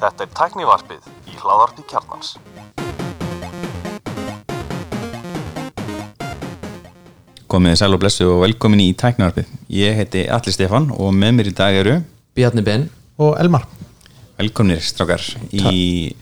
[0.00, 2.28] Þetta er tæknivarpið í hláðarpi kjarnans.
[7.46, 9.46] Komið sæl og blessu og velkomin í tæknararpið.
[9.76, 11.94] Ég heiti Alli Stefan og með mér í dag eru
[12.36, 12.88] Bjarni Ben
[13.20, 13.64] og Elmar
[14.36, 15.22] velkomnir strákar
[15.52, 16.12] í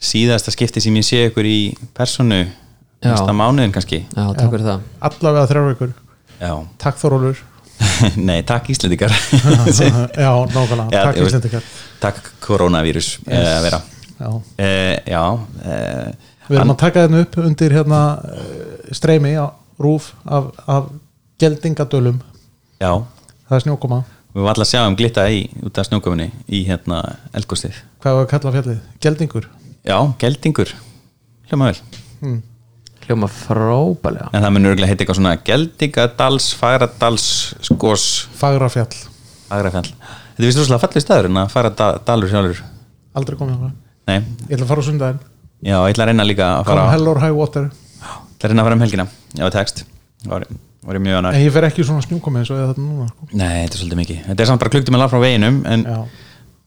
[0.00, 1.58] síðasta skipti sem ég sé ykkur í
[1.94, 2.42] personu
[3.00, 4.04] næsta mánuðin kannski.
[4.10, 5.92] Já, takk fyrir það allavega þrjár vikur
[6.40, 6.54] Já.
[6.80, 7.42] Takk Þorólur
[8.28, 9.12] Nei, takk Íslendingar.
[10.24, 11.64] Já, nákvæmlega, Já, takk Íslendingar
[12.00, 13.64] takk koronavírus yes.
[13.64, 13.82] Yes.
[14.20, 14.28] Já.
[14.28, 16.12] Uh, já, uh,
[16.50, 18.00] Við erum að taka þetta upp undir hérna
[18.34, 20.88] eh, streymi á rúf af, af
[21.40, 22.18] geldingadölum
[22.82, 22.90] já,
[23.46, 24.00] Það er snjókoma
[24.34, 27.00] við varum alltaf að sjá um glitta í út af snjókominni í hérna
[27.38, 27.78] eldgóstið.
[28.02, 28.84] Hvað var að kalla fjallið?
[29.06, 29.48] Geldingur
[29.86, 30.74] Já, geldingur,
[31.48, 32.40] hljóma vel.
[33.10, 37.24] Hljóma frábælega En það munur örgulega heita eitthvað svona geldingadals, fagradals,
[37.66, 38.04] skos,
[38.38, 38.92] Fagrafjall
[39.50, 39.88] fagrafjall.
[39.90, 42.60] Þetta er vist rosalega fallið staður en að fara da, dalur sjálfur.
[43.18, 43.72] Aldrei komið á það
[44.10, 45.20] Nei, Ég ætla að fara á sundaginn
[45.60, 47.74] já, ég ætla að reyna líka að fara, Come hell or high water ég
[48.38, 49.06] ætla að reyna að fara um helgina.
[49.36, 49.82] Já, text.
[50.30, 50.46] Var,
[50.86, 51.36] var ég mjög En annar.
[51.42, 53.28] ég fer ekki í svona snjókomi eins og þetta núna sko.
[53.34, 54.22] Nei, þetta er svolítið mikið.
[54.30, 55.98] Þetta er samt bara klukktum að lafa frá veginum en Já,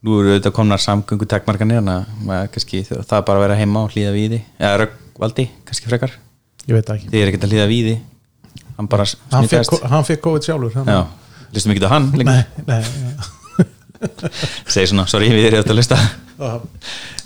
[0.04, 3.82] nú eru þetta komnar samgöngutakmarkanir en að maður kannski það er bara að vera heima
[3.88, 4.40] og hlýða víði.
[4.60, 6.14] Eða röggvaldi, kannski frekar.
[6.68, 7.94] Ég veit ekki Þið er ekkert að hlýða víði.
[8.78, 9.88] Hann bara Hann fekk, smitaðist.
[9.92, 10.76] hann fekk COVID sjálfur
[11.54, 12.32] listum ekki á hann lengur.
[12.34, 13.30] Nei, nei ja.
[14.74, 15.98] Segir svona, sorry, við erum þetta að lista.
[16.34, 16.50] Já.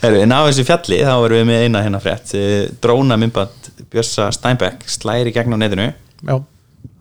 [0.02, 3.70] Herru, en á þessu fjalli þá erum við með eina hérna frétt Eh, dróna myndband
[3.88, 5.86] Bjössa Steinbeck slæri gegn á netinu
[6.28, 6.34] Já,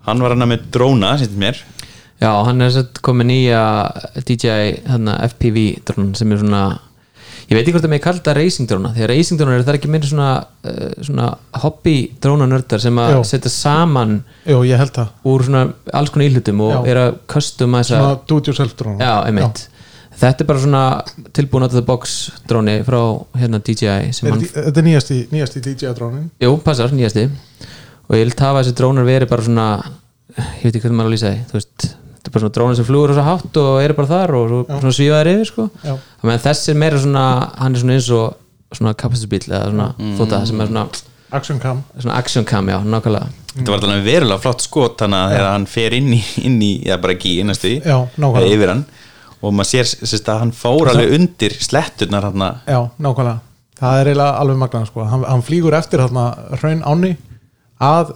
[0.08, 1.59] hann var hann með dróna, sýttum mér
[2.17, 3.61] Já, hann er sett komið nýja
[4.23, 4.47] DJI
[4.88, 6.63] hérna, FPV drón sem er svona
[7.47, 9.77] ég veit ekki hvort það með kalla racing dróna því að racing drónar er það
[9.79, 10.31] ekki meira svona,
[10.67, 11.27] uh, svona
[11.63, 14.17] hobby drónanördar sem að setja saman
[14.47, 15.13] jú, ég held það.
[15.31, 15.63] úr svona
[15.95, 16.79] alls konar íhlutum og Já.
[16.91, 18.99] er að customæsa Svona do it yourself dróna.
[20.17, 20.83] Þetta er bara svona
[21.37, 22.15] tilbúin out of the box
[22.49, 22.99] dróni frá
[23.37, 27.27] hérna DJI Þetta er nýjasti, nýjasti DJ drónin Jú, passar, nýjasti.
[28.09, 29.67] Og ég vil tafa þessi drónar veri bara svona
[30.37, 31.87] ég veit ekki hvernig maður að lýsa því þú veist,
[32.27, 34.48] þetta er bara svona drónar sem flugur og svo hátt og eru bara þar og
[34.52, 35.67] svo, svona svífaðir yfir sko.
[35.83, 35.93] Já.
[36.21, 37.26] þannig að þessi er meira svona
[37.58, 40.14] hann er svona eins og svona kapasitusbíl eða svona mm.
[40.20, 40.86] þóta sem er svona,
[41.37, 43.27] Action Cam svona action cam, já, nákvæmlega
[43.58, 47.02] þetta var alveg verulega flott skot þannig að hann fer inn í, inn í eða
[47.04, 48.86] bara ekki innastu í yfir hann
[49.37, 53.43] og maður sér sérst, að hann fór alveg undir sletturnar hann Já, nákvæmlega
[53.77, 55.04] Það er eiginlega alveg magna sko.
[55.05, 56.23] hann, hann flýgur eftir hérna
[56.58, 57.11] hraun áni
[57.77, 58.16] að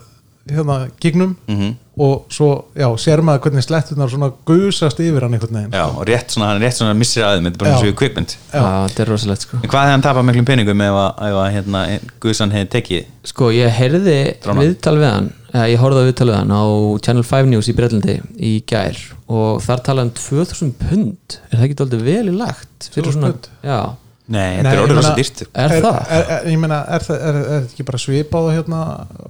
[0.50, 1.76] hérna gignum Mhm.
[2.02, 6.06] Og svo, já, sér maður hvernig slettunar svona gusast yfir hann einhvern veginn já, og
[6.10, 9.04] rétt svona, hann er rétt svona missir aðeim þetta er bara eins og já, þetta
[9.04, 9.60] er rosalegt sko.
[9.62, 11.84] En hvað hefði hann tapað miklum peningum ef að, ef að hérna,
[12.24, 13.12] Guðsan hefði tekið?
[13.32, 14.66] Sko, ég heyrði Dróna.
[14.66, 16.64] viðtal við hann eða ég horfði viðtal við hann á
[17.06, 19.02] Channel 5 News í Breitlandi í gær
[19.32, 21.42] og þar talaði um 2000 pund.
[21.52, 23.52] Er það ekki dálítið vel í lagt 2000 pund?
[23.66, 23.80] Já,
[24.32, 25.44] nei, þetta er orðið rosa dýrt.
[25.52, 26.16] Er, það?
[26.48, 28.82] Ég meina, er það er, er þetta ekki bara svipað hérna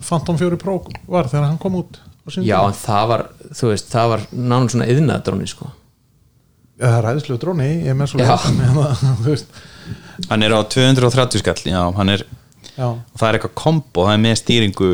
[0.07, 0.77] Phantom 4 Pro
[1.09, 1.99] var þegar hann kom út
[2.45, 3.23] Já, en það var,
[3.57, 5.71] þú veist, það var nánum svona yðnaðdróni, sko.
[6.81, 8.35] Það er ræðislu dróni, ég er með svo Já.
[9.27, 9.61] veist.
[10.29, 12.25] Hann er á 230 skall já, hann er,
[12.75, 14.91] Já, og það er eitthvað kombo það er með stýringu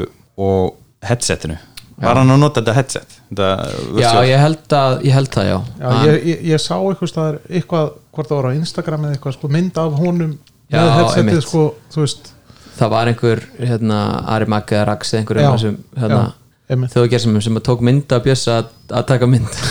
[0.48, 0.78] og
[1.08, 1.58] headsetinu.
[1.98, 3.16] Var hann að nota þetta headset?
[3.32, 7.12] Þetta Já, ég held, að, ég held það, já, já ég, ég, ég sá eitthvað
[7.12, 10.34] staðar eitthvað, hvort það var á Instagram eða eitthvað sko, mynd af honum
[10.68, 11.64] Já, með headsetið sko,
[11.94, 12.34] þú veist.
[12.78, 14.02] Það var einhver, hérna,
[14.36, 16.36] Ari Maggi eða Rax eða einhver Já, þessum, hérna já.
[16.68, 19.54] Þjóðgerðsum sem að tók mynd að bjössa að, að taka mynd.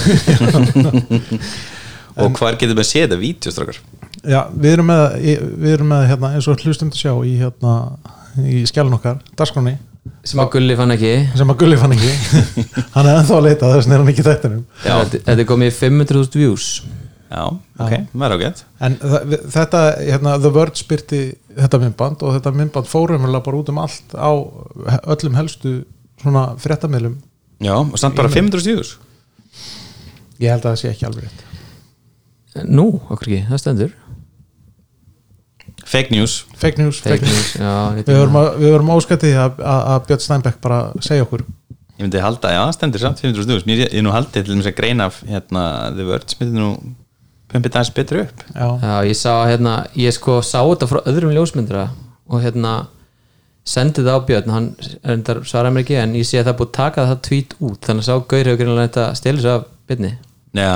[2.17, 3.81] Og hvar getur maður séð þetta vídeostrákar
[4.27, 5.03] Já, við erum með,
[5.61, 7.75] við erum með hérna, eins og hlustundu sjá í, hérna,
[8.41, 9.77] í skjálun okkar, Dasgroni
[10.27, 11.13] sem að Gulli fann ekki.
[11.39, 12.13] Sem að Gulli fann ekki.
[12.95, 14.63] Hann er ennþá að leita þess er hann ekki í þættinum.
[14.85, 16.69] Þetta þetta er komið í 500.000 views.
[17.27, 17.43] Já,
[17.83, 17.93] ok,
[18.23, 18.63] er ágætt.
[18.87, 21.21] En þetta, hérna, The Word spyrti
[21.57, 24.31] þetta myndband og þetta myndband fórum bara út um allt á
[25.11, 25.81] öllum helstu
[26.27, 27.17] svona fréttamilum
[27.63, 28.97] já, og samt bara 500 stjúðus
[30.43, 31.45] ég held að það sé ekki alveg rétt.
[32.69, 33.95] Nú, okkur ekki, það stendur.
[35.87, 36.35] Fake news.
[36.57, 37.37] Fake news, Fake fake news.
[37.37, 41.27] news, já, við vorum, að, við vorum áskættið að, að, að Björn Steinbeck bara segja
[41.27, 41.45] okkur.
[41.97, 44.77] Ég myndi halda, já, stendur samt 500 stjúðus ég er nú haldið til þess að
[44.81, 45.63] greina af hérna,
[45.97, 46.71] The Words myndi nú
[47.53, 48.43] pumpið aðeins betur upp.
[48.51, 51.87] Já, Já, ég sá hérna, ég sko sá þetta frá öðrum ljósmyndra
[52.27, 52.75] og hérna
[53.67, 54.67] sendi það á Björn, hann
[55.03, 57.89] reyndar svaraði mér ekki en ég sé að það búið að taka það tweet út
[57.89, 60.13] þannig að sá Gaur hefur greinlega þetta stelur sig af Björni
[60.57, 60.75] já,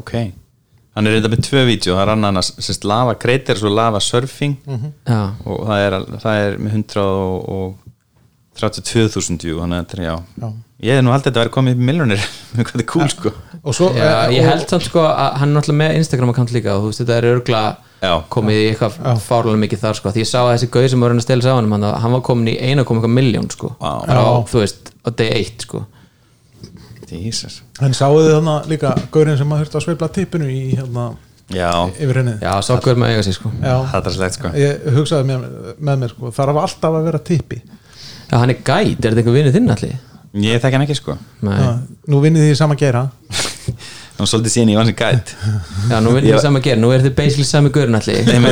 [0.00, 0.14] ok.
[0.92, 4.00] Hann er reynda með tvö vídeo, það er annan að sérst, lava creators og lava
[4.04, 4.58] surfing.
[5.08, 6.74] Já, og það er, al- það er með
[8.62, 10.14] 32.000 jú, þannig að þetta er, já.
[10.42, 10.48] Já.
[10.86, 12.26] ég hef nú haldið að þetta væri komið upp í miljónir
[12.56, 13.32] hvað þetta er cool sko
[13.62, 16.32] og svo Já, eh, ég og- held samt sko að hann er náttúrulega með Instagram
[16.34, 17.62] account líka og þú veist þetta er örgla
[18.02, 18.12] Já.
[18.34, 21.12] komið í eitthvað fárlega mikið þar sko því ég sá að þessi gauð sem var
[21.14, 23.90] hann að stela sig á hann hann, hann var komin í 1,1 miljón sko á,
[24.10, 24.22] Já.
[24.50, 25.84] þú veist, á day 1 sko
[27.12, 27.60] Jesus.
[27.84, 31.04] en sáuðu þið þannig líka gaurinn sem að þurfti að sveifla tippinu í hérna
[31.52, 31.68] já,
[32.40, 33.74] Já, sá gauð með að eiga sig sko Já.
[33.92, 35.46] það er slegt sko ég hugsaði með,
[35.78, 37.60] með mér sko, þarf alltaf að vera tippi
[38.32, 39.96] Já, hann er gæt, er þetta einhver vinnu þinn allir?
[40.40, 41.18] ég þekki hann ekki sko.
[41.44, 41.72] Nei, Já,
[42.08, 43.02] nú vinnið þið sama gera
[44.16, 45.32] hann var svolítið síðan ég var sem gæt
[45.90, 48.46] já, nú við saman að gera, nú er þið basically sami gauðin allir um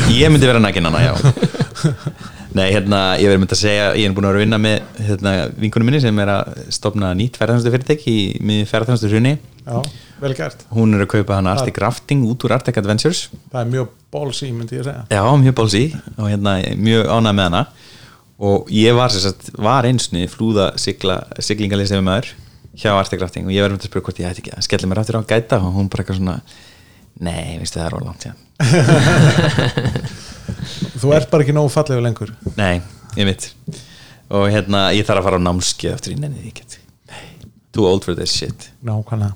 [0.20, 1.12] ég myndi vera nægin hana, já.
[2.56, 5.04] Nei, hérna, ég verið myndi að segja ég er búin að vera að vinna með
[5.06, 9.76] hérna, vinkunum minni sem er að stopna nýtt ferðarþjónustu fyrirtæki í miður ferðarþjónustu hrunni Já,
[10.24, 10.64] vel gert.
[10.74, 13.28] Hún er að kaupa hann Arctic Rafting út úr Arctic Adventures.
[13.52, 15.04] Það er mjög bólsí, myndi ég segja.
[15.12, 15.82] Já, mjög bálsí
[16.16, 17.62] og hérna, mjög ánæg með hana
[18.40, 22.32] og ég var, sagt, var einsni flúða siglingalið sem maður
[22.80, 24.88] hjá Arctic Rafting og ég var um að spyrja hvort ég ætti ekki að skella
[24.88, 26.36] mér aftur á gæta og hún bara eitthvað svona
[27.20, 27.94] nei, veistu það er
[28.24, 28.38] síðan.
[31.00, 32.32] Þú ert bara ekki nógu fallegu lengur.
[32.56, 32.80] Nei,
[33.18, 33.50] ég mitt
[34.30, 36.50] og hérna, ég þarf að fara á námskeið eftir ég nenni því
[37.74, 38.70] Too old for this shit.
[38.86, 39.34] Nákvæmlega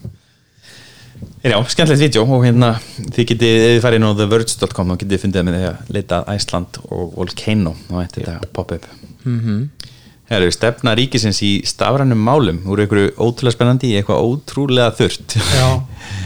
[1.45, 2.75] Já, skemmtilegt vídeo og hérna
[3.13, 6.21] þið getið, ef þið farið inn á theverge.com þá getið fundið með því að leita
[6.33, 8.47] Æsland og Volcano og þetta yeah.
[8.57, 8.87] pop up
[9.25, 9.91] mm -hmm.
[10.25, 15.69] Herru, stefna ríkisins í stafrænum málum úr einhverju ótrúlega spennandi í eitthvað ótrúlega þurrt Já,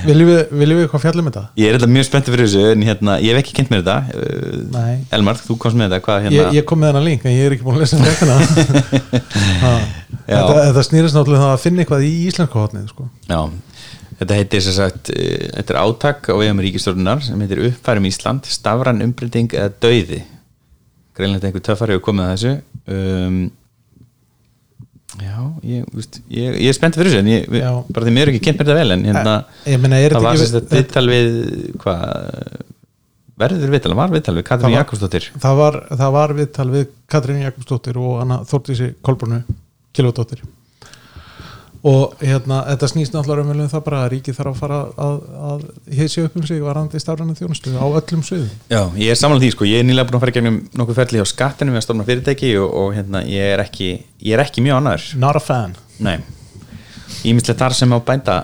[0.06, 1.42] viljum við, viljum við eitthvað fjallum þetta?
[1.58, 3.98] Ég er þetta mjög spenntið fyrir þessu en hérna, ég hef ekki kynnt mér þetta
[4.70, 4.94] Nei.
[5.10, 7.48] Elmar, þú komst með þetta, hvað hérna Ég, ég kom með hennar link en ég
[7.48, 8.38] er ekki búin að lesa þetta.
[10.28, 13.06] Þetta, þetta snýrist náttúrulega það að finna eitthvað í íslenska hotnið sko.
[13.30, 13.38] Já,
[14.18, 18.48] þetta heitir sem sagt, eh, þetta er átak á vegum ríkistjórnunar sem heitir uppfærum Ísland,
[18.50, 20.22] stafran umbreyting eða dauði.
[21.18, 22.56] Greinlega einhver töffari hefur komið að þessu.
[22.88, 23.40] Um,
[25.18, 28.30] Já, ég, veist, ég, ég er spennt fyrir þessu en ég, bara því mér er
[28.34, 29.32] ekki kynnt mér þetta vel en hérna,
[29.64, 31.30] það þetta var sem sagt viðtal við
[31.82, 32.04] hvað
[33.38, 35.30] verður viðtal, var viðtal við Katrín Jakobsdóttir?
[35.42, 39.40] það var, það var viðtal við Katrín Jakobsdóttir og Þórtísi Kolbrunu
[39.96, 40.44] Kilvadóttir
[41.86, 45.18] og hérna, þetta snýst náttúrulega um það bara að ríkið þarf að fara að,
[45.50, 45.62] að
[45.98, 48.50] heisi upp um sig varandi stafræna þjónustu á öllum sviðum.
[48.72, 50.98] Já, ég er samanlega því sko, ég er nýlega búin að fara í gegnum nokkuð
[50.98, 53.90] ferli á skattinu við að stofna fyrirtæki og, og hérna, ég er ekki
[54.26, 56.18] ég er ekki mjög ánæður Not a fan, Nei,
[57.26, 58.38] ímislegt þar sem á bænda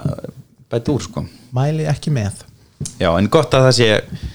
[0.71, 1.27] bæta úr sko.
[1.55, 2.45] Mæli ekki með
[3.01, 3.89] Já, en gott að það sé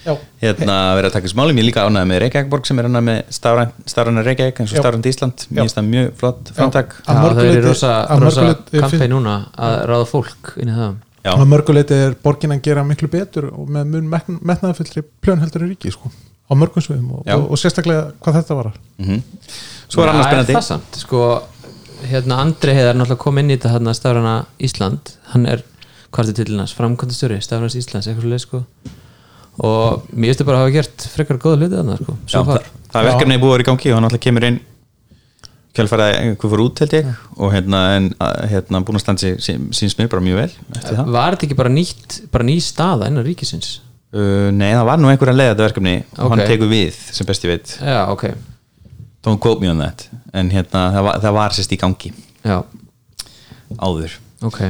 [0.04, 0.12] Já.
[0.42, 3.20] hérna verið að taka smálum, ég er líka ánægð með Reykjavíkborg sem er hana með
[3.36, 6.96] stafræna Reykjavík eins og stafrænt Ísland, mér finnst það mjög flott framtak.
[7.04, 10.98] Að Já, það er rosa, að rosa kampæn núna að ráða fólk inn í það.
[11.20, 15.66] Já, að mörguleiti er borgin að gera miklu betur og með mun metnaðarfyllri plön heldur
[15.66, 16.08] en ríki sko,
[16.48, 18.70] á mörgum sviðum og, og, og sérstaklega hvað þetta var
[19.02, 19.24] mhm.
[19.90, 20.54] Svo er annars spennandi.
[20.56, 21.24] það samt, sko
[22.08, 25.64] hérna Andri heiðar náttúrulega kom inn í þetta hérna stafrana Ísland, hann er
[26.10, 28.62] hvað er til hans, framkvæmdastjóri, stafranas Íslands eitthvað svo leið sko.
[29.60, 32.50] Og mér finnst það bara að hafa gert frekar góða hluti þarna sko, svo það,
[32.50, 32.68] far.
[32.94, 34.58] það verkefni er búið að vera í gangi og hann alltaf kemur inn
[35.76, 37.10] kjálfæraði einhver fór út held ég.
[37.38, 37.80] Og hérna,
[38.50, 41.12] hérna búin að standa sig síns mér bara mjög vel eftir það.
[41.14, 43.68] Var þetta ekki bara nýtt, bara ný staða innan ríkisins?
[44.16, 45.94] uh, Nei, það var nú einhver að leiða þetta verkefni.
[46.18, 46.48] Og hann Ok.
[46.50, 47.76] tekur við sem best ég veit.
[47.84, 48.24] Já, ok,
[49.22, 50.08] don't quote me on that.
[50.34, 52.12] En hérna, það var, það var sérst í gangi.
[52.42, 52.58] Já,
[53.78, 54.18] áður.
[54.42, 54.60] Ok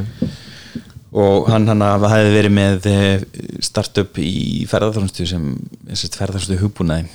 [1.11, 3.25] og hann hann hefði verið með eh,
[3.65, 5.51] startup í ferðarþjónustu sem
[5.91, 7.09] sérst, ferðarþjónustu hugbúnaði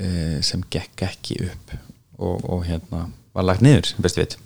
[0.00, 1.74] eh, sem gekk ekki upp
[2.18, 4.36] og, og hérna var lagt niður best veit.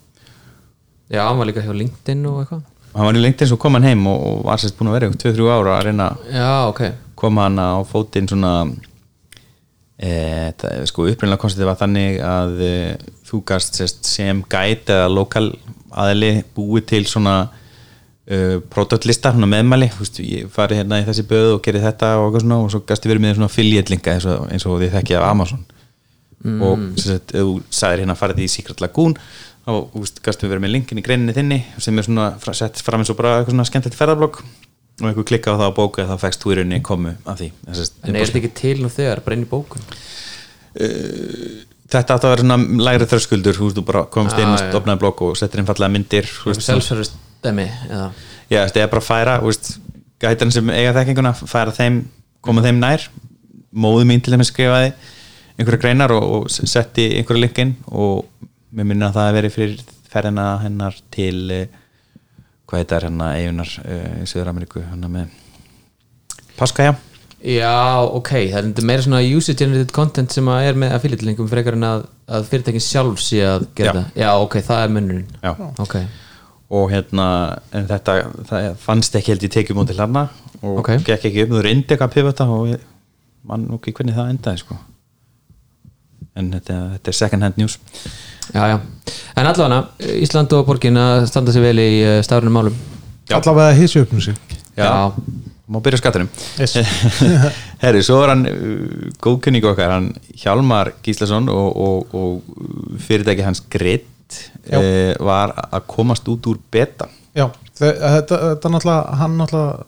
[1.09, 2.65] Já, hann var líka hjá LinkedIn og eitthvað.
[2.95, 5.11] Hann var í lengtinn svo kom hann heim og, og var sérst búin að vera
[5.25, 6.83] 2-3 ára að reyna að Já, ok,
[7.19, 8.53] koma hann á fótinn svona
[9.99, 10.13] e,
[10.61, 12.77] það, sko upprænlega konstitið var þannig að e,
[13.27, 15.49] þú gast sérst, sem gæt eða lokal
[15.91, 17.37] aðli búið til svona
[18.31, 22.11] uh, pródöttlista, svona meðmæli þú veist, ég farið hérna í þessi böð og gerði þetta
[22.19, 24.95] og, eitthvað svona, og svo gasti verið með svona fylgjetlinga eins, og- eins og þið
[24.99, 25.65] þekkið af Amazon.
[26.45, 29.15] Og sem sagt, ef þú sagðir hérna farið í Secret Lagoon
[29.65, 33.17] veist, gasti verið með linkin í greininni þinni sem er svona sett fram eins og
[33.17, 34.43] bara eitthvað svona skemmtilegt ferðarblokk
[35.01, 37.49] og einhver klikka á það á bóku þá fækst þú í rauninni komu af því.
[37.71, 39.81] Þess, en er þetta ekki til nú þegar, bara inn í bókun?
[41.95, 44.61] Þetta átt að vera svona lægri þröskuldur þú veist, þú bara komst inn Ah, og
[44.63, 44.69] já.
[44.73, 47.13] stopnaði blokk og settir inn fallega myndir Self-service
[47.45, 48.09] demi, eða?
[48.51, 49.37] Já, þetta er bara að færa
[50.25, 52.03] gætan sem eiga þekkinguna færa þeim,
[52.45, 53.09] koma þeim nær.
[53.75, 54.93] Móðu mín til þeim skrifaði
[55.59, 58.25] einhverja greinar og, og setti einhverja linkin og
[58.75, 61.81] mér minna að það að veri fyrir ferðina hennar til eh,
[62.71, 65.35] hvað þetta er hennar eigunar uh, í Söður Ameríku hennar með
[66.59, 66.95] Paskaja
[67.45, 71.51] Já, ok, það er meira svona user generated content sem að er með affiliate linkum
[71.51, 73.97] frekar en að að fyrirtækin sjálf sé að gera Já.
[73.99, 74.21] það.
[74.23, 75.51] Já ok, það er munnurinn Já.
[75.85, 75.97] ok,
[76.71, 77.27] og hérna
[77.73, 78.15] en þetta
[78.49, 80.29] það fannst ekki held í tekjum út til hana
[80.63, 80.91] og Ok.
[81.05, 82.75] gekk ekki upp, þú reyndi eitthvað að pivota og
[83.45, 84.79] mann nú ekki hvernig það endaði sko
[86.35, 87.79] en þetta, þetta er second hand news
[88.55, 88.79] já já
[89.37, 89.83] en allavega,
[90.25, 92.77] Ísland og borgin að standa sig vel í uh, stafrunum málum
[93.29, 93.39] Já.
[93.39, 94.35] allavega hissi upp um sig
[94.77, 95.13] Já.
[95.69, 96.29] má byrja skattunum
[96.59, 96.75] Yes.
[97.85, 103.63] herri, svo er hann uh, góðkunning okkar, hann Hjálmar Gíslason og, og, og fyrirtæki hans
[103.71, 104.09] Grit
[104.71, 104.79] Já.
[104.79, 107.49] uh, var að komast út úr beta Já,
[107.79, 109.85] þe- þetta, þetta náttúrulega hann náttúrulega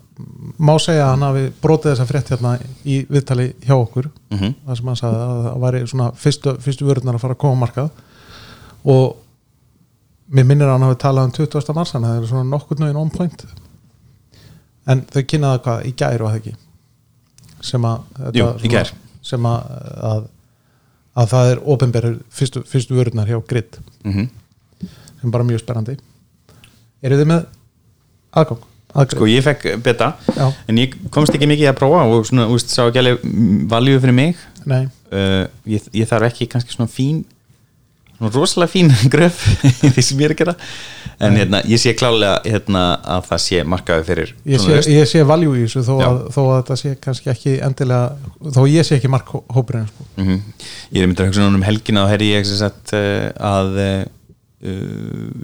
[0.59, 2.55] má segja að hann hafi brotið þessa frétt hérna
[2.89, 4.55] í viðtali hjá okkur Mhm.
[4.67, 7.57] það sem hann sagði að það væri svona fyrstu, fyrstu vörðnar að fara að koma
[7.57, 7.91] á markað
[8.85, 9.17] og
[10.33, 11.75] mér minnir að hann hafi talað um 20.
[11.75, 13.45] mars þannig að það er svona nokkur nögin on point
[14.87, 16.55] en þau kynnaði hvað í gær var það ekki
[17.67, 18.01] sem að
[18.39, 18.85] Jú, svona-
[19.27, 19.71] sem að,
[20.11, 20.27] að
[21.17, 24.29] að það er ofinberður fyrstu, fyrstu vörðnar hjá Grid mm
[25.17, 25.97] sem er bara mjög spennandi
[27.03, 27.47] eru þið með
[28.37, 28.65] aðgang?
[28.93, 29.15] aðgang?
[29.17, 30.51] sko ég fekk beta Já.
[30.69, 33.25] en ég komst ekki mikið að prófa og svona, úst, sá ekki alveg
[33.73, 34.43] valjú fyrir mig
[34.77, 37.25] uh, ég, ég þarf ekki kannski svona fín
[38.21, 39.41] rosalega fín gröf
[39.83, 40.55] því sem ég er að gera
[41.27, 42.81] en hérna, ég sé klálega hérna,
[43.17, 46.41] að það sé markaði fyrir ég sé, ég sé valjú í þessu þó að, þó
[46.45, 50.07] að þetta sé kannski ekki endilega þó ég sé ekki markhópurinn sko.
[50.21, 50.43] Mhm.
[50.93, 53.81] ég er myndir að hugsa núna um helgina og herri ég sem sagt, uh, að
[53.81, 54.05] uh,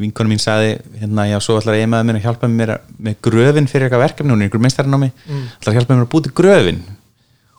[0.03, 3.17] vinkonu mín sagði hérna, já, svo ætlar ég maður mér að hjálpa mér að- með
[3.29, 5.45] gröfin fyrir eitthvað verkefni, hún er einhver meistarinn á mig Mm.
[5.61, 6.81] ætlar að hjálpa mér að búti gröfin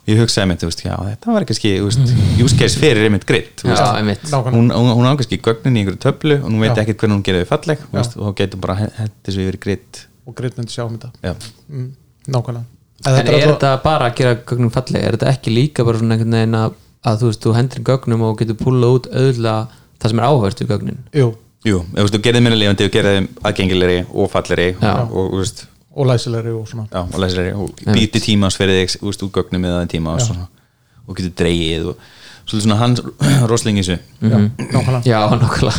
[0.09, 3.71] ég hugsaði þú veist, já, þetta var kannski þú use case fyrir einmitt gritt þú
[4.01, 4.25] einmitt.
[4.31, 7.25] Hún, hún, hún á kannski gögnin í einhverju töflu og hún veit ekkert hvernig hún
[7.27, 10.57] gerir þau falleg þú veist, og þá getur bara hendur svo yfir gritt og greitt
[10.59, 11.11] myndi sjá um þetta.
[11.23, 11.33] Já,
[11.69, 11.89] mm,
[12.31, 12.65] nákvæmlega.
[13.03, 15.03] En er alltaf- þetta bara að gera gögnum falleg?
[15.03, 18.21] Er þetta ekki líka bara svona einhvern veginn að, að þú veist, þú hendur gögnum
[18.23, 19.67] og getur púlað út auðvitað
[19.99, 21.01] það sem er áhört við gögnin?
[21.11, 21.27] Jú,
[21.67, 22.21] jú, þú veist, þú
[22.63, 24.93] lifandi og gerir þeim aðgengilegri og fallegri Já.
[25.03, 26.87] og, og, þú veist, og læsilegri og svona.
[26.91, 27.53] Já, og læsilegri.
[27.53, 30.47] Og býti tímans fyrir þig, úr gögnum eða tíma og, svona,
[31.07, 31.97] og getur dreigið og
[32.47, 33.03] svolítið svona hans
[33.51, 33.99] rosling í þessu.
[34.21, 35.01] Já, nákvæmlega.
[35.05, 35.73] Já, nákvæmlega.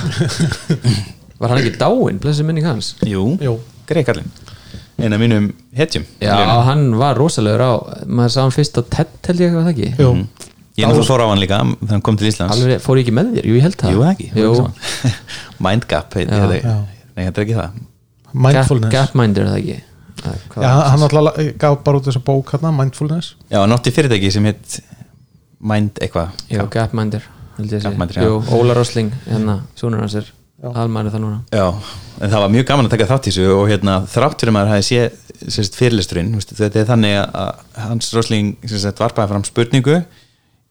[1.43, 2.95] Var hann ekki dáinn, blessi minning hans?
[3.05, 3.59] Jú, Jú.
[3.91, 4.31] greið kallinn.
[5.03, 6.05] Eina mínum hetjum.
[6.23, 6.37] Já,
[6.69, 7.73] hann var rosalegur á
[8.07, 9.89] maður sá hann fyrst á TED held ég eitthvað það ekki?
[9.99, 10.13] Jú,
[10.79, 12.55] ég náttúrulega fór á hann líka þegar hann kom til Íslands.
[12.55, 13.97] Alveg, fór ég ekki með þér, jú ég held það.
[13.97, 14.29] Jú, ekki.
[14.39, 14.53] Jú,
[15.67, 16.31] Mindgap heit.
[16.31, 17.83] Nei, þetta er ekki það.
[18.31, 19.77] Gap, mindfulness Gapminder er það ekki
[20.25, 23.35] Já, hann alltaf gaf bara út þessa bók hérna, mindfulness.
[23.51, 24.81] Já, hann átti fyrirtæki sem heit
[25.65, 26.33] Mind eitthvað.
[26.53, 27.23] Jú, Gapminder
[27.57, 27.91] held ég að segja.
[27.95, 28.25] Gapminder, já.
[28.29, 30.27] Jú, Óla Rosling, hérna, sonur hans er
[30.65, 31.39] almæri það núna.
[31.53, 31.65] Já,
[32.21, 34.73] en það var mjög gaman að taka þátt í þessu og hérna, þrátt fyrir maður
[34.75, 35.01] hafi sé
[35.55, 39.97] sérst, fyrirlisturinn, þetta er þannig að- Hans Rosling sérst, varpaði fram spurningu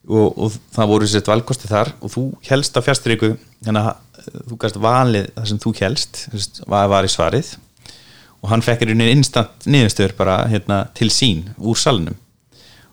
[0.09, 3.33] og, og það voru sérst, valkosti þar og þú helst á fjastríku
[3.65, 7.53] þannig að þú gæst valið það sem þú helst sérst, var, var í svarið
[8.43, 12.17] og hann fekk í rauninni instant niðurstöður bara hérna, til sín úr salnum.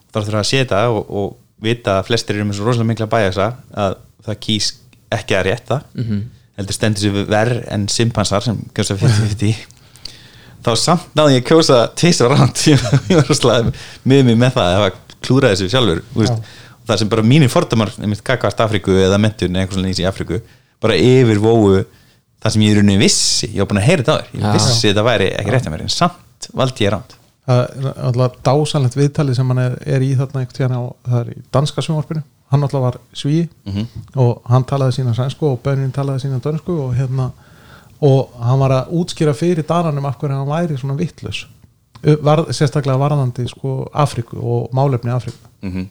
[0.07, 2.91] Og þá þarf að sé þetta og, og vita að flestir eru með svo rosalega
[2.93, 3.51] mikla bæjasa
[3.83, 4.71] að það kýs
[5.11, 5.81] ekki að rétta.
[5.93, 6.23] Mm -hmm.
[6.57, 9.79] heldur stendur sér verð en simpansar sem kjósa 50-50
[10.65, 12.81] þá samt náði ég að kjósa tvisar ránt ég
[13.17, 13.71] var rosalega
[14.03, 14.91] með mig með það að hafa
[15.21, 16.51] klúrað þessu sjálfur veist.
[16.81, 17.93] og það sem bara mínir fordumar
[18.25, 20.41] kakvart Afríku eða mentun eða eitthvað svona í Afríku
[20.81, 21.81] bara yfir vóu
[22.41, 24.45] það sem ég í rauninni vissi ég var búin að heyra þetta á þér ég
[24.45, 24.53] Já.
[24.57, 28.35] vissi þetta væri ekki rétt að mér en samt valdi ég ránt það er alltaf
[28.45, 31.85] dásanlegt viðtali sem hann er, er í þarna einhvern tíðan á það er í danska
[31.85, 32.23] sjónvarpinu.
[32.51, 33.37] Hann alltaf var sví
[34.19, 37.31] og hann talaði sína sænsku og bönnin talaði sína dönsku og hérna
[38.01, 41.45] og hann var að útskýra fyrir dananum af hverju hann væri svona vittlus
[42.01, 45.37] var, sérstaklega varðandi sko Afríku og málefni Afríku.
[45.61, 45.87] Mm -hmm.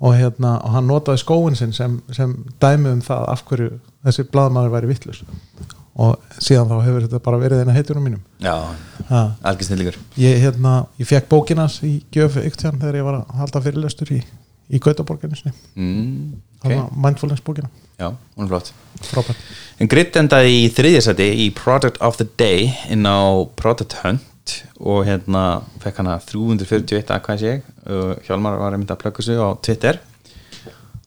[0.00, 4.22] og hérna og hann notaði skóin sinn sem, sem dæmi um það af hverju þessi
[4.22, 5.24] blaðmaður væri vittlus
[5.98, 8.22] og síðan þá hefur þetta bara verið eina heitunum mínum.
[8.42, 8.54] Já,
[9.08, 9.22] ha.
[9.50, 13.62] algjör snillíkur ég, hérna, ég fekk bókinas í gjöf ykktján þegar ég var að halda
[13.64, 14.20] fyrirlestur í,
[14.70, 15.54] í Gautaborginu sinni.
[15.74, 16.80] Mm, okay.
[16.94, 18.72] mindfulness bókina, Já, hún er flott.
[19.08, 19.46] Frábært.
[19.82, 25.02] En Grit endaði í þriðjasæti í Product of the Day inn á Product Hunt og
[25.08, 27.64] hérna fekk hana 341 að hvað sé ég.
[28.28, 29.98] Hjálmar var einmitt að plöggu sig á Twitter.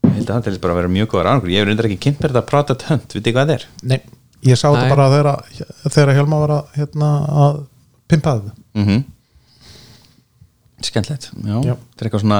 [0.01, 1.53] Ég held að það til bara að vera mjög góður árangur.
[1.53, 3.65] Ég hefur reyndar ekki kynnt þetta Product Hunt, veit þið hvað það er?
[3.87, 3.99] Nei,
[4.47, 5.41] ég sá þetta bara þegar,
[5.87, 7.09] þegar Hjálma var að, hérna,
[7.45, 7.63] að
[8.11, 9.03] pimpaði það Mm
[10.81, 11.57] Skemmtilegt, já.
[11.61, 11.75] Já.
[11.77, 12.37] þetta er eitthvað svona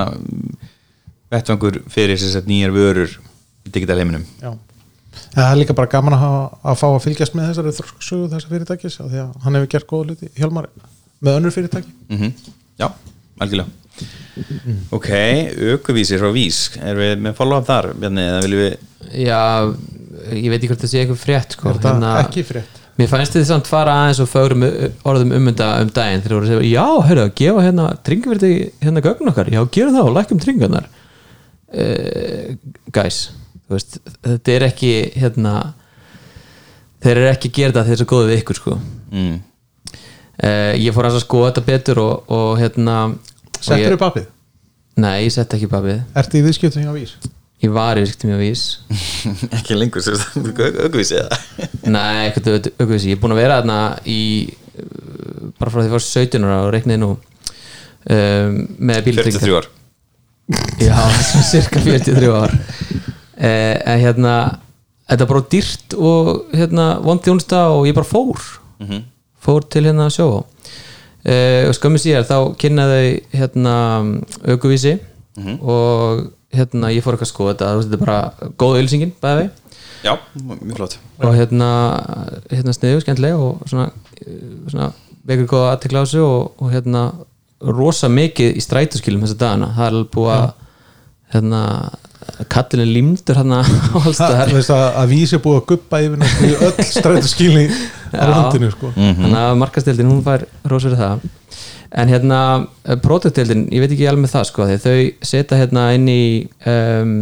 [1.29, 3.11] vettvangur fyrir þess að nýjar vörur
[3.69, 4.23] digital heiminum.
[4.41, 4.55] Já.
[5.35, 8.53] Það er líka bara gaman að, hafa, að fá að fylgjast með þessari þrósksögu þessar
[8.55, 10.31] fyrirtækis af því að hann hefur gert góða hluti.
[10.39, 10.69] Hjálmar
[11.21, 11.93] með önnur fyrirtæki?
[12.09, 12.33] Mm
[12.81, 12.87] Já,
[13.37, 13.77] algjörlega.
[14.95, 15.09] Ok,
[15.75, 16.63] aukuvísir frá Vís.
[16.79, 19.41] Erum við með follow-up þar, Bjarni, eða viljum við já,
[20.37, 21.69] ég veit ekki hvort það sé eitthvað frétt sko.
[21.71, 24.65] er þetta ekki frétt Mér fannst þið samt fara aðeins og fögrum
[25.07, 28.51] orðum ummynda um daginn þegar þú voru að segja, já, hörru, gefa hérna tringverði
[28.83, 30.89] hérna gögn okkar, já, gera það og lækkum tringarnar
[31.71, 32.51] uh,
[32.93, 33.21] guys,
[33.63, 33.97] þú veist
[34.27, 34.91] þetta er ekki,
[35.23, 35.55] hérna
[37.01, 39.35] þeir eru ekki að gera þetta þeir eru svo góðu við ykkur, sko mm.
[39.95, 43.01] uh, ég fór að skoða þetta betur og, og hérna
[43.61, 44.31] Settur ég, upp appið?
[45.01, 47.15] Nei, ég sett ekki babið Ertu í viðskiptum hjá vís?
[47.61, 48.61] Ég var í viðskiptum hjá vís.
[49.57, 50.17] Ekki lengur sem
[50.81, 51.37] augvísi eða?
[51.95, 55.89] Nei, eitthvað aukvísi, ég er búin að vera þarna í uh, bara frá því að
[55.89, 59.69] ég var 17 ára og reikniði nú um, með bílutrygging 43 ár.
[60.87, 60.97] Já,
[61.29, 62.57] svona cirka 43 ár.
[63.41, 64.35] Eh, en hérna
[65.05, 68.41] þetta er bara dýrt og hérna vondi þjónusta og ég bara fór.
[69.41, 70.27] Fór til hérna að sjó
[71.25, 73.73] eh, og skömmu síðar þá kynnaði hérna
[74.49, 74.97] aukuvísi
[75.61, 79.49] og hérna ég fór eitthvað að skoða þetta þetta er bara góð ylsingin bæði
[80.05, 80.95] já, mjög flott.
[81.21, 81.69] Og hérna,
[82.51, 83.89] hérna sniðu, skemmtileg og svona,
[84.71, 84.87] svona
[85.29, 87.03] vekur góða aðtekla á þessu og, og hérna
[87.61, 90.47] rosa mikið í strætóskilum þessa dagana, það er alveg búið að
[91.35, 91.61] hérna
[92.51, 93.59] kallinu límdur hérna
[93.93, 94.53] á alls Það staðar.
[94.57, 96.25] veist að, að vís er búið að guppa yfir
[96.67, 97.63] öll strætaskíli
[98.17, 98.91] á landinu sko.
[98.97, 101.29] þannig að markastildin hún fær ros fyrir það
[101.91, 102.39] en hérna
[103.03, 106.23] produktildin, ég veit ekki alveg með það sko þau setja hérna inn í
[106.71, 107.13] um,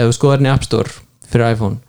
[0.00, 0.98] ef þú skoðar inn í App Store
[1.30, 1.80] fyrir iPhone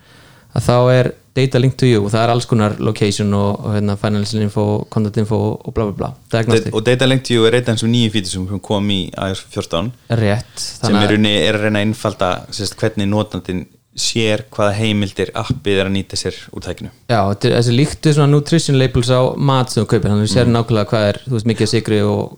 [0.51, 3.75] að þá er data link to you og það er alls konar location og, og
[3.77, 7.47] hérna, financial info, contact info og bla bla bla diagnostic, og Data Link to You
[7.47, 11.55] er einn af þessum nýju fítur sem kom í iOS 14 rétt sem er, er
[11.55, 13.63] að reyna að einfalda sérst, hvernig notandinn
[13.97, 16.91] sér hvaða heimildir appið er að nýta sér úr tækinu.
[17.11, 20.47] Já, þessi líktu svona nutrition labels á mat sem þú kaupir, þannig að þú sér
[20.47, 20.55] Mm.
[20.55, 22.37] nákvæmlega hvað er þú veist mikið sigri og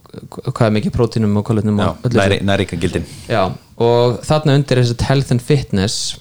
[0.49, 3.43] hvað er mikið prótínum og kólutnum Já, og næri, næringa gildin Já,
[3.77, 6.17] og þarna undir er þessi health and fitness.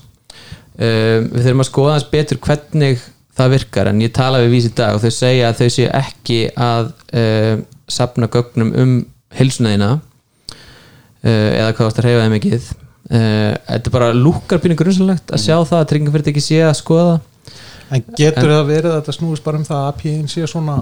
[0.72, 3.02] Um, við þurfum að skoða þess betur hvernig
[3.36, 5.88] það virkar en ég tala við vís í dag og þau segja að þau séu
[5.96, 8.94] ekki að um, sapna gögnum um
[9.36, 12.81] hilsunæðina uh, eða hvað varst að reyfa þeim uh,
[13.12, 17.20] þetta er bara lúkar pínu grunnsanlegt að sjá það að tryggingafyrirtæki sé að skoða
[17.92, 20.78] En getur það verið að þetta snúist bara um það að API-in sé svona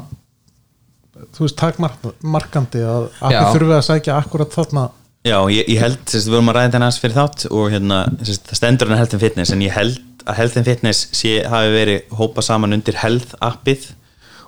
[1.34, 3.40] þú veist takmarkandi að API Já.
[3.50, 4.84] þurfi að sækja akkurat þarna
[5.20, 7.96] Já, ég, ég held, sérst, við vorum að ræða þetta næst fyrir þátt og hérna,
[8.24, 11.32] sérst, það stendur hann Health and Fitness en ég held að Health and Fitness sé,
[11.44, 13.90] hafi verið hópa saman undir Health appið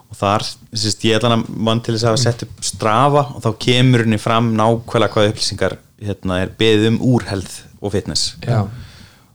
[0.08, 3.44] og þar, sérst, ég ætla hann mann til þess að hafa sett upp strafa og
[3.44, 8.36] þá kemur henni fram nákvæmlega hvaða upplýsingar hérna, er beðið um úr Health og Fitness.
[8.46, 8.62] Já.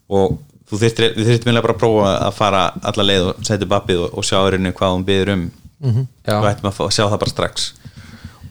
[0.09, 4.13] og þú þyrftum eiginlega bara að prófa að fara alla leið og setja appið og,
[4.19, 5.43] og sjá henni hvað hún beður um.
[6.25, 6.37] Já.
[6.39, 7.67] og ættum að fá- sjá það bara strax.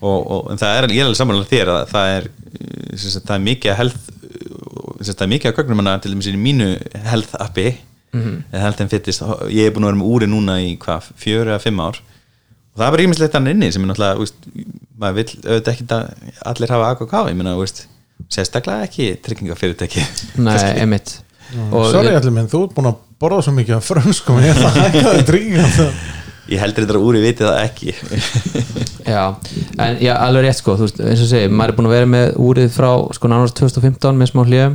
[0.00, 2.26] Og, og en það er, ég er alveg samanlega þér að það er,
[2.60, 4.00] eh, sagt, það er mikið að health,
[5.00, 6.68] sem sagt, það er mikið að gögnum hana til dæmis í mínu
[7.08, 7.66] health appi
[8.16, 9.18] eða health and fitness,
[9.52, 11.98] ég er búin að vera með úri núna í hvað, fjögur eða fimm ár.
[12.72, 14.38] Og það er bara ímislegt hann inni sem er náttúrulega úst,
[15.00, 17.82] maður vill auðvitað ekki að allir hafa AKK, ég meina, úst,
[18.32, 20.04] sérstaklega ekki tryggingafyrirtæki.
[20.42, 21.18] Nei, emitt
[21.70, 24.70] og Sorry allir minn, þú ert búin að borða svo mikið af frönskum ég ætla
[24.72, 25.66] að hækka þið trygginga
[26.50, 27.94] ég heldur þetta úri viti það ekki.
[29.06, 29.22] Já,
[29.78, 32.08] en já, alveg rétt sko þú veist, eins og segi, maður er búin að vera
[32.10, 34.74] með úrið frá sko nánast 2015 með smá hljöfum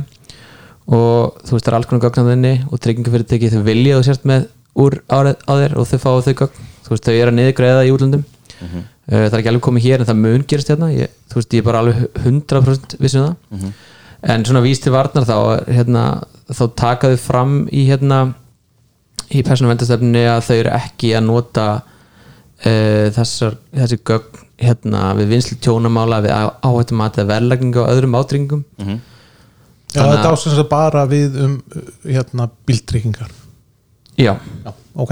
[0.96, 4.06] og þú veist, það er alls konar gögn á þinni og tryggingafyrirtæki þau vilja þú
[4.08, 4.46] sért með
[4.84, 6.70] úr árið á þér og þau fáu þau gögn.
[6.86, 8.24] Þú veist, þau eru að niðurgreiða í útlöndum.
[8.62, 8.80] Uh,
[9.12, 10.90] það er ekki alveg komið hér en það mun gerast hérna.
[10.94, 13.72] Ég, þú veist, ég er bara alveg 100% vissum það.
[14.32, 16.02] En svona víst til varnar þá hérna,
[16.52, 18.20] þá taka þau fram í hérna
[19.32, 25.56] í persónuvendastefnunni að þau eru ekki að nota uh, þessar, þessi gögn hérna, við vinslu
[25.64, 28.62] tjónamála við áhættum að verðlækningu og öðrum átryngum
[29.92, 31.56] Já, Þannig að- þetta ásins að bara við um
[32.06, 33.32] hérna bíltryggingar.
[34.16, 35.10] Já, Já, ok.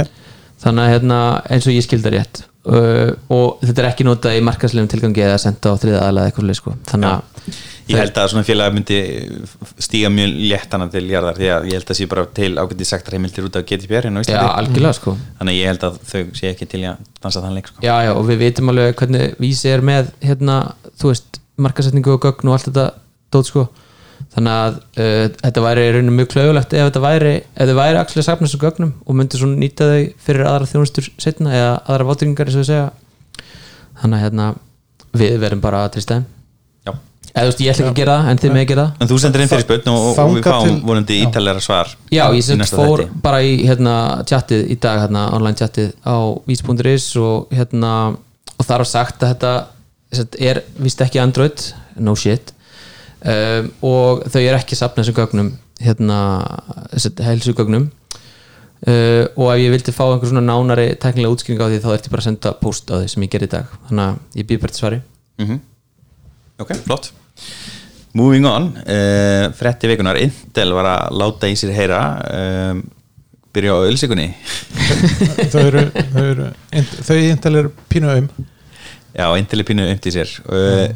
[0.63, 1.19] Þannig að hérna,
[1.51, 5.43] eins og ég skildar rétt uh, og þetta er ekki notað í markaslegum tilgangi eða
[5.43, 6.77] senda á þriða aðlega eitthvað leið, sko.
[6.91, 7.29] þannig að
[7.91, 8.99] Ég held að svona félag myndi
[9.83, 13.17] stíga mjög léttana til jarðar því að ég held að sé bara til ágæti sektar
[13.17, 16.53] heimildir út af GDPR hérna já, algjörlega sko þannig að ég held að þau sé
[16.53, 17.83] ekki til að dansa þann leik sko.
[17.83, 20.59] já, já, og við vitum alveg hvernig vísi er með hérna,
[21.01, 22.87] þú veist, markasetningu og gögn og allt þetta
[23.35, 23.67] dót sko
[24.35, 28.01] þannig að uh, þetta væri í rauninu mjög klaugulegt ef þetta væri, ef þau væri
[28.01, 32.09] axlega safna þessum gögnum og myndi svona nýta þau fyrir aðra þjónustur setna eða aðra
[32.11, 32.91] vátringar eins og við segja
[34.03, 34.51] þannig að hérna
[35.21, 36.27] við verum bara til stæðum
[36.87, 36.93] Já.
[37.35, 39.03] eða þú veist, ég ætla ekki að gera það en þið með að gera það
[39.05, 41.25] En þú sendir inn fyrir spötn og, og við fáum til- vonandi Já.
[41.27, 43.21] ítalega svar Já, ég næsta fór þætti.
[43.27, 43.97] bara í hérna
[44.31, 47.93] tjattið í dag, hérna online tjattið á vís.is og hérna
[48.61, 49.53] og þar var sagt að þetta
[50.21, 51.67] sagt, er vist ekki Android,
[51.99, 52.55] no shit
[53.25, 56.19] um, og þau eru ekki að safna þessum gögnum hérna
[57.25, 61.91] helsugögnum uh, og ef ég vildi fá einhver svona nánari teknilega útskýring á því þá
[61.95, 63.75] ertu bara að senda post á því sem ég ger í dag.
[63.89, 65.03] Þannig að ég býð bara til svari.
[65.41, 65.61] Mhm.
[66.61, 67.13] Ok, flott.
[68.13, 68.73] Moving on.
[68.85, 72.01] Uh, Fretti vikunar, Intel var að láta í sér heyra.
[72.31, 72.83] Um,
[73.51, 74.29] Byrja á ölsikunni
[75.51, 75.81] þau eru,
[76.13, 76.45] þau eru
[77.03, 78.29] þau Intel eru pínu um
[79.11, 80.31] Já, Intel er pínu umt í sér.
[80.47, 80.93] Uh,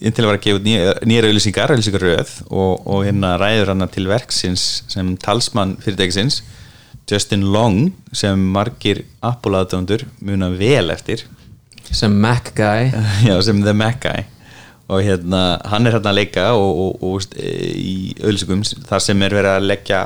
[0.00, 0.62] Intel var að gefa
[1.04, 6.40] nýjar auðlýsingar, auðlýsingaröð og, og hérna ræður hann til verksins sem talsmann fyrirtækisins
[7.10, 11.26] Justin Long sem margir Apple aðdöndur muna vel eftir.
[11.90, 12.92] Sem Mac guy.
[13.28, 14.24] Já, sem The Mac Guy.
[14.92, 19.24] Og hérna, hann er hérna að leika og, og, og e, í auðlýsingum þar sem
[19.24, 20.00] er verið að leggja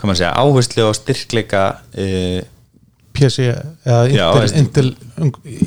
[0.00, 2.38] hvað maður segja, áherslu á styrkleika uh,
[3.20, 4.90] PC eða Intel, veist- Intel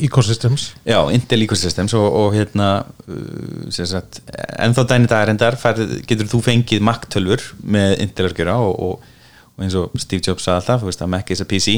[0.08, 0.68] Ecosystems.
[0.90, 2.70] Já, Intel Ecosystems og, og hérna
[3.08, 4.22] uh, sagt,
[4.58, 9.12] ennþá dæni dagarendar færð, getur þú fengið Mac-tölfur með Intel örgjura og, og,
[9.54, 11.78] og eins og Steve Jobs sagði alltaf, þú veist að Mac is a PC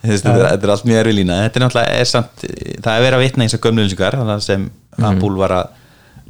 [0.00, 1.42] þetta er, þetta er allt mjög erfið lína.
[1.44, 2.46] Þetta er náttúrulega, er samt,
[2.80, 4.66] það er verið að vitna eins og gömluðinsingar, þannig sem
[5.00, 5.76] Apple var að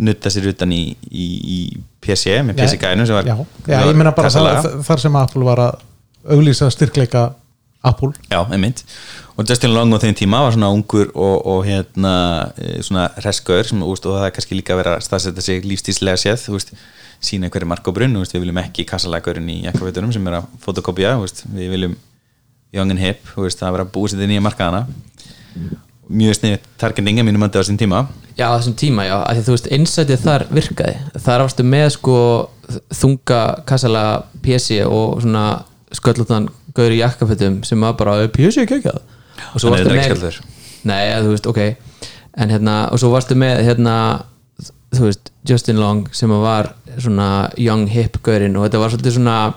[0.01, 1.59] nutta sér utan í, í, í
[2.01, 3.35] PC, með PC-gæðinu já,
[3.69, 5.83] já, ég meina bara það, þar sem Apple var að
[6.37, 7.27] auglýsa styrkleika
[7.83, 8.13] Apple.
[8.29, 8.85] Já, einmitt.
[9.37, 12.13] Og Justin Long á þeim tíma var svona ungur og, og hérna
[12.61, 15.65] eh, svona reskur sem, úst, og það er kannski líka að vera að staðsetja sig
[15.65, 16.75] lífstíslega séð veist,
[17.25, 20.51] sína hverju mark og brunn úst, við viljum ekki kassalækurinn í jakkafötunum sem er að
[20.61, 21.97] fotokopja, úst, við viljum
[22.77, 24.85] young and hip, úst, það er að vera búið sér nýja markaðana.
[26.11, 28.05] Mjög sniðið targeting að mínum að á sín tíma.
[28.37, 31.89] Já, á þessum tíma, já, af því þú veist innsætið þar virkaði, þar varstu með
[31.97, 32.17] sko
[33.01, 35.45] þunga kassalega PC og svona
[35.95, 40.03] sköllutan gaur í jakkafötum sem var bara "Eh, PC ekki ekki og svo varstu með.
[40.85, 41.61] Nei, þú veist, ok.
[42.41, 43.95] En hérna, og svo varstu með hérna,
[44.95, 48.57] þú veist, Justin Long sem var svona young hip gaurinn.
[48.57, 49.55] Og þetta var svolítið svona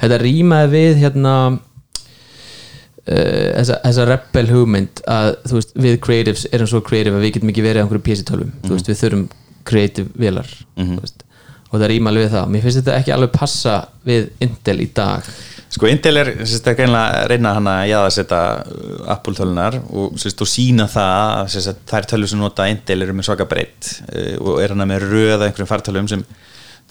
[0.00, 6.70] þetta rýmaði við hérna uh, þessa, þessa rebel hugmynd að þú veist, við creatives erum
[6.70, 9.26] svo creative að við getum ekki verið á einhverju PC-tölvum þú veist, við þurfum
[9.64, 11.24] creative vélar þú veist,
[11.70, 12.48] og það rýma alveg við það.
[12.54, 15.30] Mér finnst þetta ekki alveg passa við Intel í dag
[15.74, 20.44] Sko Intel er sérst, að greinlega reyna hann að jaðarsetta uh, Apple tölunar og, sérst,
[20.44, 24.62] og sína það að þær tölur sem nota Intel eru með svaka breytt uh, og
[24.62, 26.22] er hann með röða einhverjum fartölum sem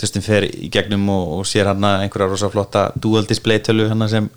[0.01, 4.03] Justin fer í gegnum og, og sér hann einhverja rosa flotta dual display tölu hann
[4.11, 4.27] sem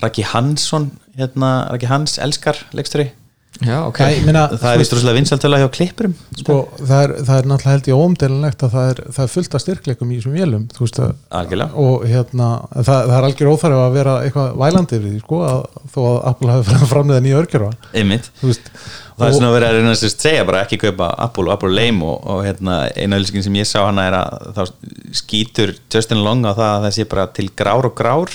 [0.00, 3.10] Raki Hansson hérna, Raki Hans elskar leikstöri
[3.58, 3.98] já, ok.
[4.00, 7.50] Já, ég meina, það er vist rosalega vinsaltöla hjá klippurum sko, það, er, það er
[7.50, 10.64] náttúrulega held ég óumdelinlegt að það er, það er fullt af styrkleikum í þessum vélum
[10.76, 11.84] þú veist að algjörlega.
[11.84, 15.62] Og hérna, það, það er algjör óþarf að vera eitthvað vælandi yfir því sko, að,
[15.94, 18.32] þó að Apple hafi framleiða nýja örgjörfa einmitt.
[18.40, 18.74] Þú veist
[19.20, 21.54] það er svona að vera að reyna að sérst segja bara ekki kaupa Apple og
[21.54, 24.62] Apple lame og, og hérna, eina auðlýsingin sem ég sá hana er að þá
[25.20, 28.32] skýtur Justin Long á það að það sé bara til grár og grár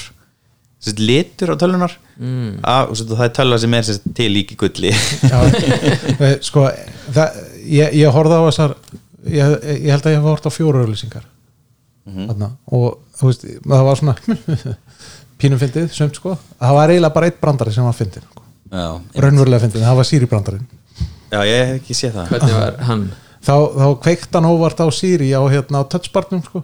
[0.85, 2.59] sérst litur á tölunar mm.
[2.61, 4.91] að, og sérst, það er tölva sem er sérst til líki gulli.
[5.25, 5.39] Já,
[6.47, 6.67] sko
[7.15, 8.75] það, ég, ég horfði á þessar
[9.25, 11.25] ég, ég held að ég hef hort á fjóru auðlýsingar
[12.05, 12.45] mm
[12.75, 14.15] og þú veist, það var svona
[15.41, 16.35] pínum fyndið, sömt sko.
[16.59, 18.43] Það var eiginlega bara eitt brandari sem var fyndið sko.
[18.71, 18.87] já,
[19.23, 20.67] raunverulega fyndið, það var Siri brandarinn.
[21.31, 22.29] Já, ég hef ekki séð það.
[22.33, 23.03] Hvernig var hann?
[23.45, 26.63] Þá, þá kveikt hann óvart á Siri á, hérna, á touchbarnum sko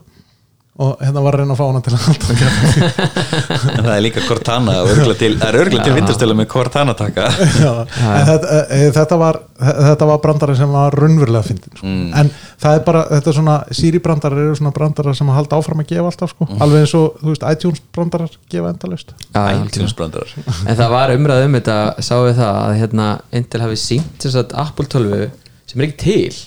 [0.80, 2.36] og hérna var að reyna að fá hana til að halda
[3.76, 4.76] en það er líka Cortana
[5.20, 7.26] til, það er örgulega til vindurstölu með Cortana taka.
[7.60, 11.92] Já, en þetta, e, þetta var þetta var brandari sem var raunverulega fyndin sko.
[12.22, 12.32] en
[12.64, 15.84] það er bara, þetta er svona Siri brandarar eru svona brandarar sem að halda áfram
[15.84, 19.14] að gefa alltaf sko, alveg eins og, þú veist, iTunes brandarar gefa endalaust.
[19.28, 20.38] Já, já, iTunes brandarar.
[20.64, 23.10] En það var umræð um þetta sáu við það að hérna,
[23.42, 25.28] Intel hafi sínt þess að Apple 12
[25.72, 26.40] sem er ekki til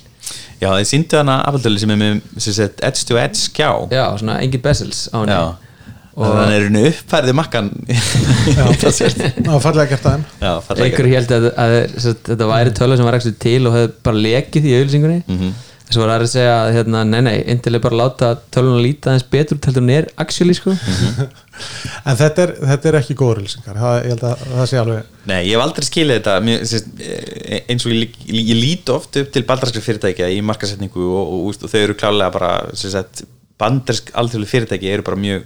[0.60, 4.04] já, þið síndu hana Apple-tölu sem er með sem sagt, edge to edge skjá já,
[4.20, 5.44] svona engin bezels á henni Já.
[6.14, 7.70] og þannig er henni uppfærði makkan
[8.54, 10.08] það var fallega gert
[10.40, 13.76] já, fallega einhver held að, að, að þetta væri tölu sem var ekki til og
[13.78, 15.40] hefði bara lekið í auðlýsingunni mm Mhm.
[15.44, 15.62] -hmm.
[15.90, 18.78] Svo var það að segja að hérna, nei nei, Intel er bara að láta tölun
[18.78, 21.26] að líta aðeins betur til hún er actually sko Mhm.
[22.08, 25.10] en þetta er, þetta er ekki góður ylsingar það, ég held að það sé alveg
[25.24, 28.90] Nei, ég hef aldrei skilið þetta mér, sérst, eh, eins og ég, ég, ég lít
[28.92, 32.54] oft upp til bandarskri fyrirtækja í markasetningu og, og, og, og þau eru klálega bara
[33.60, 35.44] bandarsk alþjóðlega fyrirtæki eru bara mjög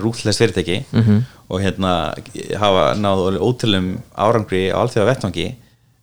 [0.00, 1.22] rútlest fyrirtæki -hmm.
[1.48, 2.14] og hérna
[2.58, 5.54] hafa náðu ótrúlum árangri á alþjóða vettvangi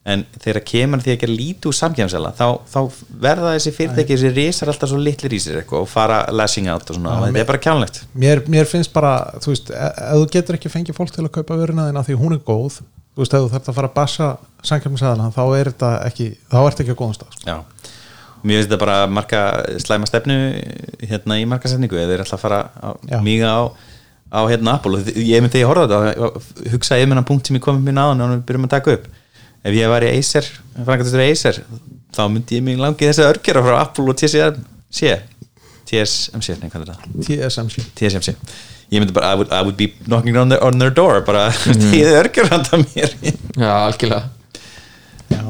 [0.01, 2.79] en þegar kemur að því að gera lítið úr samkjæmsela þá, þá
[3.21, 6.89] verða þessi fyrirtæki þessi risar alltaf svo litlir í sér eitthvað og fara lashing out
[6.89, 7.99] og svona, þetta er bara kjánlegt.
[8.17, 11.35] mér, mér finnst bara, þú veist, e- ef þú getur ekki fengið fólk til að
[11.37, 14.31] kaupa vöruna því hún er góð þú veist, ef þú þarf að fara að bassa
[14.71, 17.61] samkjöfnisæðana, þá er þetta ekki þá er þetta ekki góðum stað sko.
[18.41, 19.45] Mér finnst þetta bara marka
[19.85, 20.37] slæma stefnu
[21.05, 23.61] hérna í markasetningu eða þeir ætla að fara að míga á,
[24.33, 24.97] á hérna Apple.
[24.97, 28.23] Og ég myndi ég horfa þetta hugsa ég hann punkt sem ég komið mér náðan
[28.25, 29.05] og við byrjum að taka upp
[29.61, 30.47] ef ég var í Acer,
[30.77, 31.61] frangatastur Acer
[32.15, 35.11] þá myndi ég mig langið þessi örgjara frá Apple og TSMC
[35.91, 37.07] TSMC, nei hvað er það?
[37.27, 38.35] TSMC TSMC
[38.91, 41.47] ég myndi bara, I would, I would be knocking on their, on their door bara,
[41.91, 43.13] tíðið örgjara handa mér.
[43.55, 44.21] Já, algjörlega.
[45.31, 45.41] Já,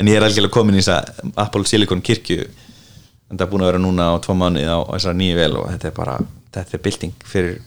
[0.00, 3.64] en ég er algjörlega komin í þess að Apple Silicon kirkju en það er búin
[3.64, 6.16] að vera núna á tvo mánuði á þessar nýju vel og þetta er bara,
[6.56, 7.60] þetta er bylting fyrir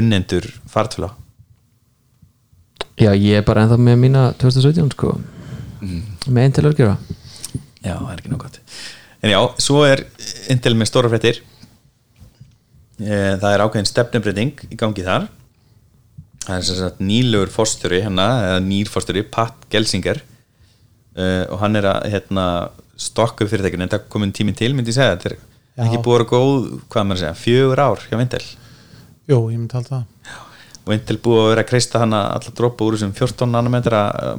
[0.00, 1.12] unnendur fartfjöla
[2.98, 5.14] já, ég er bara ennþá með mína 2017 sko.
[6.28, 6.96] Með einn til að gera.
[7.82, 8.58] Já, það er ekki nóg gott.
[9.22, 10.04] En já, svo er
[10.52, 11.40] Intel með stóra fréttir.
[12.98, 15.28] Eh, það er ákveðin stefnumbreyting í gangi þar.
[16.44, 20.22] Það er sem sagt nýlegur fórstjóri hérna, eða nýr fórstjóri, Pat Gelsinger.
[21.18, 22.44] Uh, og hann er að hérna,
[22.94, 23.84] stokka upp fyrirtækinu.
[23.84, 25.16] En það komin tíminn til, myndi ég segja.
[25.16, 25.88] Þetta er Já.
[25.88, 28.44] ekki búið að góð, hvað maður að segja fjögur ár hjá Intel.
[29.28, 30.46] Jú, ég myndi halda það
[30.88, 34.38] og Intel búið að vera að kreista hana alla droppa úr þessum 14 nanometra uh,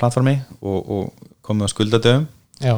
[0.00, 2.24] platformi og, og komið á skuldadöfum
[2.64, 2.74] já,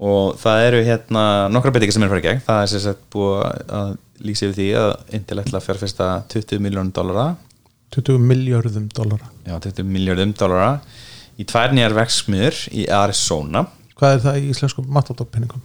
[0.00, 2.44] og það eru hérna nokkra beitingar sem er farið í gegn.
[2.46, 3.42] Það er sagt búið
[3.78, 3.92] að
[4.24, 7.26] lýsa yfir því að Intel ætla að fjárfesta 20 miljónum dollara.
[7.94, 9.28] 20 miljörðum dollara.
[9.44, 10.72] Já, 20 miljardum dollara
[11.38, 13.66] í tvær nýjar verksmiður í Arizona.
[13.98, 15.62] Hvað er það í íslenskum matadóppinningum?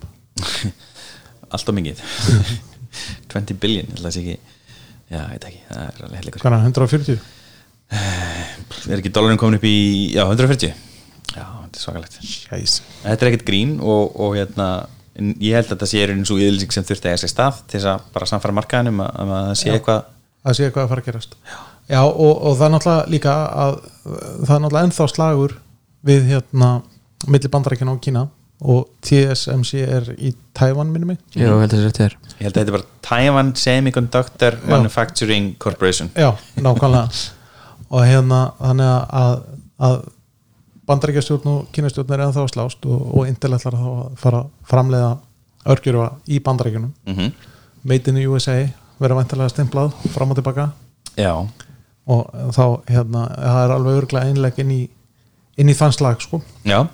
[1.53, 2.03] allt og mikið.
[3.33, 4.57] 20 billion, ég held að það sé ekki
[5.09, 7.19] já, ég veit ekki, það er alveg er það, 140?
[8.93, 9.75] er ekki dólarin komin upp í,
[10.13, 12.79] já, 140 já, þetta er svakalegt Jæs.
[13.03, 14.69] þetta er ekkert grín og, og hérna
[15.19, 17.59] en ég held að þetta sé einu svo yðlýsing sem þurfti að eiga sér stað
[17.65, 19.73] til þess að bara samfara markaðinum að, að það sé Já.
[19.75, 20.05] eitthvað
[20.39, 21.35] að sé hvað að fara að gerast
[21.89, 23.73] já, og, og það er náttúrulega líka að
[24.05, 25.55] það er náttúrulega ennþá slagur
[26.09, 26.69] við hérna
[27.27, 28.27] milli bandarækjana og Kína
[28.59, 31.19] og TSMC er í Taiwan minni mig.
[31.33, 31.99] Já, ég held að það er rétt
[32.39, 36.11] ég held að þetta er bara Taiwan Semiconductor Manufacturing Corporation.
[36.15, 37.07] Já, nákvæmlega.
[37.89, 39.37] Og hérna þannig að,
[39.87, 39.95] að
[40.89, 44.51] bandarækjastjórn og kínastjórn er ennþá að slást og, og Intel ætlar þá að fara að
[44.69, 45.15] framleiða
[45.69, 47.31] örgjurfa í bandarækjunum mm
[47.83, 48.57] Made in the USA
[48.99, 50.65] vera væntalega stemplað fram og tilbaka.
[51.15, 51.31] Já,
[52.09, 54.79] og þá hérna, það er alveg örglega einleg inn í,
[55.59, 56.39] inn í þann slag sko.
[56.67, 56.85] Já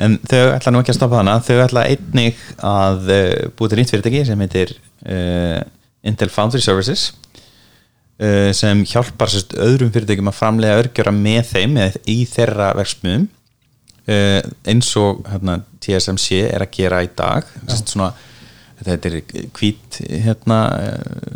[0.00, 1.38] en þau ætla nú ekki að stoppa þarna.
[1.44, 5.58] Þau ætla einnig að uh, búið til nýtt fyrirtæki sem heitir uh,
[6.06, 7.10] Intel Foundry Services
[8.22, 13.28] uh, sem hjálpar sérst, öðrum fyrirtækjum að framlega örgjöra með þeim eða í þeirra verksmiðum
[13.28, 14.40] uh,
[14.72, 17.52] eins og hérna, TSMC er að gera í dag.
[17.66, 18.10] Sérst, svona,
[18.80, 19.20] þetta er
[19.58, 20.62] hvít hérna,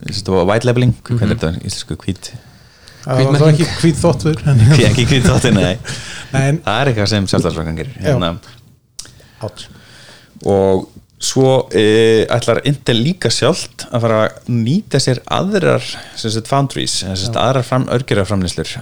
[0.08, 2.00] sérst, white labeling hvað er þetta, íslensku?
[2.06, 2.32] Hvít
[3.04, 4.42] það var þá ekki hvít þóttur
[4.88, 5.76] ekki hvít þáttir, nei.
[6.34, 8.32] Það er eitthvað sem sjálfstæðsflokkan gerir hérna.
[10.50, 10.88] Og
[11.24, 11.84] svo e,
[12.32, 15.84] ætlar Intel líka sjálft að fara að nýta sér aðrar
[16.18, 18.74] sagt, foundries, sagt, aðrar fram, örgjöraframlýslur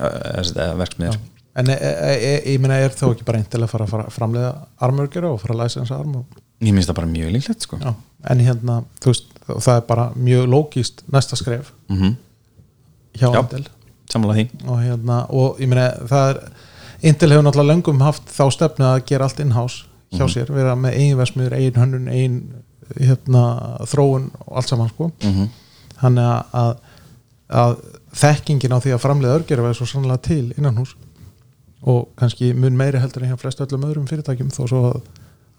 [0.81, 1.21] verksmiður
[1.61, 4.09] en e, e, e, ég meina er þó ekki bara Intel að fara að fara
[4.09, 4.53] að framleiða
[4.87, 7.79] armörgjara og fara að læsa hans arm og, ég minnst það bara mjög líklegt sko.
[8.33, 12.17] en hérna þú veist, það er bara mjög lógist næsta skref mm
[13.13, 13.43] hjá Já.
[13.43, 13.67] Intel
[14.13, 14.45] sammála því.
[14.67, 16.45] Og hérna, og ég meina það er
[17.03, 21.01] Intel hefur náttúrulega löngum haft þá stefnu að gera allt in-house hjá sér, vera með
[21.01, 22.37] eigin versmiður, eigin hönnun eigin
[22.95, 23.43] hérna,
[23.91, 25.11] þróun og allt saman sko.
[25.25, 25.51] Mm
[26.03, 26.71] þannig að, að,
[27.63, 27.75] að
[28.23, 30.97] þekkingin á því að framleiða örgjörfa er svo sannlega til innan hús
[31.87, 34.99] og kannski mun meiri heldur en hjá flest öllum öðrum fyrirtækjum þó svo að,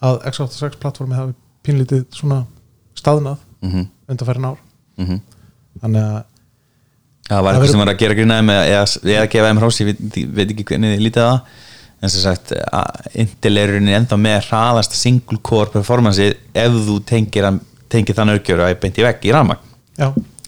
[0.03, 2.41] að x86 plattformi hafi pínlítið svona
[2.99, 3.87] staðnað -hmm.
[4.11, 4.59] undanfærin ár.
[4.97, 5.21] Mm
[5.81, 6.19] þannig að
[7.29, 9.89] það var eitthvað sem var að gera grínaði með eða, eða gefa þeim hrós, ég
[9.91, 11.61] veit, veit ekki hvernig þið lítið það.
[12.03, 12.51] En sem sagt
[13.23, 17.47] Intel er ennþá með hraðasta single core performance ef þú tengir,
[17.91, 19.33] tengir þann örgjöru að beint í vegg í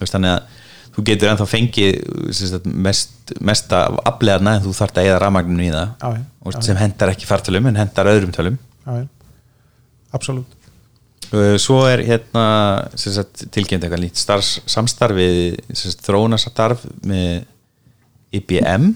[0.02, 0.54] veist, þannig að
[0.96, 1.98] þú getur ennþá fengið
[2.36, 5.90] sem sagt, mest, mesta afleðarna en þú þarft að eða rafmagninu í það.
[5.96, 8.60] Já, já, Og já, sem hendar ekki fartölum en hendar öðrum tölum.
[8.86, 9.02] Uh,
[11.62, 12.46] svo er hérna
[12.94, 15.60] tilkynnt eitthvað lít starfs, samstarfið
[16.06, 17.46] þróunastarf með
[18.36, 18.94] IBM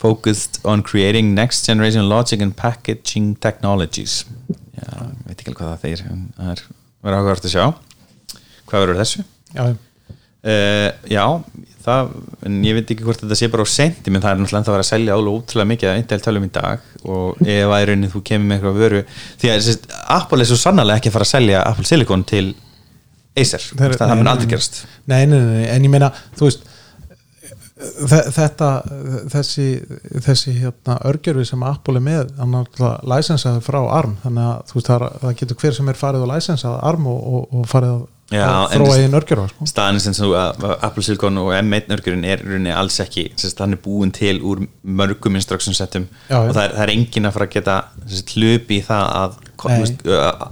[0.00, 4.24] focused on creating next generation logic and packaging technologies.
[4.76, 6.04] Já, ég veit ekki alveg hvað það þeir
[6.36, 6.62] það er
[7.06, 7.66] verið áhugavert að sjá.
[8.66, 9.26] Hvað verður þessu?
[9.56, 9.76] Já, já,
[10.46, 11.24] Uh, já,
[11.86, 12.10] það
[12.50, 14.76] en ég veit ekki hvort þetta sé bara á senti menn það er náttúrulega að
[14.76, 17.88] vera að selja alveg útrúlega mikið að Intel tölum í dag og ef að í
[17.90, 19.02] rauninni þú kemur með eitthvað vöru
[19.42, 22.46] því að sérst, Apple er svo sannarlega ekki að fara að selja Apple Silicon til
[23.36, 23.60] Acer.
[23.76, 24.78] Það, það nei, mun aldrei gerast.
[25.12, 26.62] Nei, nei, nei, nei, en ég meina þú veist
[28.08, 28.68] þe- þetta
[29.34, 29.66] þessi,
[30.24, 34.72] þessi hérna, örgjörfi sem Apple er með hann er náttúrulega læsensaði frá ARM þannig að
[34.78, 38.06] veist það, það getur hver sem er farið og læsensaði ARM og, og, og farið
[38.26, 39.66] að Já, að en þróa þess- einn örgjörfa sko.
[39.70, 43.76] staðan sem þú að Apple Silicon og M1 nörgurinn er í rauninni alls ekki er
[43.84, 46.08] búin til úr mörgum instruction settum.
[46.28, 47.76] Já, og það er, það er enginn að fara að geta
[48.34, 49.36] hlupi í það að,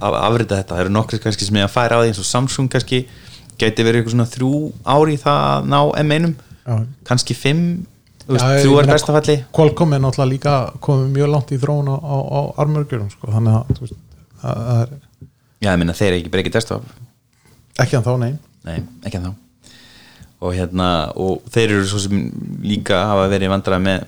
[0.01, 2.29] að, afrita þetta, það eru nokkri kannski sem er að færa á því eins og
[2.31, 3.05] Samsung kannski.
[3.59, 4.53] Geti verið eitthvað svona þrjú
[4.95, 6.33] ári í það að ná M1
[6.65, 6.75] Já.
[7.07, 7.85] kannski fimm
[8.25, 11.95] þú veist, þrjú er bestafalli Qualcomm er náttúrulega líka komið mjög langt í þróun á,
[11.95, 13.29] á, á ARM örgjörum sko.
[13.31, 13.93] þannig að
[14.41, 14.89] það, er
[15.61, 16.83] já, ég minna þeir ekki bara ekki desktop
[17.81, 18.35] ekki en þá nei.
[18.65, 19.33] Nei, ekki en þá
[20.45, 22.25] og hérna, og þeir eru svo sem
[22.61, 24.03] líka hafa verið vandrað með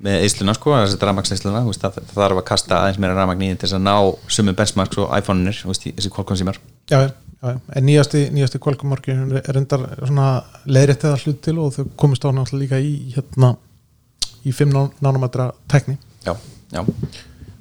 [0.00, 3.76] með eisluna sko, þessi veist, það, þarf að kasta aðeins meira rafmagn í til þess
[3.76, 3.96] að ná
[4.32, 6.60] sumu benchmarks og iPhone-unir þessi Qualcomm símar.
[6.88, 10.28] Já, já, en nýjasti, nýjasti örgjörn er endar svona
[10.64, 13.52] leiðrétt eða hlut til og þau komist á náttúrulega líka í hérna
[14.48, 14.72] í 5
[15.04, 16.32] nánumetra tekni já,
[16.72, 16.80] já,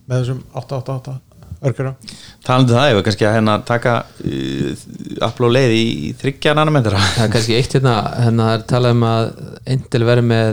[0.08, 1.17] með þessum 888
[1.60, 6.56] talandi um það, ég var kannski að hérna taka uh, og leið í, í þryggja
[6.56, 7.02] nanometra.
[7.17, 9.30] Það er kannski eitt hérna hérna það er talað um að
[9.76, 10.52] Intel verður með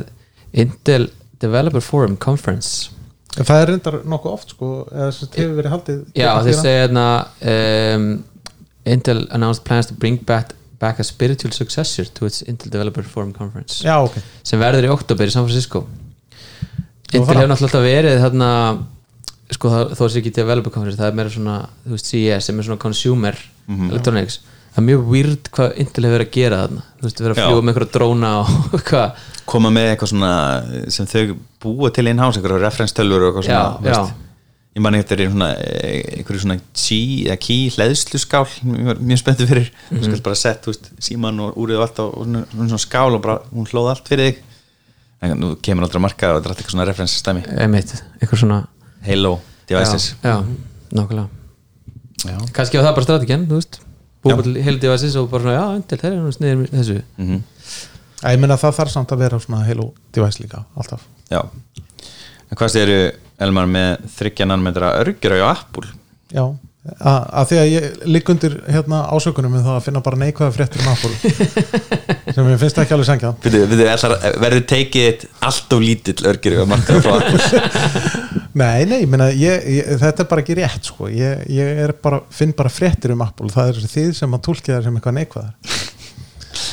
[0.64, 1.02] Intel
[1.42, 2.90] Developer Forum Conference.
[3.36, 6.58] Það er reyndar nokkuð oft sko eða þess að hefur verið haldið já hérna þeir
[6.62, 7.06] segja hérna
[7.52, 8.06] um,
[8.96, 13.34] Intel announced plans to bring back, back a spiritual successor to its Intel Developer Forum
[13.36, 14.16] Conference já, ok,
[14.46, 15.84] sem verður í oktober í San Francisco.
[17.12, 18.50] Intel hefur náttúrulega alltaf verið þarna
[19.54, 21.56] sko það, þó sé ekki developer conference það er meira svona,
[21.86, 23.36] þú veist, CES sem er svona consumer
[23.68, 23.90] Mhm.
[23.90, 24.40] electronics.
[24.76, 26.82] Það er mjög weird hvað Intel hefur verið að gera þarna.
[27.00, 29.24] Þú veist, verið að fljúa með einhverja dróna og hvað.
[29.46, 33.80] Koma með eitthvað svona sem þau búa til einn hás, eitthvað referenstölur og eitthvað svona,
[33.82, 34.12] Já, já.
[34.76, 39.70] ég man eftir í svona, einhverju svona key, eða key hleðsluskál mjög, mjög spenntu fyrir,
[39.90, 40.04] þú Mhm.
[40.10, 43.22] skalt bara sett þú veist, síman og úrið og allt og svona, svona, skál og
[43.22, 44.36] bara, hún hlóð allt fyrir þig.
[45.22, 48.66] En nú kemur aldrei að marka og drætt eitthvað svona referensstæmi, emitt, eitthvað svona
[49.06, 50.14] Halo devices.
[50.22, 50.44] Já, já,
[50.92, 51.28] nákvæmlega.
[52.26, 52.38] Já.
[52.52, 53.80] kannski var það bara strategin, þú veist.
[54.24, 56.98] Búið til heilu devices og bara svona, já, Intel, þeir eru sniðir þessu.
[57.18, 57.42] Mhm.
[58.24, 61.02] Æ, ég meina það þarf samt að vera svona Halo device líka, alltaf.
[61.30, 61.42] Já.
[62.50, 63.00] En hvað séru
[63.38, 65.90] Elmar með þryggja nanometra örgjur á Apple?
[66.32, 66.46] Já,
[67.02, 70.84] að, því að ég ligg undir hérna ásökunum með það að finna bara neikvæða fréttir
[70.84, 71.14] um Apple
[72.36, 73.32] sem ég finnst ekki alveg sengja
[74.42, 79.66] verður tekið allt of lítill örgjur á markaðu frá Apple nei, nei, ég meina ég,
[79.78, 81.08] ég, þetta er bara ekki rétt sko.
[81.12, 84.72] ég, ég er bara, finn bara fréttir um Apple það er þið sem að tólkið
[84.76, 85.76] það sem eitthvað neikvæðar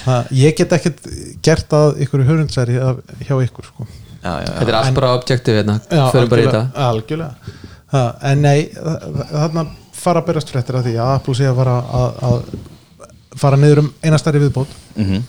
[0.05, 1.07] það, ég get ekkert
[1.43, 3.87] gert að ykkur hörundsæri hjá ykkur sko.
[4.23, 4.51] já, já, já.
[4.59, 5.77] þetta er allt bara objektiv hérna,
[6.13, 7.55] förum bara í algjörlega, þetta algjörlega.
[7.93, 11.75] Ha, en nei, þarna fara að berast fréttir að því að Apple sé að fara
[11.99, 15.19] að, að fara niður um einastæri viðbót Mhm.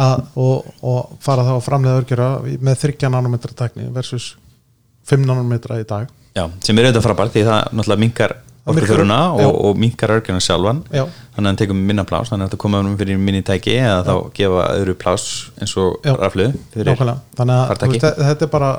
[0.00, 2.28] að, og, og fara þá að framleiða örgjara
[2.70, 4.30] með 30 nanometra tækni versus
[5.10, 9.46] 5 nanometra í dag Já, sem er auðvitað frábært því það náttúrulega Það orkuþöruna já.
[9.48, 11.02] og, og minkar örgjuna sjálfan Já.
[11.08, 14.02] þannig að hann tekur minna plás þannig að þetta koma um fyrir minni tæki eða
[14.06, 15.24] þá gefa öðru plás
[15.58, 16.12] eins og Já.
[16.12, 17.16] Nákvæmlega.
[17.40, 18.70] þannig að veist, þetta, er bara,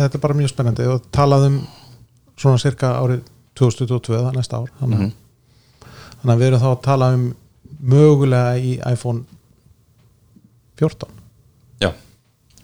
[0.00, 1.58] þetta er bara mjög spennandi og talað um
[2.40, 3.20] svona cirka árið
[3.60, 5.12] 2022 það næsta ár þannig, Mhm.
[6.22, 7.26] þannig að við erum þá að tala um
[7.92, 9.22] mögulega í iPhone
[10.80, 11.12] 14
[11.84, 11.92] Já,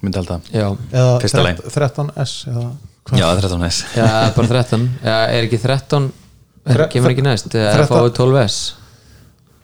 [0.03, 1.63] myndi alltaf já, eða Fyrsta lagi.
[1.69, 2.67] 13S eða
[3.09, 3.19] hvað?
[3.23, 3.81] Já, 13 S.
[3.97, 6.11] Já, bara 13 já, er ekki 13
[6.73, 8.59] er, kemur ekki næst, eða 13 fáið 12S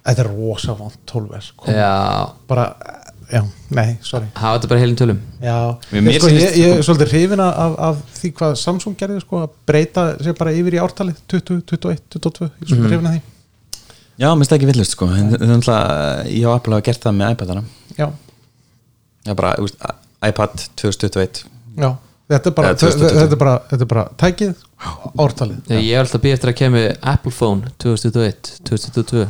[0.09, 1.69] þetta er rosa vant 12S kom.
[1.75, 1.93] já,
[2.49, 2.65] bara,
[3.29, 3.43] já,
[3.77, 4.29] nei, sorry.
[4.35, 5.19] Hafa þetta bara heilin tölum.
[5.45, 5.57] Já,
[5.93, 9.21] Mér- ég, mér sko, ég, ég er svolítið hrifin af, af því hvað Samsung gerði
[9.21, 13.11] sko, að breyta sér bara yfir í ártalið 20, 21, 22, ég er svolítið hrifin
[13.11, 13.21] af því.
[14.19, 15.07] Já, minnst það ekki villust sko.
[15.15, 15.99] En það er náttúrulega,
[16.33, 17.63] ég og Apple hafa gert það með iPadana.
[18.01, 18.09] Já,
[19.29, 19.85] Já, bara, þú veist,
[20.25, 21.45] iPad 2021
[21.85, 21.91] já
[22.29, 23.19] þetta er bara, 2022.
[23.19, 24.55] þetta er bara, þetta er bara tækið,
[25.25, 25.75] ártalið.
[25.79, 29.27] Ég er alltaf býð eftir að kemur Apple Phone 2021, 2022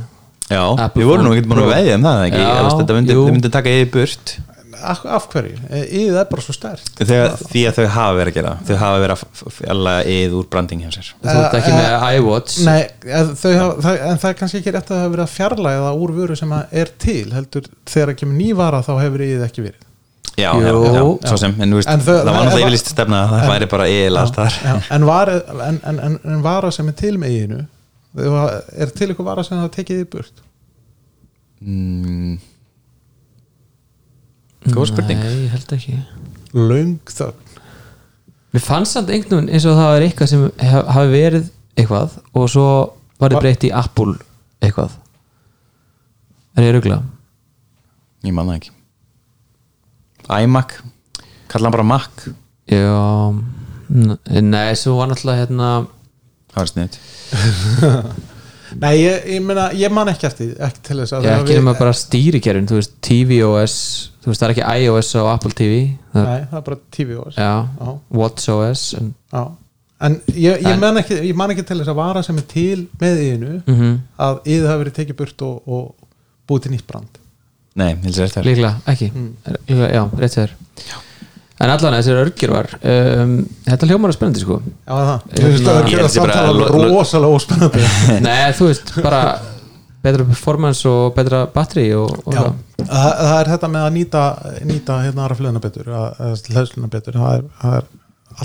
[0.49, 2.45] Já, Apple við vorum nú ekki búin að veðja um það ekki?
[2.79, 4.39] Þetta myndi, myndi taka yfir burt.
[4.79, 8.53] Af, af hverju, íðið er bara svo Þegar, því að þau hafa verið að gera
[8.69, 11.09] þau hafa verið að fjalla yfir úr branding hjá sér.
[11.19, 12.61] Þú ert ekki með iWatch.
[12.69, 12.79] Nei,
[13.43, 16.15] þau en það er kannski ekki rétt að það hafa verið að fjarlæga það úr
[16.21, 19.88] vöru sem að er til heldur þegar að kemur nývara þá hefur íðið ekki verið
[20.39, 23.23] Já, já, já, svo sem, en, þú veist, En þau- það var náttúrulega yfirlist stefna
[23.25, 24.59] að það væri bara eil allt þar.
[24.69, 25.31] Já, en, var,
[25.67, 27.65] en, en, en, en vara sem er til með íðinu
[28.79, 30.45] er til eitthvað vara sem það tekið í burt?
[31.61, 32.39] Mm.
[34.75, 35.21] Góð spurning.
[35.23, 35.99] Nei, ég held ekki.
[36.55, 37.45] Löng þögn.
[38.55, 40.47] Mér fannst samt einhvern veginn eins og það er eitthvað sem
[40.95, 42.67] hafi verið eitthvað og svo
[43.21, 44.15] var Var- breytt í Apple
[44.65, 44.95] eitthvað.
[46.57, 47.03] Er ég rugla?
[48.25, 48.73] Ég man það ekki
[50.29, 50.75] iMac?
[51.49, 52.27] Kalla hann bara Mac?
[52.69, 53.35] Já
[53.89, 55.69] nei, svo var náttúrulega hérna
[56.53, 56.99] það var sniðt
[58.79, 61.55] Nei, ég, ég meina, ég man ekki eftir því, ekki til þess að ég ekki
[61.55, 63.77] við- nema bara stýrikerfin þú veist, tvOS
[64.21, 65.79] þú veist, það er ekki iOS á Apple TV
[66.13, 67.49] það Nei, það er bara tvOS já,
[67.81, 67.95] Já.
[68.21, 69.45] WatchOS en, Já.
[70.05, 72.47] En ég, ég, En- man ekki, ég man ekki til þess að vara sem er
[72.53, 73.97] til með yðinu mm
[74.29, 76.13] að yðu hafi verið tekið burt og, og
[76.47, 77.19] búið til nýtt brand
[77.79, 79.11] nei, líklega, ekki.
[79.15, 79.29] Mm.
[79.49, 80.57] Er- líklega, já, rétt sér
[81.59, 83.33] en allan þessir örgjur var um,
[83.67, 84.59] þetta hljómar er spennandi sko.
[84.87, 87.87] Já, það, ég finnst held að að sé bara- samtala lo- rosalega óspennandi.
[88.29, 89.23] Nei, þú veist, bara
[90.05, 92.45] betra performance og betra batteri og, og Já,
[92.79, 94.23] það, það er þetta með að nýta
[94.71, 95.91] nýta hérna aðra flöðuna betur
[96.55, 97.89] hlæsluna betur, það er, það er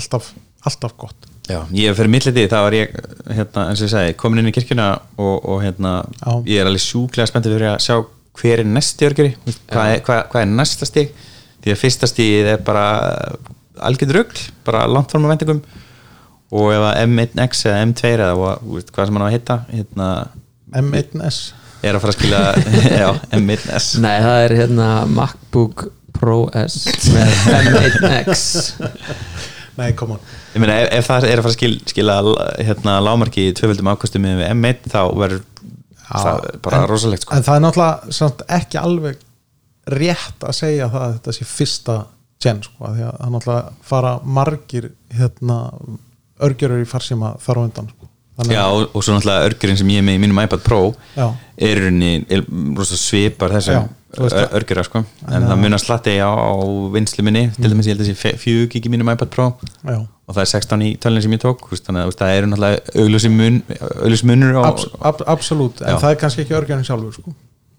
[0.00, 0.32] alltaf,
[0.66, 1.30] alltaf gott.
[1.46, 2.98] Já, ég fyrir milliti þá var ég
[3.30, 4.88] hérna, eins og ég segi, komin inn í kirkjuna
[5.20, 6.34] og, og hérna, Já.
[6.50, 8.00] ég er alveg sjúklega spenntið fyrir að sjá
[8.40, 11.12] hver er næsti örgjöri hvað, er- hvað, hvað er næsta stig?
[11.64, 12.84] Því að fyrsta stigið er bara
[13.84, 15.62] algjörð rugl, bara langt fram á vendingum
[16.54, 20.08] og ef að M1X eða M2 eða hvað sem hann á að hitta hérna,
[20.84, 21.38] M1S
[21.84, 22.42] er að fara að skila
[23.02, 23.08] já,
[23.40, 28.44] M1S nei, það er hérna MacBook Pro S með M1X
[29.74, 30.20] Nei, on.
[30.54, 32.16] Ég meina ef, ef það er að fara að skil, skila
[32.62, 35.40] hérna, lámarki í tvöföldum ákvæstum með M1 þá verður
[36.10, 37.34] það bara en- rosalegt sko.
[37.36, 39.16] En það er náttúrulega samt, ekki alveg
[39.86, 41.96] rétt að segja það að þetta sé fyrsta
[42.44, 45.58] gen sko, því að það náttúrulega fara margir hérna,
[46.44, 48.08] örgjörur í farsíma þar á undan sko.
[48.50, 50.80] Já, að- og, og svo náttúrulega örgjurinn sem ég er með í mínum iPad Pro
[51.16, 51.28] Já.
[51.56, 52.42] er í rauninni er
[52.76, 53.84] rosa svipar þessum
[54.14, 54.48] það.
[54.58, 55.04] örgjura sko.
[55.30, 56.34] en það munar slatti á,
[56.90, 59.46] vinslu minni til dæmis ég held að þessi fjög gig í mínum iPad Pro
[59.86, 60.00] Já.
[60.24, 64.28] Og það er 16 í tölun sem ég tók þannig að það eru náttúrulega augljósi
[64.30, 65.98] munur á, Abs, ab, absolutt, en Já.
[66.00, 67.34] það er kannski ekki örgjörn sjálfur sko.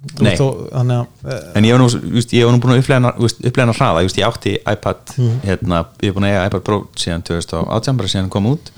[0.05, 3.13] Þannig að eh, en ég var nú, nú búin að upplega
[3.49, 5.39] upplega hraða, ég átti iPad Mhm.
[5.47, 8.69] hérna, ég er búin að eiga iPad Pro síðan 2018, bara síðan hann kom út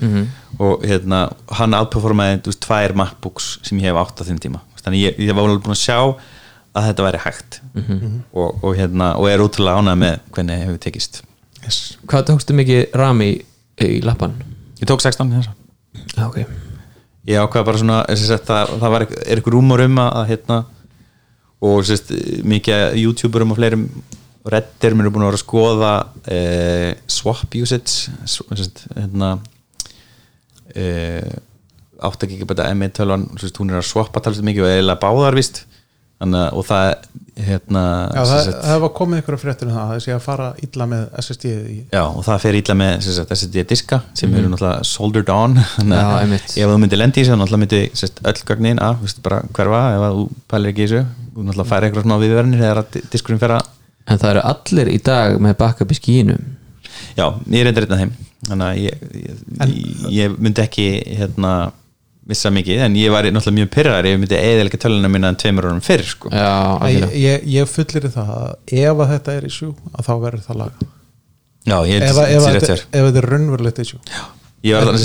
[0.58, 1.20] og hérna,
[1.52, 5.44] hann outperformaði tvær MacBooks sem ég hef átt á þeim tíma þannig ég, ég var
[5.44, 5.98] alveg búin að sjá
[6.78, 7.60] að þetta væri hægt
[8.32, 11.22] og, og hérna, og er útrúlega ánægð með hvernig hefur tekist
[11.64, 11.98] yes.
[12.06, 13.20] hvað tókstu mikið ram
[13.86, 14.34] í, lappan?
[14.80, 15.54] ég tók 16 þess
[16.18, 16.38] Já, ok.
[17.28, 20.58] Ég ákvað bara svona að það, það var, er eitthvað rúmur um að, að hérna,
[21.68, 22.12] og sérst,
[22.48, 23.84] mikið youtuberum og fleirum
[24.48, 25.92] reddirum eru búin að vera að skoða
[26.32, 29.32] eh, swap usage sérst, hérna
[30.74, 31.34] eh,
[31.98, 35.64] 8 gigabæta M1 tölvan sérst, hún er að swappa talsið mikið og eiginlega báðar vist
[36.18, 36.86] Þannig, að- og það
[37.46, 37.82] hérna
[38.14, 40.86] Já, það, það var komið ykkur að fréttur um það það sé að fara illa
[40.90, 44.50] með SSD í Já, og það fer ítla með sem sagt, SSD diska sem eru
[44.52, 45.56] náttúrulega soldered on.
[45.98, 49.02] Já, ef þú myndir lendi í þessu þá náttúrulega myndi sem sagt, öll gögnin að
[49.56, 51.02] hverfa ef að þú pælir ekki í þessu
[51.34, 53.68] þú náttúrulega færi eitthvað smá viðverðinir þegar að di- diskurinn fer að
[54.08, 56.38] en það eru allir í dag með backup í skínu
[57.18, 58.12] já, ég er eitthvað þeim.
[58.48, 59.78] Þannig að ég, ég,
[60.14, 60.84] ég myndi ekki
[61.18, 61.50] hérna
[62.28, 65.64] vissa mikið en ég var náttúrulega mjög pyrrar ég myndi eðalega töluna minna en tveimur
[65.70, 66.28] árum fyrr sko.
[66.32, 67.16] já, algjörlega.
[67.22, 70.88] ég, ég fullir það að ef að þetta er issue að þá verður það laga
[71.68, 73.28] já, ég ef, held að- að ef, þetta sé að rétt hér ef þetta er
[73.32, 73.80] raunverulegt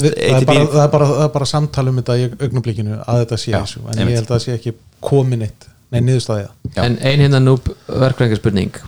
[0.04, 2.24] það, er í bara, bíl það, er bara, það er bara samtal um þetta í
[2.42, 4.10] augnablikinu að þetta sé Já, issue en einmitt.
[4.10, 6.84] ég held að það sé ekki komin eitt nei, niðurstaðið Já.
[6.88, 8.80] en ein hérna núb verkvæðingarspurning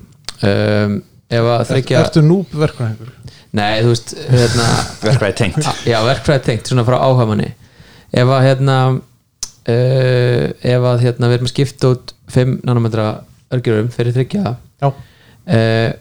[0.44, 0.96] um,
[1.30, 3.12] ef að Er, þryggja Ertu núb verkvæðingur?
[3.56, 4.66] nei, þú veist hérna,
[5.08, 7.52] verkvæði tengt já, verkfræði tengt, svona frá áhamanni
[8.16, 13.08] ef að hérna uh, ef að hérna við erum að skipta út 5 nanometra
[13.56, 14.56] örgjurum fyrir þryggja
[14.86, 15.92] uh,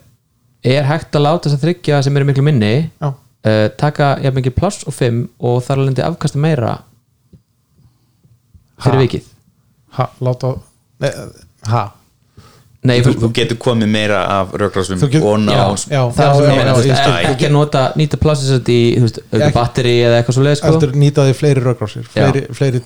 [0.64, 2.72] er hægt að láta þess að þryggja sem eru miklu minni
[3.04, 6.78] uh, taka jafn mikið pláss og 5 og þar alveg afkasta meira
[8.84, 9.04] fyrir Ha?
[9.06, 9.28] vikið?
[9.98, 10.54] Ha, láta
[11.02, 11.10] nei,
[11.70, 11.84] Ha,
[12.84, 16.74] nei, þú, þú, getur komið meira af get- og ná já, já, það er já,
[16.84, 18.80] já, já, ekki- að nota nýta plássið sett í,
[19.54, 22.12] batteri eða eitthvað svo leið sko eftir nýtaði fleiri raugrásir Já.
[22.30, 22.82] fleiri, fleiri,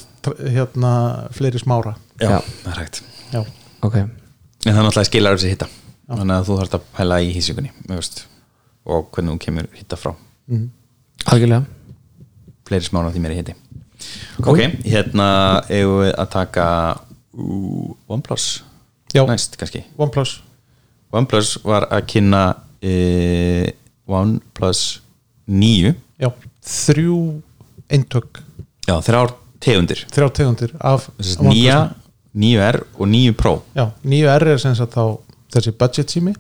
[0.55, 0.93] hérna,
[1.35, 1.97] fleiri smára.
[2.21, 2.39] Já, Já.
[2.65, 3.03] það er hægt.
[3.33, 3.41] Já,
[3.83, 4.11] ok, en
[4.65, 5.69] það er náttúrulega skilar þessi hitta.
[6.09, 7.71] Þannig að þú þarfst að pæla í hísingunni
[8.89, 10.15] og hvernig þú kemur hitta frá.
[11.29, 11.65] Algjörlega.
[12.69, 13.55] Fleiri smána því meiri hitti
[14.47, 15.29] ok, hérna
[15.69, 16.67] eigum við að taka
[18.09, 18.63] OnePlus
[19.15, 19.25] Já.
[19.27, 19.85] næst kannski.
[19.99, 20.41] OnePlus.
[21.13, 22.43] OnePlus var að kynna
[22.85, 23.69] uh,
[24.09, 24.83] OnePlus
[25.49, 26.29] 9 Já,
[26.65, 27.19] þrjú
[27.95, 28.43] eintök.
[28.89, 29.33] Já, þrjár
[29.65, 30.03] tegundir.
[30.13, 31.55] Þrjá tegundir af Þessi OnePlus.
[31.55, 31.79] nýja,
[32.39, 33.55] 9R og 9 Pro.
[33.77, 35.05] Já, nýju R er sem sagt þá
[35.55, 36.35] þessi budget sími.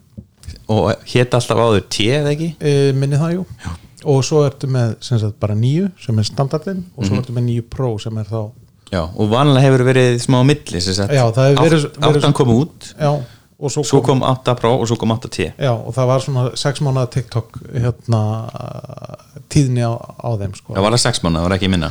[0.68, 2.50] Og hétt alltaf áður T eða ekki?
[2.60, 3.44] E, minni það jú.
[3.64, 3.70] Já.
[4.08, 7.08] og svo ertu með sem sagt bara nýju sem er standardin og Mhm.
[7.08, 8.50] svo ertu með nýju Pro sem er þá
[8.92, 11.98] já, og vanlega hefur verið smá á milli sem sagt, Já, það hefur verið- átt-
[12.00, 13.10] verið- áttan kom út Já,
[13.60, 16.44] og svo, svo kom 8 Pro og svo kom 8T já, og það var svona
[16.56, 18.22] 6 mánuða TikTok hérna
[19.52, 20.74] tíðni á, á þeim sko.
[20.76, 21.90] það var það 6 mánuð, það var ekki minna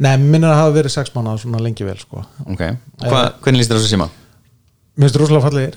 [0.00, 2.24] Nei, það hafa verið 6 mánuða svona lengi vel sko.
[2.46, 2.62] ok,
[3.04, 4.08] Hva, hvernig líst þér þessu síma?
[4.96, 5.74] Mér finnst rosalega fallegir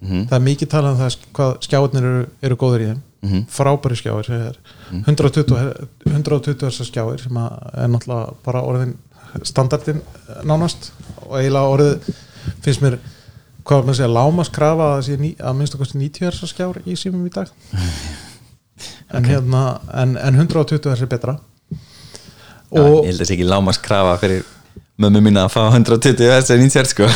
[0.00, 0.28] Mhm.
[0.30, 3.40] það er mikið talað um það hvað skjáðnir eru, eru góður í þeim Mhm.
[3.52, 4.56] frábæri skjáir sem er
[5.04, 8.94] 120, her- 120 þessar skjáir sem er náttúrulega bara orðin
[9.46, 10.00] standardin
[10.46, 10.80] nánast.
[11.28, 11.96] Og eiginlega orðið
[12.64, 12.94] finnst mér
[13.66, 15.12] hvað maður segja, lámas krafa að, það sé
[15.44, 17.48] að minnst okkur 90 þessar skjár í símum í dag.
[19.10, 19.60] En hérna
[19.98, 21.32] en, en 120 þessar er betra.
[22.70, 24.42] Já, og ég held að það sé ekki lámas krafa fyrir
[25.02, 27.06] mömmu mína að fá 120 þess að 90 sko.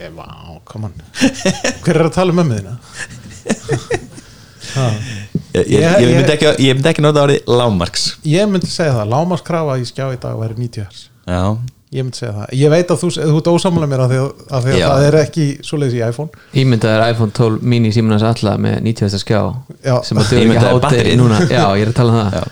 [0.00, 0.24] Eh, Vá,
[0.64, 0.96] come on.
[1.84, 2.74] Hver er að tala um mömmu þína?
[5.54, 8.66] Ég, ég, Ég- ég, myndi ég- ekki, ég myndi ekki nota árið lámarks Ég myndi
[8.70, 11.42] segja það, lámaskrafa í skjá í dag væri 90 Hz já,
[11.90, 14.28] Ég myndi segja það, ég veit að þú, þú ert ósamlega mér af því að,
[14.54, 16.44] af því að það er ekki svoleiðis í iPhone.
[16.62, 19.40] Ímyndaður iPhone 12 mini símunans alla með 90 skjá
[19.82, 19.96] Já.
[20.06, 21.16] sem að duður ekki Ímyndaður háti batterið.
[21.18, 21.40] núna.
[21.50, 22.36] Já, ég er að tala um það.
[22.38, 22.44] Já.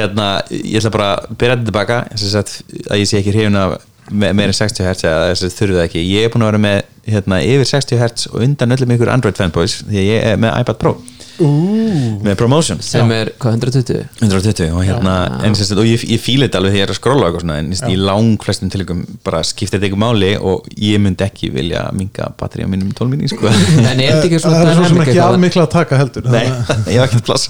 [0.00, 2.00] hérna, ég ætla bara að byrja þetta tilbaka.
[2.18, 2.56] Sem sagt,
[2.90, 3.76] að ég sé ekki hrifun af
[4.10, 6.02] me- meira en 60 Hz eða þess að þurfu það ekki.
[6.10, 6.82] Ég er búin að vera með
[7.14, 10.58] hérna, yfir 60 Hz og undan öllum ykkur Android fanboys því að ég er með
[10.64, 10.96] iPad Pro
[11.40, 11.50] Ú,
[12.24, 12.80] með promotion.
[12.84, 14.02] Sem er, hvað, 120?
[14.20, 16.92] 120 og hérna en, sem sagt, og ég, ég fíla þetta alveg þegar ég er
[16.92, 21.24] að svona, en í lang flestum tilíkum bara skiptir þetta eitthvað máli og ég myndi
[21.24, 23.48] ekki vilja minga batteri á mínum 12 minni sko.
[23.48, 25.64] En er þetta ekki það svona er svo sem dynamic ekki eitthvað?
[25.64, 26.30] að taka heldur.
[26.30, 27.48] Nei, ég hef ekkert plass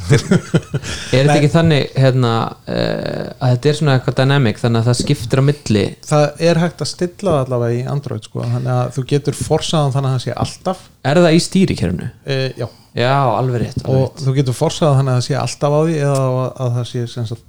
[1.17, 2.35] Er þetta ekki þannig hérna,
[2.71, 5.87] uh, að þetta er svona eitthvað dynamic þannig að það skiptir á milli?
[6.11, 9.39] Að Það er hægt að stilla það allavega í Android sko, þannig að þú getur
[9.39, 10.85] forsaðan þannig að það sé alltaf.
[11.11, 12.09] Er það í stýrikerfinu?
[12.27, 14.25] e, Já, Já, alveg rétt, alveg og rétt.
[14.27, 14.57] þú getur
[14.99, 17.45] þannig að það sé alltaf á því eða að, að það sé sem sagt,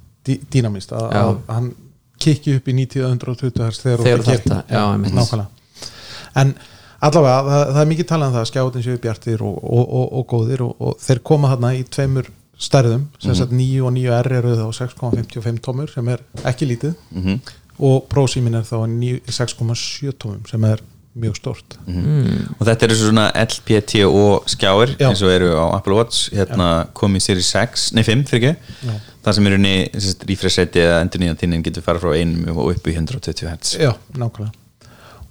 [0.52, 1.72] dýnamist að, að hann
[2.22, 5.16] kikki upp í 90 120 Hz þegar Þegar það, já, einmitt.
[5.16, 5.48] nákvæmlega
[6.42, 6.52] en
[7.02, 10.06] allavega, það, það er mikið talað um það að skjáðin séu bjartir og, og, og,
[10.20, 12.30] og góðir og, og þeir koma þarna í tveimur
[12.62, 17.40] stærðum sem sagt 9 og 9R eru þá 6,55 tómur sem er ekki lítið Mhm.
[17.82, 20.78] og ProSimin er þá 9 6,7 tómum sem er
[21.14, 22.54] mjög stort Mm.
[22.58, 25.08] og þetta eru svona LPTO skjáir Já.
[25.10, 28.78] eins og eru á Apple Watch hérna komið í Series 6, nei 5 fyrir ekki?
[28.88, 28.94] Já.
[29.24, 32.72] það sem eru niður refresh rate eða endur nýjan tínin getur fara frá 1 og
[32.72, 34.52] upp í 120 Hz Já, nákvæmlega.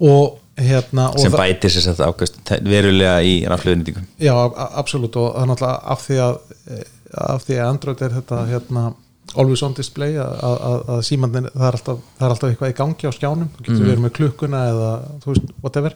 [0.02, 4.34] Og hérna og sem bætir sér satt ákvæmst verulega í rafluðnýtingum Já,
[4.78, 5.16] absolutt.
[5.18, 6.38] Og það er náttúrulega af því að
[6.78, 8.84] eh, af því að Android er þetta hérna
[9.38, 13.12] always on display að, símandin, það er, alltaf, það er alltaf eitthvað í gangi á
[13.16, 14.92] skjánum, þú getur verið með klukkuna eða
[15.24, 15.96] þú veist, whatever.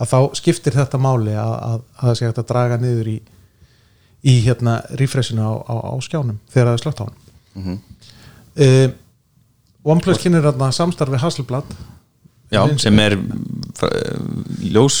[0.00, 3.16] Að þá skiptir þetta máli að, að, að það sé hægt að draga niður í
[4.26, 7.18] í hérna refreshinu á, á, á skjánum þegar það er slögt á hann
[7.56, 7.76] Mhm.
[8.66, 8.88] uh,
[9.86, 11.68] OnePlus kynir þarna samstarfi Hasselblad.
[12.52, 14.18] Já, sem er uh,
[14.66, 14.96] ljós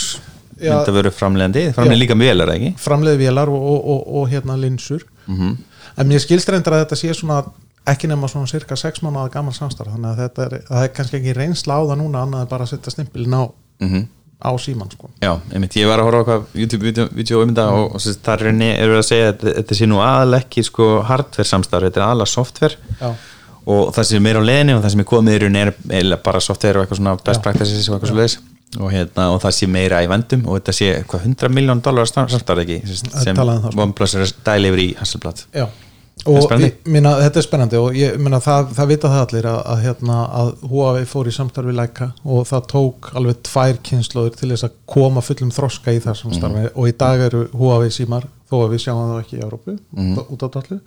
[0.56, 0.72] Já.
[0.78, 2.70] myndi að vera framlegandi, framlegandi líka velar ekki?
[2.80, 5.02] Framleiði vélar og, og, og, og hérna linsur.
[5.26, 5.56] Mhm.
[5.96, 7.44] En mér skilst reyndar að þetta sé svona
[7.86, 11.16] ekki nema svona cirka 6 mánuða gammal samstarf þannig að þetta er, það er kannski
[11.20, 13.42] ekki reynsla á það núna annað bara að setja stimpilin á,
[13.80, 14.06] Mhm.
[14.42, 15.08] á síman sko.
[15.22, 18.42] Já, einmitt, ég var að horfa á hvað YouTube-vídeó um þetta og, og sagt, þar
[18.42, 22.06] er er að segja að þetta- sé nú aðal ekki sko hardware samstarf, þetta er
[22.08, 23.14] aðalega software Já.
[23.66, 25.74] og það sem er meira á leiðinni og það sem er komið í rauninni
[26.12, 27.42] er bara software og eitthvað svona best Já.
[27.42, 28.38] practices og eitthvað svo leiðis
[28.80, 32.06] og, hérna, og það sé meira í vendum og þetta sé hvað 100 miljón dólar
[32.10, 33.82] samstarf ekki sem, um sko.
[33.82, 35.44] OnePlus er að dæla yfir í Hasselblad
[36.26, 39.58] og ég, minna, þetta er spennandi og ég minna, það, það vita það allir að,
[39.72, 44.48] að, hérna, að Huawei fór í samstarfi Leica og það tók alveg tvær kynnslóður til
[44.54, 46.72] þess að koma fullum þroska í það samstarfi Mhm.
[46.74, 50.16] og í dag eru Huawei símar þó að við sjáum það ekki í Európu Mhm.
[50.18, 50.80] út, út á dallu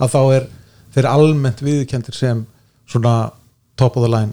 [0.00, 0.46] að þá er
[0.94, 2.46] þeir almennt viðkendir sem
[2.88, 3.30] svona
[3.76, 4.32] top of the line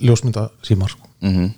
[0.00, 1.06] ljósmynda símar sko.
[1.22, 1.50] mm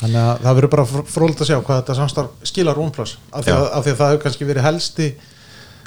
[0.00, 3.62] þannig að það verður bara frólægt að sjá hvað þetta samstarf skilar OnePlus af að,
[3.72, 5.06] af því að það hefur kannski verið helsti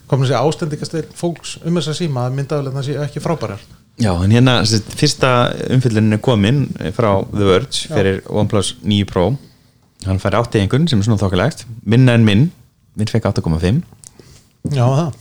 [0.10, 3.62] komin að segja ástendikastir fólks um þessa síma að myndaðulegna sé ekki frábærar.
[4.00, 5.30] Já, en hérna sagt, fyrsta
[5.76, 6.64] umfyllunin er komin
[6.96, 9.28] frá The Verge fyrir OnePlus 9 Pro.
[10.08, 11.66] Hann fær áttegingun sem er svona þokkalegt.
[11.84, 12.46] Minna en minn,
[12.98, 13.84] minn fekk 8,5
[14.74, 15.12] Já, það.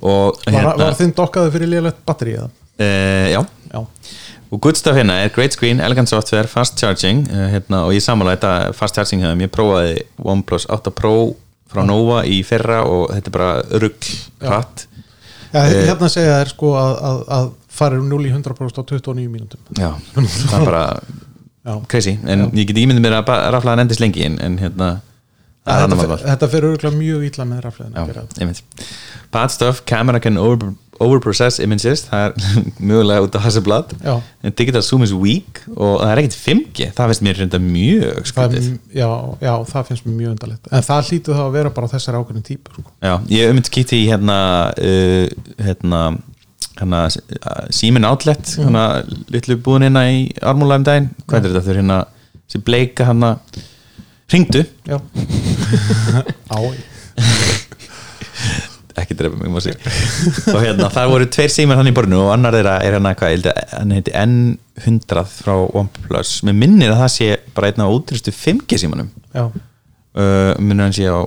[0.00, 2.50] Og Var, hérna var þinn dokkaði fyrir liðlegt batteri eða?
[2.80, 3.40] uh, já,
[3.70, 3.80] Já,
[4.50, 8.40] og stuff hérna er great screen, elegant software, fast charging uh, hérna, og ég samanlega
[8.40, 11.14] þetta fast charging hefum ég prófaði OnePlus 8 Pro
[11.70, 14.08] frá Nova í fyrra og þetta er bara rugg
[14.42, 14.90] hratt Já
[15.50, 15.80] Eh.
[15.88, 19.62] hérna segja þær sko að, að, að fara um 0 í 100% á 29 mínútum.
[19.74, 20.84] Já, það er bara
[21.66, 24.96] Já, crazy, en ég get ímyndið mér að raflaðan endist lengi en, en hérna, Það
[24.96, 25.09] er
[25.66, 28.22] þetta, fyrir örgulega mjög illa með rafleðin Já, að gera.
[28.28, 28.44] þetta.
[28.44, 28.86] einmitt.
[29.34, 32.56] Bad stuff, camera can over, overprocess images það er
[32.90, 33.92] mögulega út á Hasselblad
[34.56, 38.72] digital zoom is weak og það er ekkert 5G, það finnst mér reynda mjög skrítið.
[38.96, 39.10] já,
[39.44, 40.72] já, það finnst mér mjög undarlegt.
[40.72, 42.86] En það hlýtu þá að vera bara þessari ákveðin típu sko.
[43.04, 44.40] Já, ég um þetta kíkti í hérna
[44.74, 46.02] uh, hérna
[46.80, 47.00] hérna
[47.74, 48.84] Símin Outlet hérna
[49.32, 51.64] litlu búðinina í Armúla um daginn, hvað er þetta?
[51.66, 51.98] Þau hérna
[52.50, 53.34] sem bleika hérna
[54.32, 54.98] ringdu, já.
[56.54, 56.58] Á,
[59.00, 59.78] ekki drefa mig má sér
[60.52, 63.32] og hérna þar voru tveir símar hann í borðinu og annar þeirra er hérna hvað,
[63.32, 66.36] ég held að hann heiti N100 frá OnePlus.
[66.46, 69.10] Mér minnir að það sé bara einn af ótrústu 5G símanum.
[69.34, 71.20] Já, uh, minnir hann sé á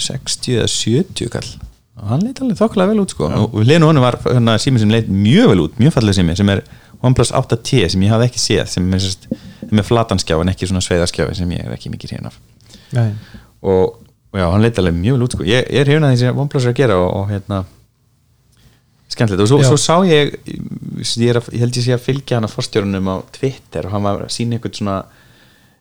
[0.00, 1.50] 60 eða 70 kall.
[1.96, 3.28] Og hann leit alveg þokkulega vel út sko.
[3.28, 6.36] Og við leinu honum var hérna, sími sem leit mjög vel út mjög falleg sími
[6.36, 6.64] sem er
[7.04, 9.28] OnePlus 8T sem ég hafði ekki séð sem er sérst,
[9.70, 12.40] með flatanskjá en ekki svona sveiðaskjá sem ég er ekki mikið hrifin af.
[13.66, 13.96] Og,
[14.32, 15.46] og já, hann leit alveg mjög vel út sko.
[15.46, 17.62] ég, ég er hrifin að því sem OnePlus er að gera og, og hérna
[19.12, 19.44] skemmtilegt.
[19.44, 22.56] Og svo, svo sá ég ég, er ég held ég sé að fylgja hann að
[22.56, 24.98] forstjórunum á Twitter og hann var að sína einhvern svona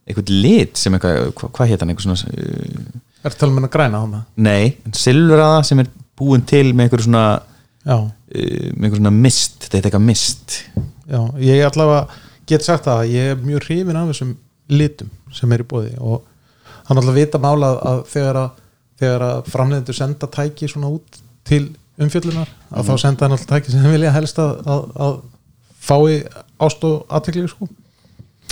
[0.06, 1.94] einhvern lit sem eitthvað, hva, hvað heit hann?
[1.94, 6.46] Einhvern svona uh, er það talað með að græna hana nei, silfraða sem er búin
[6.48, 7.24] til með einhver svona
[7.82, 10.60] já, uh, með einhver svona mist, þetta er eitthvað mist.
[11.06, 14.36] Já, ég allavega get sagt það að ég er mjög hrifin af þessum
[14.70, 16.22] litum sem er í bóði og
[16.88, 18.52] hann alltaf vita mála að þegar að,
[19.02, 21.64] að framleiðendur senda tæki svona út til
[22.02, 22.88] umfjöllunar að Mhm.
[22.90, 25.16] þá senda hann alltaf tæki sem vilja helst að, að, að
[25.86, 26.24] fái
[26.66, 27.68] ást og aðtekli sko.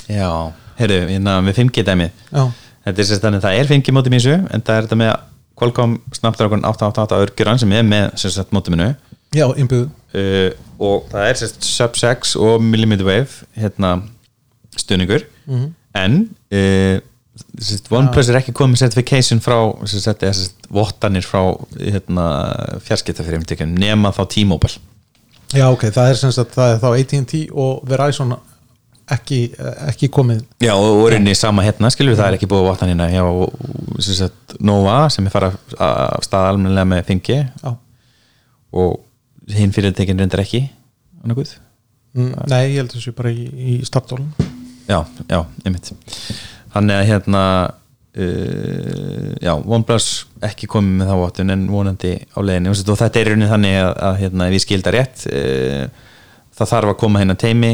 [0.09, 0.29] já,
[0.77, 2.43] heyrðu, hérna með 5G dæmið já,
[2.83, 4.97] Þetta er sérst þannig að það er 5G mótum í þessu en það er þetta
[4.99, 5.11] með
[5.55, 8.89] Qualcomm Snapdragon 888 örgjuran sem er með sérst mótuminu
[9.33, 10.49] já, innbyggðu uh,
[10.83, 13.95] og það er sérst sub 6 og millimeter wave hérna
[14.77, 15.25] stuðningur.
[15.45, 15.73] Mhm.
[15.93, 16.15] en
[16.53, 17.01] uh,
[17.59, 19.57] sérst, OnePlus er ekki komið certification frá
[19.89, 21.41] sérst, er sérst vottanir frá
[21.77, 22.25] hérna,
[22.87, 24.81] fjarskiptafyrirmyndikun nema þá T-Mobile.
[25.53, 28.33] Já, ok, það er sem sagt það er þá AT&T og Verizon
[29.11, 29.39] ekki,
[29.89, 30.43] ekki komið.
[30.63, 33.23] Já, og voruðinni sama hérna, skilur það er ekki búið vottanina hjá
[34.01, 37.73] sem sagt, Nova sem er fara af stað almennilega með 5G já.
[38.73, 39.01] og
[39.51, 40.65] hinn fyrirtekin reyndar ekki
[41.23, 41.57] annarkuð
[42.13, 44.27] Mm, nei, ég held þessu bara í, í startdólum
[44.85, 45.89] já, já, einmitt.
[46.73, 47.45] Þannig að hérna
[48.21, 50.09] uh, já, OnePlus
[50.45, 52.69] ekki komið með þá vottun en vonandi á leiðinni.
[52.69, 56.11] Og þetta er í rauninni þannig að, að hérna, ef ég skilda rétt uh,
[56.53, 57.73] það þarf að koma hérna teimi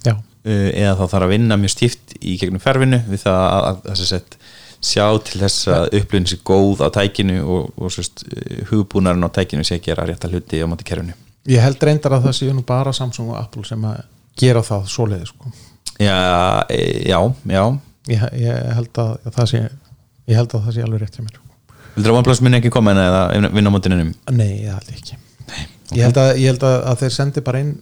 [0.00, 3.68] já, uh, eða þá þarf að vinna mjög stíft í gegnum ferfinu við það að,
[3.68, 4.40] að, að, að
[4.84, 8.26] sjá til þess að upplifin sér góð á tækinu og, og sérst,
[8.70, 11.16] hugbúnarinn á tækinu sé að gera rétta hluti á móti kerfinu.
[11.50, 14.02] Ég held reyndar að það séu nú bara Samsung og Apple sem að
[14.40, 15.54] gera það svoleiði sko.
[16.00, 16.18] Já,
[16.72, 17.18] e, já,
[17.48, 17.64] já.
[18.10, 19.60] Ég, ég held að það sé
[20.28, 21.40] ég held að það sé alveg rétt hjá mér.
[21.94, 23.22] Vildur að OnePlus muni ekki koma en eða
[23.54, 25.20] vinna á mótinunum nei, ég held ekki.
[25.94, 27.74] Ég held, að, ég held að, að þeir sendi bara inn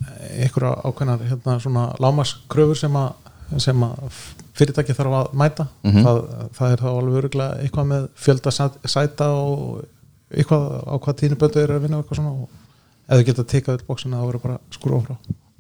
[0.42, 3.12] einhverja ákveðnar hérna, svona lámaskröfur sem að,
[3.61, 4.20] sem að
[4.55, 5.66] fyrirtæki þarf að mæta.
[5.84, 6.03] Mhm.
[6.05, 6.20] það,
[6.59, 9.84] það er þá alveg öruglega eitthvað með fjölda sæt- sæta og
[10.32, 12.48] eitthvað á hvað tíðniböndu er að vinna og eitthvað svona og
[13.09, 15.16] ef þau geta tekað upp bóksina þá verður bara skrúa frá.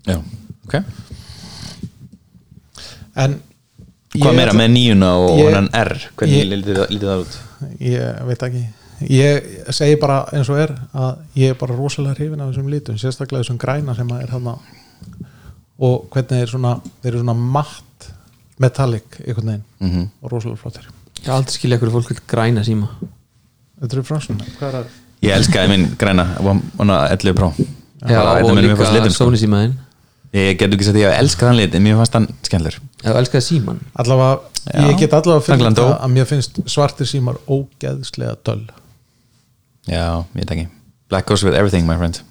[0.06, 0.18] Já,
[0.64, 0.74] ok.
[3.16, 3.40] En
[4.12, 5.92] Hvað meira með nýjuna og ég- hennan R?
[6.16, 7.38] Hvernig lítið það- út?
[7.80, 8.64] ég veit ekki.
[9.08, 12.94] Ég segi bara eins og er að ég er bara rosalega hrifin af þessum litum
[12.96, 14.44] sérstaklega þessum græna sem að er hann
[15.78, 18.10] og hvernig þeir svona þeir eru svona matt
[18.62, 19.64] metallic einhvern veginn.
[19.80, 20.08] Mhm.
[20.22, 20.88] og rosalega flottir.
[21.22, 22.88] Ég har aldrei skilja hverju fólk vil græna síma
[23.80, 24.02] þetta er
[24.72, 24.90] það?
[25.22, 27.52] Ég elskaði minn græna 11 Pro
[28.02, 29.28] Já, og mínum líka sko.
[29.28, 29.76] Sony símaðinn.
[30.34, 32.78] Ég getur ekki sagt að ég hef elskað hann lit En mér fannst hann skemmtlur
[33.02, 34.40] Ef þú elskaði síman allavega,
[34.88, 38.64] ég get allavega fyrir það að mér finnst svartir símar ógeðslega döll.
[39.90, 40.68] Já, ég veit ekki.
[41.10, 42.22] Black goes with everything, my friend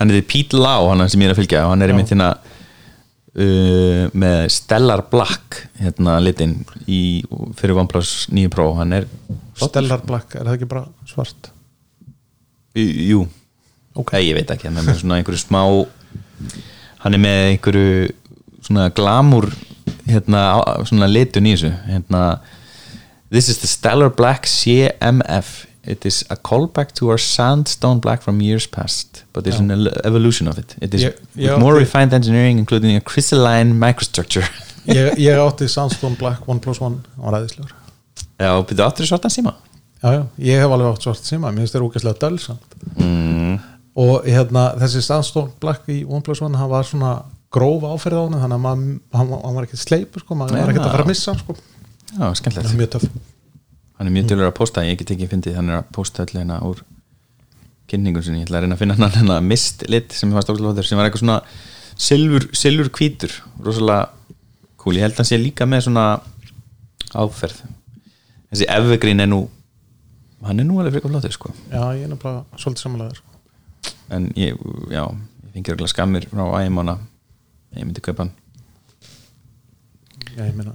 [0.00, 2.30] Hann er Pete Lau, hann sem ég er að fylgja og hann er einmitt hérna
[2.40, 7.20] uh, með Stellar Black hérna litin í,
[7.60, 9.08] fyrir OnePlus 9 Pro hann er
[9.60, 11.50] Stellar Black, er það ekki bara svart?
[12.78, 13.24] Jú, jú.
[13.98, 14.14] Ok.
[14.14, 15.60] Nei, ég veit ekki, hann er með svona einhverju smá
[17.04, 18.14] hann er með einhverju
[18.64, 19.50] svona glamur
[20.08, 20.46] hérna,
[20.88, 22.24] svona litun í þessu hérna,
[23.30, 28.40] This is the Stellar Black CMF It is a callback to our sandstone black from
[28.40, 30.74] years past but it's an el- evolution of it.
[30.80, 34.44] It is Ég- with more átti- refined engineering including a crystalline microstructure.
[34.86, 37.72] Ég, ég átti Sandstone Black One Plus One á ræðislegur
[38.40, 39.54] Já, byrju áttur svartan síma?
[40.02, 42.76] Já, já, ég hef alveg átt svart síma mér finnst þeir ógeðslega döll samt.
[42.96, 43.58] Mm.
[44.00, 47.10] og hérna, þessi Sandstone Black í OnePlus One, hann var svona
[47.52, 50.92] gróf áferð á hann, þannig að hann, var ekki sleipur sko, maður var ekki að
[50.94, 51.56] fara að missa sko.
[52.16, 52.76] Já, skemmtilegt.
[52.80, 53.08] Mjög töff
[54.00, 56.40] hann er mjög dölur að posta, ég get ekki fyndið hann er að posta allir
[56.40, 56.78] hérna úr
[57.90, 60.84] kynningun sinni, ég ætla að reyna að finna hann hérna mist lit sem var stókslega
[60.88, 61.40] sem var eitthvað svona
[62.00, 64.06] silfur, silfur hvítur rosalega
[64.80, 66.04] cool, ég held að hann sé líka með svona
[67.12, 67.58] áferð.
[68.48, 69.42] Þessi evergreen er nú
[70.46, 71.52] hann er nú alveg frekar flottur sko.
[71.68, 73.92] Já, ég er nefnilega svolítið samanlega sko.
[74.16, 74.56] en ég,
[74.88, 76.96] já, ég fengi örgulega skammir frá ægimána
[77.76, 78.32] ég myndi kaupa hann.
[80.38, 80.72] Já, ég meina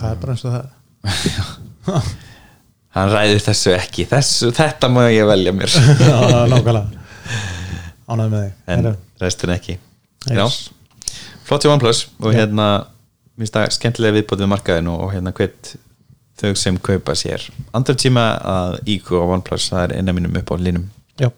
[0.00, 0.72] það er bara eins og það
[2.96, 4.06] hann ræður þessu ekki.
[4.10, 5.78] Þessu, þetta má ég velja mér.
[6.08, 6.18] Já,
[6.50, 7.02] nákvæmlega.
[8.12, 8.52] Ánægði með þig.
[8.74, 9.78] En restin ekki.
[10.30, 10.36] Yes.
[10.38, 11.14] já,
[11.46, 12.66] flott hjá OnePlus og hérna,
[13.34, 15.72] mér finnst það skemmtilega viðbótið við markaðin og, hérna hvert
[16.38, 17.46] þau sem kaupa sér.
[17.74, 20.86] Andra tíma að IQ og OnePlus það er eina mínum upp á línum
[21.18, 21.30] já,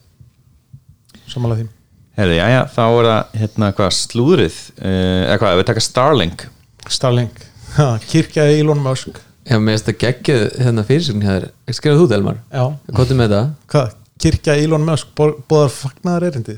[1.29, 1.71] samanlega því.
[2.15, 6.45] Herri, já, já, þá er það hérna hvað slúðrið uh, eða hvað, við taka Starlink.
[6.93, 7.41] Starlink,
[7.79, 11.43] ha, kirkja Elon Musk Já, mér finnst það geggjuð hérna fyrirsögn hér
[11.77, 12.39] skrifað þú, Delmar?
[12.53, 12.65] já,
[12.97, 13.89] Kottum með það hvað,
[14.25, 16.57] kirkja Elon Musk boðar fagnaðar erindi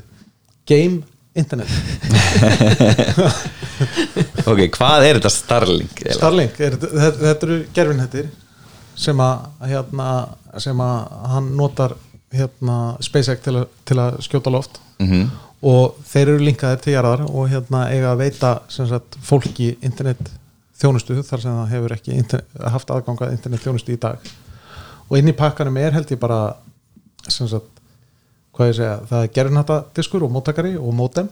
[0.67, 1.01] game
[1.37, 1.67] internet
[4.47, 5.95] ok, hvað er þetta Starlink?
[5.99, 6.17] eiginlega?
[6.17, 8.29] Starlink, er, þetta, þetta eru gerfinhettir
[8.97, 10.07] sem að hérna,
[10.63, 10.95] sem að
[11.33, 11.93] hann notar
[12.33, 15.27] hérna SpaceX til, að- til að skjóta loft Mhm.
[15.61, 20.17] og þeir eru linkaðir til jarðar og hérna eiga að veita sem sagt, fólki internet
[20.77, 24.31] þjónustu þar sem það hefur ekki internet, haft aðgangað internet þjónustu í dag.
[25.07, 26.41] Og inn í pakkanum er held ég bara
[27.27, 27.73] sem sagt
[28.57, 31.27] hvað ég segja, það er gerfinhata diskur og móttakari og mótem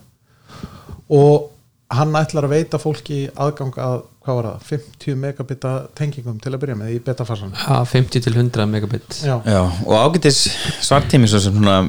[1.10, 1.52] og
[1.96, 6.62] hann ætlar að veita fólki aðgang að, hvað var það, 50 megabita tengingum til að
[6.64, 9.20] byrja með í betafasan Já, 50 til 100 megabit.
[9.22, 10.46] Já, Já, og ágætis
[10.86, 11.80] svartími svo sem svona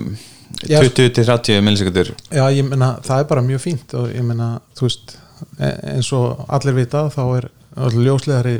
[0.64, 0.78] Já.
[0.80, 2.12] 20-30 millisekundur.
[2.32, 5.16] Já, ég meina, það er bara mjög fínt og ég meina, þú veist
[5.58, 7.48] eins og allir vita þá er
[7.94, 8.56] ljósleðari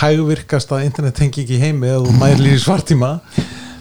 [0.00, 3.16] hægvirkasta internettengjing í heimi eða þú mælir í svartíma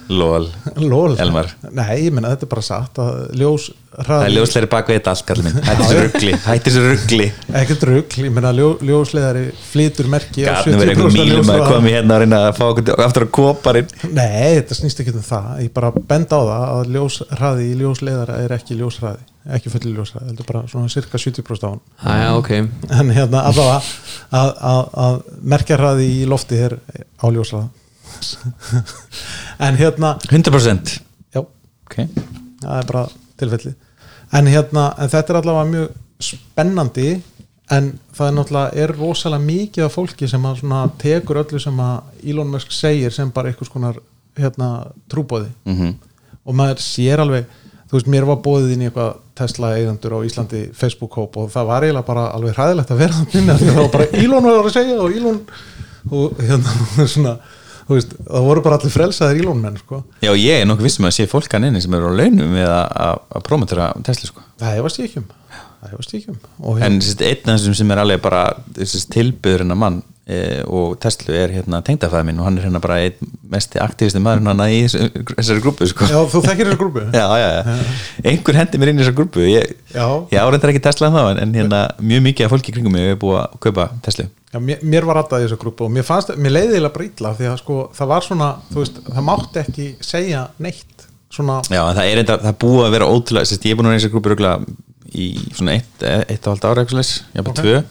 [0.09, 0.49] lol,
[0.81, 1.53] Lól Elmar.
[1.71, 5.11] Nei, ég meina, þetta er bara satt að ljós það er ljósleiri bak við þetta
[5.13, 7.27] allt hætti þessu ruggli, hætti þessu ruggli
[7.59, 11.65] ekkert rugl, ég meina ljó, ljósleðari flytur merki á gafnum verið einhver 70% mýlum að
[11.67, 13.93] koma í hérna að reyna að fá okkur aftur á koparinn.
[14.09, 15.51] Nei, þetta snýst ekki um það.
[15.65, 20.31] Ég bara bend á það að ljóshraði í ljósleðara er ekki ljóshraði ekki fullir ljóshraði,
[20.31, 21.81] heldur bara svona cirka 70% á hann
[22.23, 22.51] Já, ok.
[22.95, 23.81] En hérna allavega
[24.31, 25.17] að, að, að
[25.53, 26.77] merkjarraði í lofti er
[27.19, 27.67] á ljósraða
[29.67, 30.95] en hérna 100%
[31.33, 31.97] já, ok,
[32.63, 33.03] það er bara
[33.39, 33.75] tilfelli
[34.33, 37.09] en hérna, en þetta er allavega mjög spennandi
[37.73, 42.29] en það er náttúrulega er rosalega mikið af fólki sem að tekur öllu sem að
[42.33, 43.99] Elon Musk segir sem bara einhvers konar
[44.37, 45.99] hérna trúbóði mhm.
[46.43, 47.45] Og maður sér alveg
[47.87, 51.67] þú veist, mér var bóðið inn í eitthvað Tesla eigendur á Íslandi Facebook-hóp og það
[51.69, 54.75] var eiginlega bara alveg hræðilegt að vera þannig að það var bara Elon var að
[54.75, 55.39] segja og Elon
[56.11, 57.35] og hérna svona
[57.89, 60.03] veist, það voru bara allir frelsaðir Elon menn sko.
[60.23, 62.67] Já, ég er nokkuð vissum að sé fólk hann inni sem eru á launum við
[62.69, 64.45] að, að, að promotera Tesla sko.
[64.61, 65.29] það hefast ég ekki um
[65.83, 68.43] það hefast ég ekki um en sérst, einn af þessum sem er alveg bara
[69.17, 70.01] tilbyður hennar mann
[70.71, 72.99] og Tesla er hérna tengdafæði minn og hann er hérna bara
[73.51, 76.07] mest aktivisti maður hann í þessari grúpu sko.
[76.07, 77.73] já, þú þekkir þessa grúpu já, já, já.
[78.31, 81.57] einhver hendi mér inn í þessar grúpu ég, ég áreindar ekki Tesla en þá en,
[81.59, 85.09] hérna, mjög mikið af fólki kringum mig hefur búið að kaupa Tesla Já, mér, mér
[85.09, 87.77] var aðdað í þessu grúpu og mér fannst, mér leiði bara illa því að sko,
[87.97, 92.57] það var svona, veist, það mátti ekki segja neitt svona, Já, það er enda, það
[92.63, 94.75] búið að vera ótrúlega sérst, ég er búin að vera í þessar grúpu örugglega
[95.13, 97.63] í svona eitt, eitt og ára eitthvað leys, jafnvel Ok.
[97.63, 97.81] tvö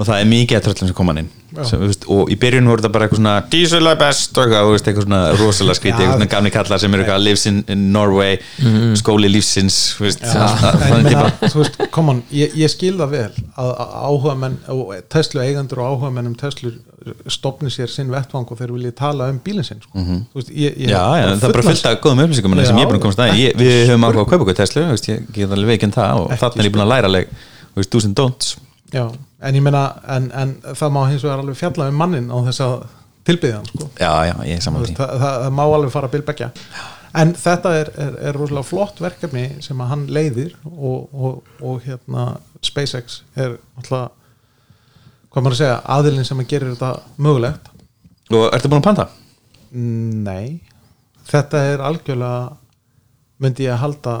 [0.00, 1.30] og það er mikið að tröllum sem koma inn.
[1.66, 4.86] Sem, veist, og í byrjun voru þetta bara eitthvað svona diesel er best og veist,
[4.90, 6.04] eitthvað svona rosalega skrítið, Já.
[6.06, 8.38] eitthvað svona gamni kallar sem eru eitthvað lives in, in Norway,
[9.00, 12.70] skóli lífsins þú veist, það- það ég er meina, þú veist, come on, ég, ég
[12.74, 13.72] skil það vel að,
[14.10, 16.70] áhuga menn og Tesla eigendur og áhuga menn um Tesla
[17.32, 20.02] stopni sér sinn vettvang og þeir vilja tala um bílinn sinn sko.
[20.04, 20.90] þú veist, ég, ég.
[20.92, 23.22] Já, já, það er bara fullt af góðum upplýsingum sem ég er búin að komast
[23.24, 26.34] að ég, við höfum áhuga að kaupa okkur Tesla, ég get alveg veikinn það og
[26.42, 27.32] þarna er ég búin að læra alveg,
[27.72, 28.52] þú veist, do's and don'ts
[28.92, 29.04] já,
[29.40, 29.84] en ég meina
[30.16, 32.76] en, en það má hins vegar alveg fjalla um mannin á þess að
[33.28, 33.90] tilbyðja hann sko.
[34.00, 36.50] Já, já, ég Þú saman veist, því það, það, það má alveg fara að bilbekja
[37.20, 41.82] en þetta er, er, er rosalega flott verkefni sem að hann leiðir og, og, og
[41.86, 42.30] hérna
[42.64, 44.16] SpaceX er alltaf
[45.30, 47.70] hvað maður að segja, aðilinn sem að gerir þetta mögulegt
[48.30, 49.06] Og ertu búin að panta?
[49.74, 50.60] Nei
[51.30, 52.56] Þetta er algjörlega
[53.42, 54.14] myndi ég að halda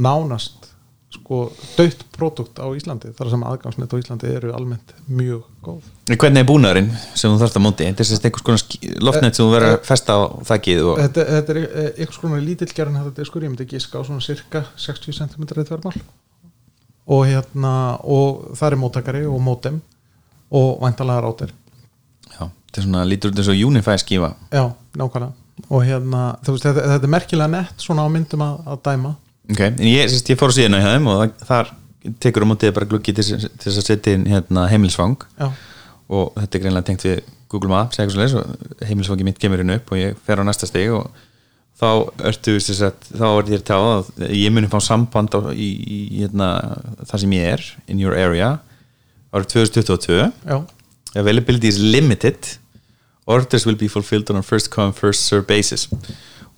[0.00, 0.69] nánast
[1.30, 5.84] sko dött produkt á Íslandi þar sem aðgangsnett á Íslandi eru almennt mjög góð.
[6.10, 7.86] En Hvernig er búnaðurinn sem þú þarfst að móti?
[7.86, 10.20] Þetta er sérst einhvers konar ski- loftnet sem þú verður að festa á
[10.50, 13.68] þakkið og Þetta, þetta er eh, einhvers konar lítill gerðin þetta er skur, ég myndi
[13.70, 15.94] giska á svona cirka 60 cm þvermál
[17.10, 17.72] og hérna
[18.02, 19.78] og það er móttakari og mótem
[20.50, 21.54] og væntalega rátir
[22.34, 22.50] Já.
[22.50, 24.66] þetta er svona lítur út eins og Unify skífa já,
[24.98, 25.32] nákvæmlega.
[25.70, 29.14] Og hérna, þú veist, þetta, þetta er merkilega nett svona á myndum að, að dæma
[29.50, 31.74] ok, en ég, sérst, ég fór á síðan hjá þeim og þar
[32.22, 35.18] tekur á mótið bara gluggi til, til þess að setja inn hérna, heimilisfang.
[35.40, 35.50] Já,
[36.10, 37.18] og þetta er greinlega tengt við
[37.50, 40.44] Google Maps eða eitthvað svoleiðis og heimilisfangi mitt kemur inn upp og ég fer á
[40.46, 41.10] næsta stig og
[41.80, 41.90] þá
[42.30, 46.50] ertu að þá er þér tjáð að ég muni fá samband á, í, í hérna,
[47.06, 48.56] það sem ég er in your area
[49.30, 50.18] árið 2022
[50.50, 50.56] já,
[51.14, 52.56] availability is limited.
[53.30, 55.86] Orders will be fulfilled on a first come first serve basis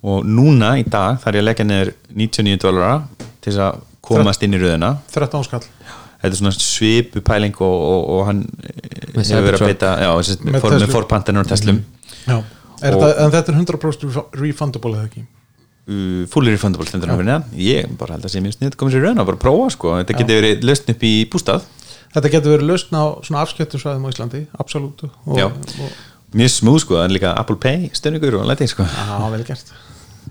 [0.03, 2.95] og núna í dag þarf ég að leggja neður 99 dólara
[3.43, 4.95] til þess að komast inn í röðina.
[5.13, 5.63] 13 skall.
[6.23, 8.43] Þetta er svona svipu pæling og, og, og hann
[9.13, 9.93] Með hefur verið að beita
[10.47, 11.81] Með forpantanur og Teslum.
[12.83, 15.23] Er þetta, en þetta er 100% refu- refundable eða ekki?
[15.83, 17.47] Uh, fully refundable stendur hann fyrir neðan.
[17.59, 19.91] ég bara held að sé mér snið komið sér raun og bara prófa sko.
[19.99, 21.65] þetta getur verið löst upp í bústað.
[22.13, 25.03] Þetta getur verið lausn á svona afskjöttum svæðum á Íslandi, absolutt.
[25.03, 25.49] Og, Já.
[25.51, 25.97] og,
[26.39, 28.87] mjög smúð sko, það er líka Apple Pay stöðningur og læti sko.
[28.87, 29.75] Já, vel gert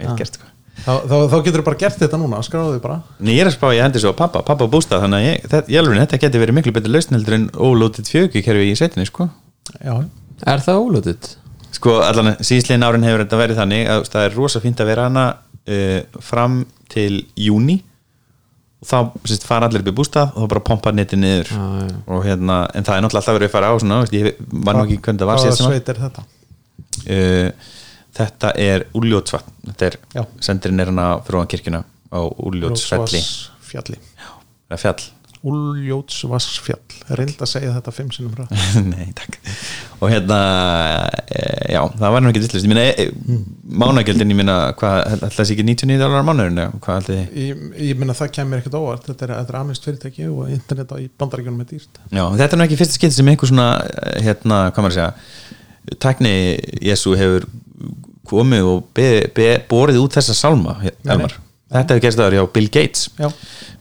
[0.00, 0.48] vel gert sko
[0.82, 3.50] Þá, þá, þá getur þú bara gert þetta núna, skráðu þið bara Nei, ég er
[3.50, 5.98] að spá ég hendi svo pappa, pappa á bústað þannig að ég, þetta, ég alveg,
[6.00, 9.28] þetta getur verið miklu betur lausn heldur en ólótið fjögukerfi í setinni sko.
[9.84, 9.94] Já,
[10.48, 11.28] Er það ólötut?
[11.76, 15.04] sko allan síðslegin árin hefur þetta verið þannig að það er rosa fínt að vera
[15.10, 16.56] hana uh, fram
[16.92, 17.78] til júni
[18.82, 18.96] og þá
[19.28, 21.94] sérst, fara allir upp í bústað og þá bara pompa netið niður Já, já.
[22.16, 24.78] og hérna, en það er náttúrulega alltaf verið að fara á svona, veist, ég var
[24.80, 26.26] nú ekki hvernig það var Hvaða sveit er þetta?
[27.06, 27.70] uh,
[28.16, 29.58] þetta er Úljótsvatn.
[29.70, 30.22] Þetta er, Já.
[30.44, 31.82] sendirinn er hana frá kirkjuna
[32.12, 33.24] á Úljótsfelli.
[33.64, 34.00] Fjalli
[34.72, 35.10] eða fjall.
[35.42, 36.98] Úljótsvassfjall.
[37.18, 38.52] Reynd að segja þetta fimm sinnum ræð
[38.92, 39.40] Nei, takk.
[39.98, 40.36] Og hérna,
[41.26, 41.40] e,
[41.74, 43.38] já, það var nú ekki meina, e, e,
[43.82, 47.40] mánagjöldin, ég meina hvað, ætla þessi ekki 99 dólar á mánuðurinn eða hvað ætli þið?
[47.42, 49.08] Ég, ég minna það kemur ekkert óvart.
[49.10, 52.02] Þetta er, er amist fyrirtæki og internet á í bandaríkjunum er dýrt.
[52.06, 53.68] Já, þetta er nú ekki fyrsta skipti sem einhver svona
[54.22, 56.36] hérna, hvað maður að segja tækni
[56.86, 57.50] Jésu hefur
[58.28, 61.34] komið og be, be, borið út þessa sálma, Elmar.
[61.72, 63.06] Þetta hefur gerst aður hjá Bill Gates.
[63.16, 63.28] Já.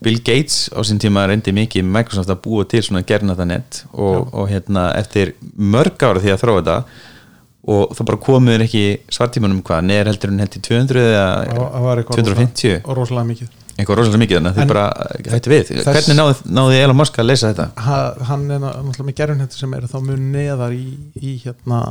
[0.01, 4.47] Bill Gates á sín tíma reyndi mikið Microsoft að búa til svona gernaðanett og, og
[4.49, 6.77] hérna eftir mörg ára því að þróa þetta
[7.71, 8.83] og það bara komuður ekki
[9.13, 13.27] svartímanum hvað, neður heldur en heldur 200 Það eða það var eitthvað 250 rosalega- rosalega
[13.33, 14.86] mikið eitthvað rosalega mikið þannig að En þið bara
[15.36, 15.63] hætti við.
[15.72, 17.67] þess- hvernig náði, náði Elon Musk að leysa þetta?
[17.88, 17.99] ha,
[18.30, 20.86] hann er ná- náttúrulega með gerfinhetti sem eru þá mun neðar í,
[21.22, 21.82] í hérna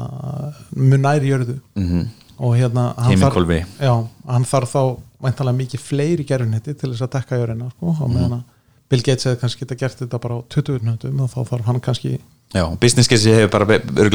[0.76, 1.60] mun næri jörðu.
[1.76, 2.08] Mm
[2.40, 3.50] og hérna hann þarf,
[3.84, 3.90] já,
[4.32, 4.80] hann þarf þá
[5.20, 8.44] væntalega mikið fleiri gerfinhetti til þess að dekka jörðina sko, og meðan að
[8.88, 11.80] Bill Gates hefði kannski geta gert þetta bara á 20 nöndum og þá þarf hann
[11.84, 12.14] kannski
[12.54, 13.66] Já, business case hefur bara,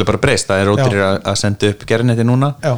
[0.04, 0.48] bara breyst.
[0.50, 2.50] Það er ótrir að, að senda upp gerðinetti núna.
[2.60, 2.74] Já,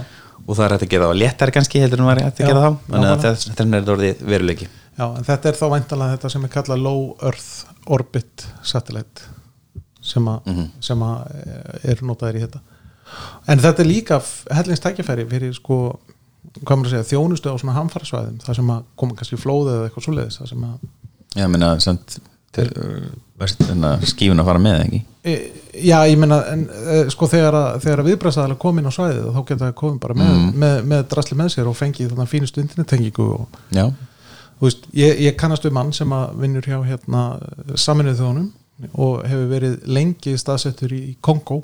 [0.48, 2.62] og það er hægt að gera það léttar kannski heldur en var hægt að gera
[2.64, 4.68] þá þannig að þess er þetta orðið veruleiki.
[4.98, 7.50] Já, en þetta er þá væntalega þetta sem er kallað low earth
[7.86, 9.28] orbit satellite
[10.02, 10.66] sem að Mhm.
[10.80, 12.60] sem að eh, eru notaðir í þetta.
[13.48, 14.22] En þetta er líka
[14.52, 15.98] hellins tækifæri fyrir sko
[16.64, 20.48] segja, þjónustu á svona hamfarasvæðum það sem að koma kannski flóðið eða eitthvað svoleiðis það
[20.48, 20.64] sem
[21.36, 22.18] Já, ég meina, samt
[24.12, 25.32] skífun að fara með ekki E,
[25.84, 29.24] já, ég meina en, e, sko þegar að, þegar að viðbræðsæðalega kom inn á svæðið
[29.34, 30.52] þá geta það komið bara með, Mm.
[30.62, 33.82] með, með drasli með sér og fengið þannig fínustu internettengingu og Já,
[34.60, 37.24] þú veist, ég, ég kannast við mann sem að vinnur hjá hérna
[37.74, 38.48] saminuð þjónum
[38.94, 41.60] og hefur verið lengi staðsettur í Kongo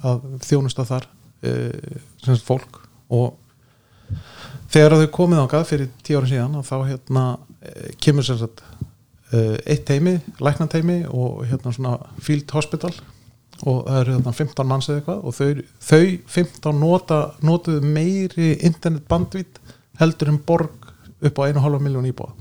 [0.00, 1.08] að þjónusta þar
[1.42, 1.52] e,
[2.24, 2.80] sem fólk
[3.12, 3.34] og
[4.72, 7.24] þegar þau komið ángað fyrir tíu ára síðan þá hérna
[7.60, 8.62] e, kemur sem sagt
[9.32, 12.92] eitt teimi, læknateimi og hérna svona field hospital
[13.62, 15.50] og það eru þarna 15 manns eða eitthvað og þau,
[15.88, 16.06] þau
[16.36, 19.60] 15 nota, notuðu meiri internet bandvít
[20.00, 20.90] heldur en borg
[21.22, 22.32] upp á 1,5 miljón íbúa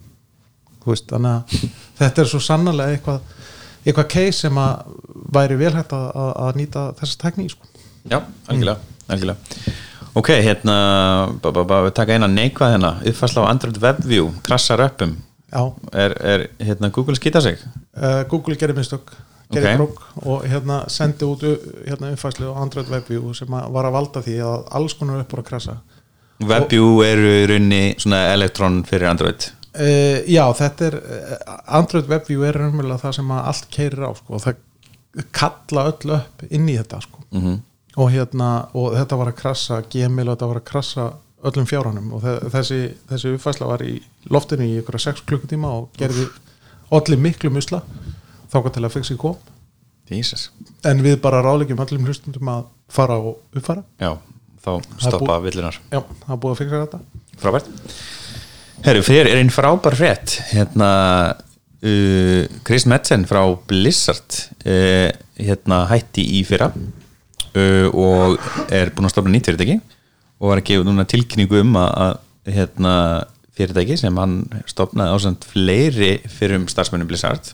[0.85, 1.69] veist, þannig að
[2.01, 3.37] þetta er svo sannarlega eitthvað
[3.81, 4.97] eitthvað case sem að
[5.33, 7.65] væri vel hægt að, að, nýta þessa tekní sko.
[8.05, 8.19] já,
[8.49, 8.77] algjörlega,
[9.07, 9.73] algjörlega.
[10.11, 10.75] Ok, hérna
[11.41, 15.30] ba, ba, ba, við taka eina neikvað hérna uppfærsla á Android WebView, krassar uppum já,
[15.93, 17.59] er, er hérna Google skýta sig?
[17.97, 19.11] uh, Google gerir mistök
[19.51, 19.89] gerir Ok.
[19.89, 20.31] okay.
[20.31, 21.43] og hérna sendi út
[21.87, 25.43] hérna umfæslu á Android WebView sem var að valda því að alls konar upp voru
[25.43, 25.77] að krasa
[26.41, 31.35] WebView eru í raunni svona elektron fyrir Android Uh, já, þetta er uh,
[31.77, 34.57] Android WebView er raunverulega það sem allt keirir á sko, og það
[35.31, 37.21] kalla öll upp inn í þetta sko.
[37.31, 37.61] mm
[37.99, 41.07] og, hérna, og þetta var að krassa Gmail og þetta var að krassa
[41.47, 42.79] öllum fjárhanum og þe- þessi,
[43.09, 43.95] þessi uppfæsla var í
[44.29, 46.27] loftinu í ykkur 6 klukkutíma og gerði
[46.91, 47.81] allir miklu musla
[48.51, 49.37] þáka til að fixi kom.
[50.11, 50.49] Jesus.
[50.83, 54.17] En við bara ráðlegjum öllum hlustundum að fara og uppfara Já,
[54.59, 55.77] þá stoppa villunar.
[55.93, 56.99] Já, það er búið að fixa þetta.
[57.41, 57.69] Frábært.
[58.83, 60.35] Herru, fyrir er einn frábær frétt.
[60.51, 60.89] Hérna
[61.31, 63.39] uh, Chris Metzen frá
[63.69, 64.35] Blizzard
[64.65, 65.07] uh,
[65.39, 68.35] hérna hætti í fyrra uh, og
[68.73, 69.79] er búin að stofna nýtt fyrirtæki
[70.41, 72.17] og var að gefa núna tilkynningu um að,
[72.49, 72.93] hérna,
[73.57, 74.39] fyrirtæki sem hann
[74.69, 77.51] stofnaði ásand fleiri fyrir um starfsmennum Blizzard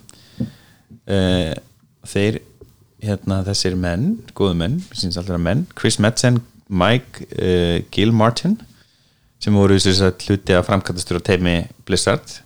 [1.10, 1.52] uh,
[2.08, 2.40] þeir
[3.04, 4.80] hérna, þessir menn, góðu menn
[5.44, 8.58] menn, Chris Metzen Mike uh, Gilmartin
[9.42, 12.40] sem voru hluti að framkvæmtastur á teimi Blizzard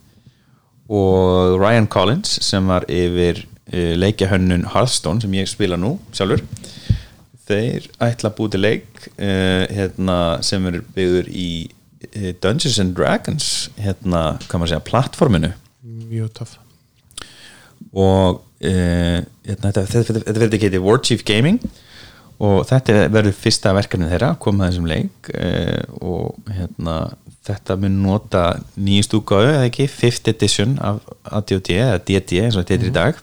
[0.92, 6.44] og Ryan Collins sem var yfir uh, leikjahönnun Hearthstone sem ég spila nú sjálfur
[7.52, 12.95] þeir ætla að búið til leik uh, hérna, sem er byggður í uh, Dungeons and
[12.97, 15.54] Dragons hérna, hvað maður segja, plattforminu
[16.12, 16.58] mjög töff
[17.91, 21.62] og uh, hérna, þetta, verður ekki heiti War Chief Gaming
[22.41, 26.95] og þetta verður fyrsta verkefnið þeirra koma þessum leik uh, og hérna,
[27.45, 28.45] þetta mun nota
[28.78, 32.95] nýjust útgáðu eða ekki, 5th edition af ADOD eða DD eins og þetta heitir í
[32.95, 33.22] dag.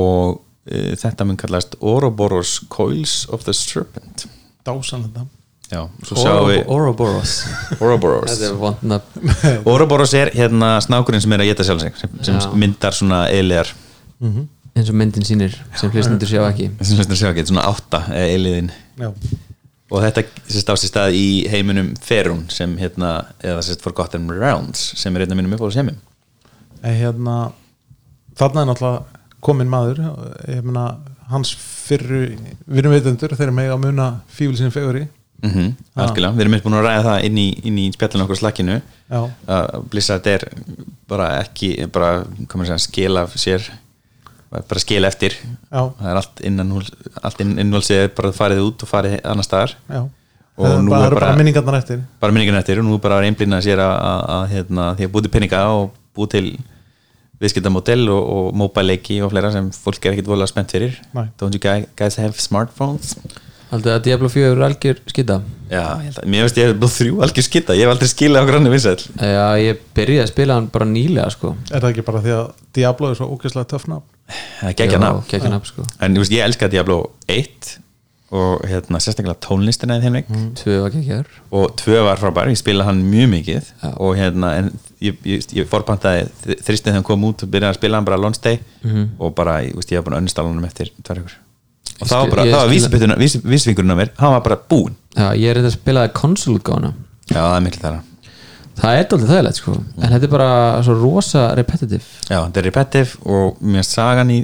[0.00, 4.26] Og þetta mun kallast Ouroboros Coils of the Serpent.
[4.66, 5.26] Dásanlega
[5.70, 7.34] já, svo sjáum við Ouroboros.
[7.78, 8.40] Ouroboros.
[8.42, 13.24] Er Ouroboros er hérna snákurinn sem er að geta sjálf sig sem, sem myndar svona
[13.30, 13.70] eiligar
[14.20, 16.70] eins og myndin sýnir sem hlustundur sjá ekki.
[16.82, 18.70] Sem svona sjá ekki, svona átta eiliðin.
[19.00, 19.10] Já,
[19.90, 24.92] og þetta sérst á sér stað í heiminum Ferun sem hérna, eða sérst Forgotten Realms
[24.98, 25.98] sem er einn af mínum uppáhalds heimum.
[26.82, 27.38] En hérna
[28.38, 30.02] þarna er náttúrulega komin maður
[30.48, 30.84] ég meina
[31.30, 32.26] hans fyrru
[32.66, 35.06] vinnumveitundur þeir eru mega að muna fífil sinni feguri
[35.42, 38.26] mm -hmm, algjörlega, við erum eitthvað búin að ræða það inn í, inn í spjallinu
[38.26, 40.48] okkur slakkinu já, að Blizzard er
[41.08, 43.70] bara ekki bara, að segja, skil af sér
[44.50, 45.36] bara skil eftir.
[45.70, 46.72] Já, það er allt innan
[47.22, 49.76] allt inn, innvalsið er bara farið út og farið annar staðar.
[49.86, 50.00] Já.
[50.60, 52.02] Og nú bara, er bara bara- minningarnar eftir.
[52.20, 55.12] bara minningin eftir og nú er bara einblýna sér að, að, að hérna, því að
[55.12, 56.58] búið til peninga og búið til
[57.40, 60.98] viðskiptamodell og, og mobile-leiki og fleira sem fólk er ekkit voðalega spennt fyrir.
[61.16, 61.28] Nei.
[61.40, 63.16] Don't you guys, guys have smartphones?
[63.70, 65.36] Haldið að Diablo 4 eru algjör skita?
[65.70, 68.48] Já, að, mér veist ég hef búið þrjú algjör skitta, ég hef aldrei skilað á
[68.48, 71.52] grannu vinsæl Já, ég byrjaði að spila hann bara nýlega sko.
[71.70, 75.22] Er það ekki bara því að Diablo er svo ógeðslega er geggja nafn.
[75.30, 75.86] Gekkja nafn sko.
[76.02, 76.98] En þú veist, ég elska Diablo
[77.30, 77.70] 1
[78.30, 80.28] og hérna, sérstaklega tónlistina í þeim leik.
[80.60, 83.90] Tvö var gekkjar og tvö var frábær, ég spila hann mjög mikið Já.
[83.90, 84.68] og hérna en
[85.02, 88.20] ég, ég, ég forpantaði þristið þegar hann kom út og byrjaði að spila hann bara
[88.22, 88.60] launch day
[89.18, 91.38] og bara, ég, veist, ég var unnstala hann eftir tvær ykkur
[92.00, 94.94] og það var bara, það var vísvingurinn á mér, hann var bara búinn.
[95.12, 96.94] Já, ég er þetta að spilaði konsolgána
[97.26, 97.98] já, það er miklu þar
[98.80, 99.72] Það er dálítið þægilegt sko.
[100.00, 100.52] En þetta er bara
[100.86, 102.04] svo rosa repetitive.
[102.30, 104.38] Já, þetta er repetitive og mér sagan í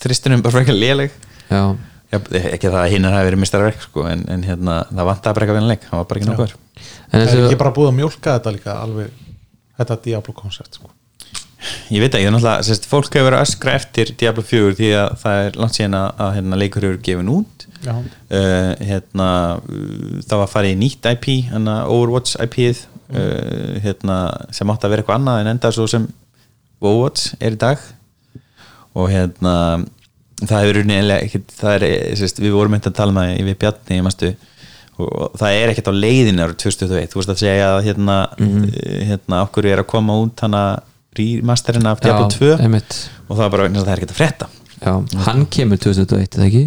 [0.00, 1.12] þristinum bara frekar léleg.
[1.50, 1.74] Já,
[2.12, 2.18] já,
[2.52, 5.60] ekki það að hinnar hafi verið mistarverk sko, en, en hérna, það vantaði bara eitthvað
[5.60, 6.56] vinleik hann var bara ekki nokkuður
[7.12, 9.22] en er ekki bara búið að mjólka þetta líka alveg
[9.78, 10.90] þetta Diablo koncept sko.
[11.92, 14.72] Ég veit ekki, það er náttúrulega, sérst, fólk hefur verið að öskra eftir Diablo 4
[14.80, 17.66] því að það er langt síðan að, að hérna, leikur hefur gefin út.
[17.82, 19.28] Já, uh, hérna,
[19.62, 22.82] uh, það var að fara í nýtt IP, hérna, Overwatch IP-ið
[23.14, 24.18] uh, hérna,
[24.54, 26.08] sem átti að vera eitthvað annað en enda svo sem
[26.82, 27.86] Overwatch er í dag.
[28.98, 29.54] Og hérna
[30.48, 31.84] það hefur unni ekkert, það er,
[32.20, 34.32] sérst, við vorum eitthvað að tala með við Bjarni, ég mástu
[35.02, 38.66] og það er ekkert á leiðinu árið 2021 þú veist að segja að hérna, mm
[39.08, 40.62] hérna okkur er að koma út hana
[41.16, 42.98] remasterinn af Diablo 2 einmitt.
[43.28, 44.48] Og það er bara vegna að það er ekkert að frétta.
[44.82, 44.92] Já,
[45.26, 46.62] hann kemur 2021, eða ekki?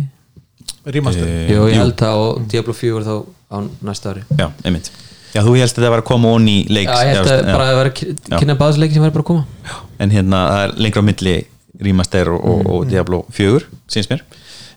[0.86, 3.57] remaster Eh, Jú, ég held að og Diablo 4 þá á
[3.88, 4.23] næsta ári.
[4.38, 4.91] Já, einmitt.
[5.34, 7.39] Já, þú helst að það var að koma onni í leiks Já, ég held að
[7.41, 7.49] já.
[7.51, 9.80] bara að vera kynna báðsleiki sem væri bara að koma.
[9.99, 11.36] En hérna, það er lengra á milli
[11.84, 14.23] remaster og, og, og Diablo 4 síns mér,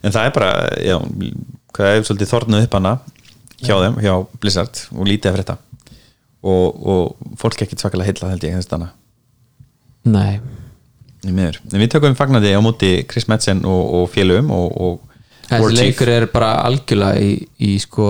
[0.03, 0.51] en það er bara
[0.83, 0.97] já,
[1.75, 2.93] hvað er svolítið þornuð upp hana
[3.59, 5.57] hjá þeim, hjá Blizzard og lítið að frétta.
[6.39, 8.87] Og, og fólk ekkert svakalega heilla held ég þess
[10.07, 10.39] Nei,
[11.27, 11.59] í miður.
[11.67, 15.17] En við tökum fagnandi á móti Chris Madsen og, og félögum og, og
[15.49, 18.07] þessi leikur er bara algjörlega í, í sko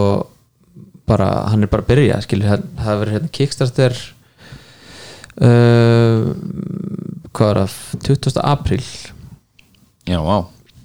[1.09, 3.97] bara, hann er bara að byrja skilur, það það hefur verið hérna Kickstarter
[5.41, 6.21] uh,
[7.39, 8.41] hvað er það 20.
[8.51, 8.83] apríl.
[10.09, 10.37] Já, vá.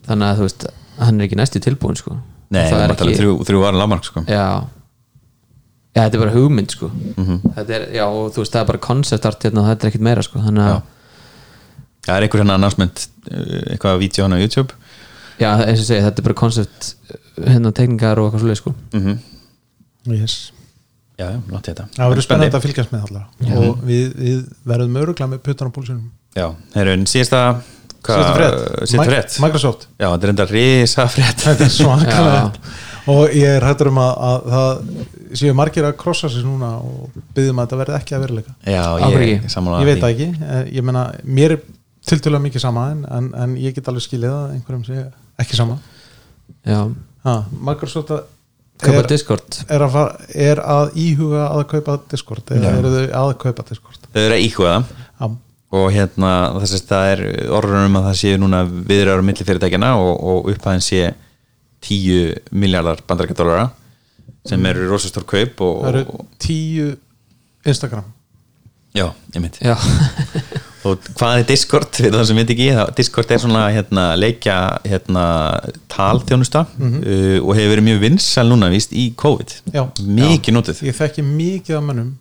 [0.07, 0.65] Þannig að þú veist,
[1.01, 2.17] hann er ekki næstu tilbúin sko.
[2.55, 3.19] Nei, það er ekki...
[3.19, 4.25] þrjú, þrjú ára lámark sko.
[4.29, 4.47] já.
[5.95, 6.89] Já, þetta er bara hugmynd sko.
[6.91, 7.37] Mhm.
[7.55, 9.93] þetta er, já, og þú veist, það er bara concept art hérna og þetta er
[9.93, 10.43] ekkit meira sko.
[10.43, 10.83] Þannig að,
[12.05, 14.75] Það er einhver hérna announcement uh, eitthvað að vídeo hann á YouTube.
[15.41, 16.91] Já, eins og segi, þetta er bara concept
[17.39, 18.75] hérna tekningar og eitthvað svoleið sko.
[18.93, 19.23] Mm
[20.13, 20.35] yes.
[21.17, 21.87] Já, já, látt þetta.
[21.95, 22.57] Það verður spennandi.
[22.59, 26.91] að fylgjast með allar og við, við verðum öruglega með puttan á púlsunum Já, þeir
[26.95, 27.43] eru síðasta
[28.05, 28.65] síðasta frétt?
[28.91, 29.37] síðasta frétt?
[29.45, 29.87] Microsoft.
[30.01, 32.43] Já, þetta er enda risa frétt þetta er svakalega
[33.13, 37.11] og ég er hættur um að, að það séu margir að krossa sig núna og
[37.37, 38.55] byggjum að þetta verði ekki að veruleika.
[38.65, 41.65] Já, ég, sammála ég veit það ekki, Eh, ég meina mér er
[42.09, 45.05] tiltölulega mikið sama en, en, en ég get alveg skilið að einhverjum sé
[45.45, 45.77] ekki sama.
[46.65, 46.81] Já,
[47.29, 47.35] ha,
[47.69, 48.25] Microsoft að-
[48.85, 49.61] kaupa Discord.
[49.69, 50.17] er, að fara,
[50.49, 54.01] er að íhuga að kaupa Discord eða eru þau að kaupa Discord?
[54.17, 54.79] Þau eru að íkvæða
[55.21, 55.29] Já,
[55.75, 57.23] og hérna þess að það er
[57.55, 61.01] orður um að það séu núna viðræður á milli fyrirtækjana og, og upphæðin sé
[61.85, 63.69] 10 miljardar bandarækjadólara
[64.49, 66.93] sem eru rosastór kaup og, það eru og tíu
[67.65, 68.07] Instagram.
[68.95, 69.75] Já, ég mynd já,
[70.87, 75.25] og hvað er Discord, fyrir það sem veit ekki Discord er svona hérna, leikja hérna,
[75.91, 79.89] talþjónusta uh, og hefur verið mjög vinsæl núna víst í COVID, Já.
[79.99, 80.85] mikið notuð.
[80.87, 82.13] Ég þekki mikið af mönnum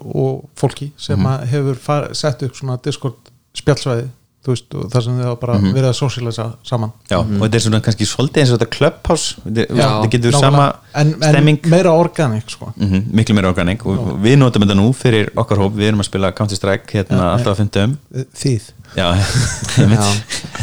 [0.00, 1.26] og fólki sem Mhm.
[1.26, 3.14] að hefur far, sett upp svona Discord
[3.54, 4.08] spjallsvæði
[4.44, 5.72] þú veist, og þar sem þau hafa bara Mhm.
[5.72, 9.34] verið að socialisa saman Já, og þetta er svona kannski svolítið eins og þetta clubhouse
[9.40, 10.40] þetta, Já, þetta getur Nákvæmlega.
[10.40, 12.72] sama en, stemming en meira organik sko.
[12.76, 16.04] mm miklu meira organik og við notum þetta nú fyrir okkar hóp, við erum að
[16.04, 17.96] spila Counter Strike hérna Já, alltaf að fundum
[18.34, 18.62] þið
[18.96, 19.24] Já, ég
[19.78, 19.86] já.
[19.88, 19.98] mynd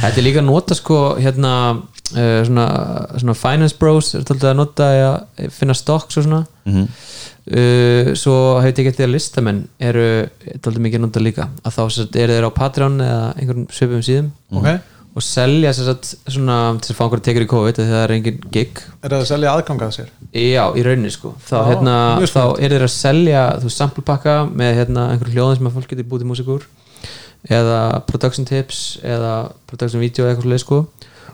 [0.02, 1.82] þetta er líka að nota sko hérna
[2.16, 2.66] uh, svona,
[3.22, 6.44] svona finance bros er tóltið að nota að finna stocks og svona.
[6.68, 6.88] Mhm.
[7.52, 10.08] uh, svo hefur ég getið að listamenn eru
[10.62, 11.50] tóltið mikið að nota líka.
[11.66, 14.70] Að þá sem sagt eru þeir á Patreon eða einhverjum svipum síðum ok,
[15.12, 18.14] og selja sem sagt svona til að fá einhverju tekur í COVID því það er
[18.16, 18.84] engin gig.
[19.02, 20.12] Er það að selja aðgangað sér?
[20.32, 21.34] Já, í rauninni sko.
[21.44, 22.64] Þá, Já, hérna, þá spennandi.
[22.64, 23.42] er þeir að selja
[23.76, 26.70] samplepakka með hérna, einhverju hljóðin sem að fólk getur búið til músík úr
[27.50, 29.32] eða production tips eða
[29.68, 30.84] production video eða eitthvað svoleiðis, sko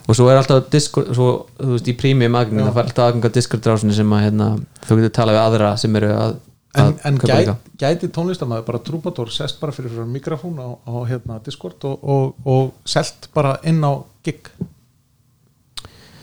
[0.07, 1.29] og svo er alltaf Discord svo,
[1.59, 4.49] þú veist, í premium aðgangin það fær alltaf aðgang að Discord drásinni sem að hérna,
[4.87, 6.37] þú getur talað við aðra sem eru að,
[6.77, 10.69] en, að en kaupa gæti, gæti tónlistamæður bara trúbator sest bara fyrir fyrir mikrofón á,
[10.87, 13.93] á hérna, Discord og, og, og selt bara inn á
[14.25, 14.51] gig?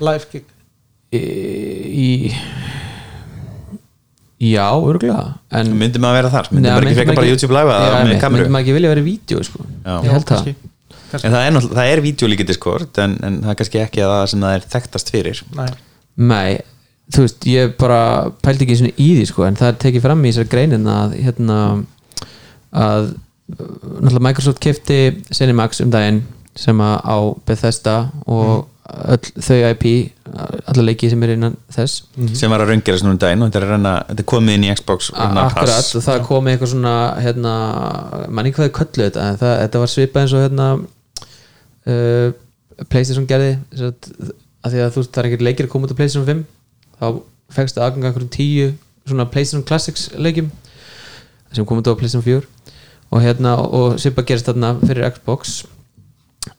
[0.03, 0.49] Live gig?
[1.15, 1.21] Í,
[1.95, 2.09] í
[4.45, 7.77] Já, örgulega en Myndi maður vera þar, myndi maður ekki maður bara YouTube live Já,
[7.77, 8.43] eða með einmitt, kameru?
[8.43, 9.67] Myndi maður ekki vilja vera í vídeo sko.
[9.85, 10.49] Ég held það
[11.15, 11.31] kannski.
[11.31, 14.15] En það er, það er vídeo líka Discord en, en það er kannski ekki að
[14.15, 15.43] það sem það er þekktast fyrir.
[15.59, 15.69] Nei.
[16.15, 16.51] Nei,
[17.15, 18.01] þú veist, ég bara
[18.45, 21.17] pældi ekki svona í því sko, en það er tekið fram í þessari greinin að
[21.25, 21.59] hérna
[22.75, 23.17] að uh,
[23.55, 25.01] náttúrulega Microsoft kefti
[25.35, 26.23] Cinemax um daginn
[26.59, 27.97] sem að á Bethesda
[28.31, 29.85] og öll þau IP
[30.69, 32.05] alla leiki sem er innan þess.
[32.37, 34.59] Sem var að raungera svona um daginn og þetta er, að renna, þetta er komið
[34.59, 37.55] inn í Xbox Akkurat, það kom eitthvað svona hérna,
[38.29, 40.69] manni hvað þau köllu þetta en það, þetta var svipað eins og hérna
[41.91, 42.33] uh,
[42.91, 44.33] Playstation gerði þess að,
[44.65, 46.45] að því að þú veist það er einhver leikir að koma út á Playstation 5
[46.99, 47.07] þá
[47.55, 48.73] fegstu aðganga einhverjum tíu
[49.05, 50.51] svona Playstation Classics leikjum
[51.55, 52.43] sem kom út á Playstation 4
[53.15, 55.61] og hérna, og svipað gerist þarna fyrir Xbox.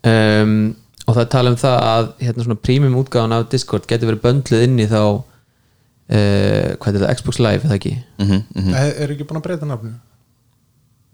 [0.05, 4.23] Um, og það tala um það að hérna svona premium útgáðan af Discord getur verið
[4.23, 7.93] böndluð inn í þá uh, hvað er þetta, Xbox Live eða ekki?
[8.21, 8.77] Mhm, mhm.
[8.79, 9.99] er, er ekki búin að breyta nafninu?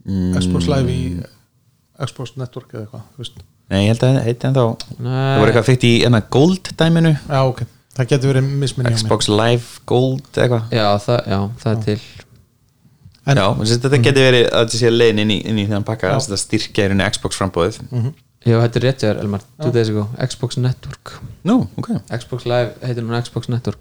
[0.06, 1.02] Mm, Xbox Live í
[2.02, 3.44] Xbox Network eða eitthvað þú veist.
[3.72, 4.64] Nei, ég held að það heiti en þá
[5.00, 5.12] Nei.
[5.12, 7.62] Það voru eitthvað fyrst í enna Gold dæminu já ok,
[7.98, 10.66] það getur verið misminni Xbox Live Gold eitthvað.
[10.76, 12.00] Já, það, já, það er til.
[13.32, 16.10] En- Já, þetta getur verið að þetta sé leiðin inn í, inn í þennan pakka
[16.16, 17.80] að þetta styrkja í rauninni Xbox frambóðið
[18.42, 20.08] já, þetta er rétt Elmar, two days ago.
[20.26, 21.12] Xbox Network,
[21.46, 21.92] Nú, ok.
[22.18, 23.78] Xbox Live heitir núna Xbox Network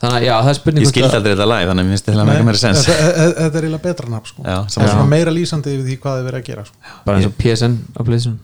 [0.00, 2.08] þannig að já, það er spurning Ég skildi aldrei þetta live, þannig að mér finnst
[2.08, 2.86] þetta ekki meira sens.
[2.88, 4.44] þetta, er eiginlega betra nafn sko.
[4.46, 6.96] Já, það er svona meira lýsandi yfir því hvað þið verið að gera sko.
[7.06, 7.76] bara eins og PSN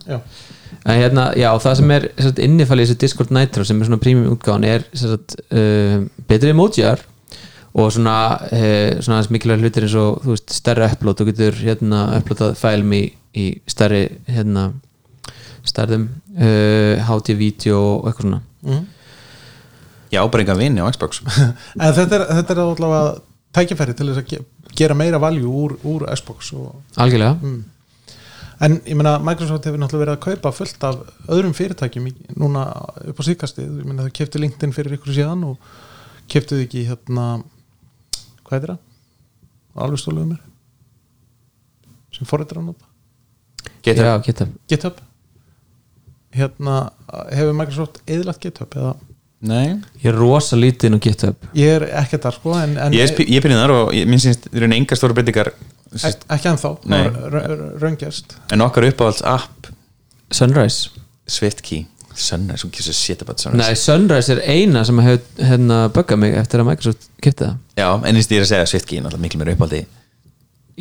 [0.07, 0.19] já,
[0.87, 4.03] en hérna, já, það sem er sagt, innifalið í þessu Discord Nitro sem er svona
[4.03, 7.05] premium útgáðan er sagt, uh, betri emojiar
[7.77, 8.17] og svona,
[8.49, 11.21] uh, svona aðeins mikilvæg hlutir eins og þú veist, stærri upload.
[11.21, 13.03] Og getur hérna uploadað fælum í,
[13.37, 14.71] í stærri hérna
[15.67, 18.43] stærðum uh, HT-vídeó og eitthvað svona
[20.13, 21.23] Já, bara enga vini á Xbox.
[21.83, 23.17] En þetta er, þetta er allavega
[23.57, 24.43] tækifæri til þess að ge
[24.77, 27.55] gera meira valjú úr, úr Xbox og, algjörlega.
[28.67, 32.63] En ég meina Microsoft hefur náttúrulega verið að kaupa fullt af öðrum fyrirtækjum í- núna
[33.11, 35.57] upp á síkastið, ég meina þau keftu LinkedIn fyrir ykkur síðan og
[36.33, 37.27] keftuðu ekki hérna
[38.47, 38.83] hvað heitir það?
[39.77, 40.41] alveg stóluðu mér
[42.17, 42.87] sem forritur að nota
[44.09, 45.03] já, geta GitHub
[46.37, 46.77] hérna
[47.37, 48.95] hefur Microsoft eðlagt GitHub eða
[49.45, 49.77] Nei.
[50.01, 51.49] Ég er rosa lítið inn á GitHub.
[51.57, 54.23] Ég er ekki þar sko en, en Ég er, ég pinnið þar og ég, minn
[54.23, 56.71] syns í rauninni engar stóra breytingar ek, ekki ennþá.
[57.83, 59.69] Raungjast en okkar uppáhalds app?
[60.35, 60.91] Sunrise.
[61.29, 61.85] SwiftKey
[62.17, 63.61] Sunrise, who gives a shit about Sunrise?
[63.61, 67.59] Nei, Sunrise er eina sem hefur hérna buggað mig eftir að Microsoft kipti það.
[67.77, 69.83] Já, en eins og ég er að segja SwiftKey er náttúrulega miklu meira uppáldi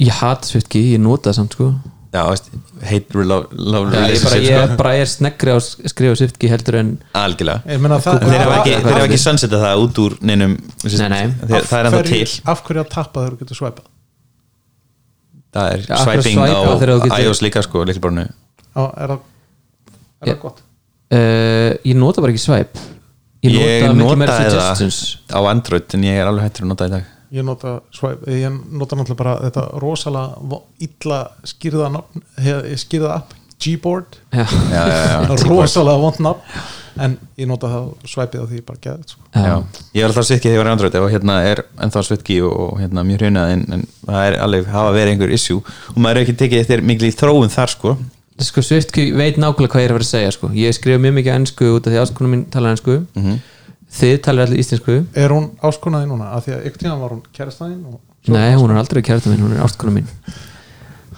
[0.06, 1.70] Ég hat Swiftki, ég nota það samt sko
[2.16, 2.46] Já, veist,
[2.88, 4.76] hate love, love Já, ég, bara, ég sko.
[4.80, 7.64] bara er sneggri á að skrifa Swiftki heldur en Algjörlega.
[7.74, 11.26] Ég meina það Þeir hafa ekki, ekki sunsetað það út úr neinum Nei, nei.
[11.42, 12.22] þeir, Það er ennþá til.
[12.54, 13.92] af hverju að tappa þegar þú getur svæpað
[15.56, 17.84] Það er swiping swipa á iOS líka sko,
[19.00, 19.22] er það,
[20.28, 20.58] er gott?
[21.16, 22.82] Uh, ég nota bara ekki swipe.
[23.46, 24.98] Ég Ég nota notaði suggestions.
[25.30, 27.80] það á Android en ég er alveg hættur að nota það í dag ég nota,
[27.96, 33.34] swipe, ég nota náttúrulega bara þetta rosalega illa skýrða nafn, he- skýrða app
[33.66, 34.44] Gboard, já,
[34.76, 36.42] Já, já, rosalega vond nafn
[37.02, 39.22] en ég nota það svæpið á því bara geðið sko.
[39.96, 42.78] Ég var alltaf svitki þegar ég var í Android og hérna er ennþá svitki og
[42.80, 45.64] hérna mjög hrjunað en, en það er alveg hafa verið einhver issue.
[45.92, 47.96] Og maður er ekki tekið eftir mikil í þróun þar sko.
[48.48, 50.52] Sko Swiftky veit nákvæmlega hvað ég er að vera að segja sko.
[50.56, 52.38] ég skrifa mjög mikið ennsku út af því áskonum
[53.96, 54.98] þið talar allir íslensku.
[55.16, 58.02] Er hún áskonaði núna, af því að ykkur tíma var hún kærastæðin og
[58.34, 60.10] nei, hún er aldrei kærta mín, hún er áskonum mín.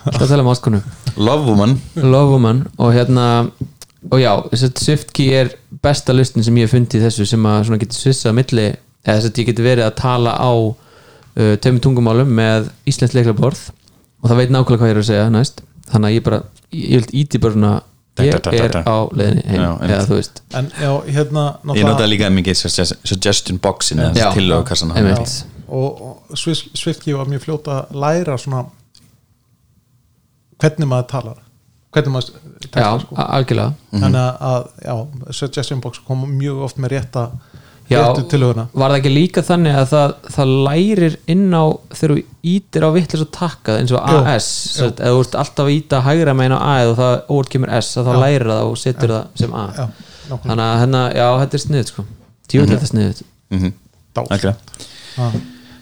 [0.08, 0.84] Það tala um áskonum
[1.18, 1.78] Love Woman.
[1.95, 2.62] Love Woman.
[2.78, 3.28] Og hérna
[4.12, 5.49] og já, Swiftky er
[5.84, 9.16] besta listin sem ég hef fundið í þessu sem að svona getur svissað milli eða
[9.18, 13.66] þess að ég getur verið að tala á uh, tveimur tungumálum með íslensk leiklaborð.
[14.22, 15.62] Og það veit nákvæmlega hvað ég er að segja næst.
[15.91, 16.41] Þannig að ég bara,
[16.76, 17.74] ég vil íti bara svona
[18.26, 18.34] ég
[18.65, 20.41] er á leiðinni heim eða þú veist.
[20.57, 21.45] En já, hérna
[21.76, 24.31] Ég notaði líka mikið suggest- suggestion boxin eða
[24.95, 25.45] einmitt.
[25.68, 26.02] og,
[26.38, 28.65] Swiftky var mjög fljóta að læra svona
[30.61, 31.44] hvernig maður talar
[31.94, 33.15] hvernig maður já, textar sko.
[33.15, 33.73] algjörlega.
[33.94, 34.95] Þannig að, að já,
[35.39, 37.27] suggestion box kom mjög oft með rétta
[37.88, 38.01] Já,
[38.76, 41.64] var það ekki líka þannig að það, það lærir inn á
[41.95, 42.18] þegar þú
[42.51, 44.47] ítir á vittlis og takkað eins og Jú, AS
[44.84, 47.93] eða þú ert alltaf að íta hægra megin á A og það óvart kemur S
[48.01, 48.19] að þá Já.
[48.26, 49.85] lærir það og setur það sem A já,
[50.43, 52.05] þannig að hérna, já, þetta er sniðut sko
[52.51, 53.69] djúvel þetta er sniðut Mhm.
[54.18, 54.26] Dál.
[54.27, 54.57] Algjörlega.
[55.15, 55.27] Já.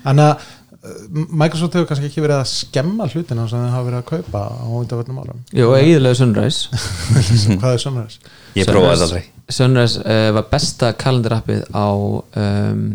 [0.05, 0.43] Þannig að
[0.85, 4.41] uh, Microsoft hefur kannski ekki verið að skemma hlutina sem þau hafa verið að kaupa
[4.53, 6.69] á undanvöldum árum Jú, eiginlega Sunrise
[7.63, 8.19] hvað er Sunrise?
[8.55, 9.23] Ég prófaði þetta aldrei.
[9.55, 12.85] Sunrise uh, var besta kalendarappið á um,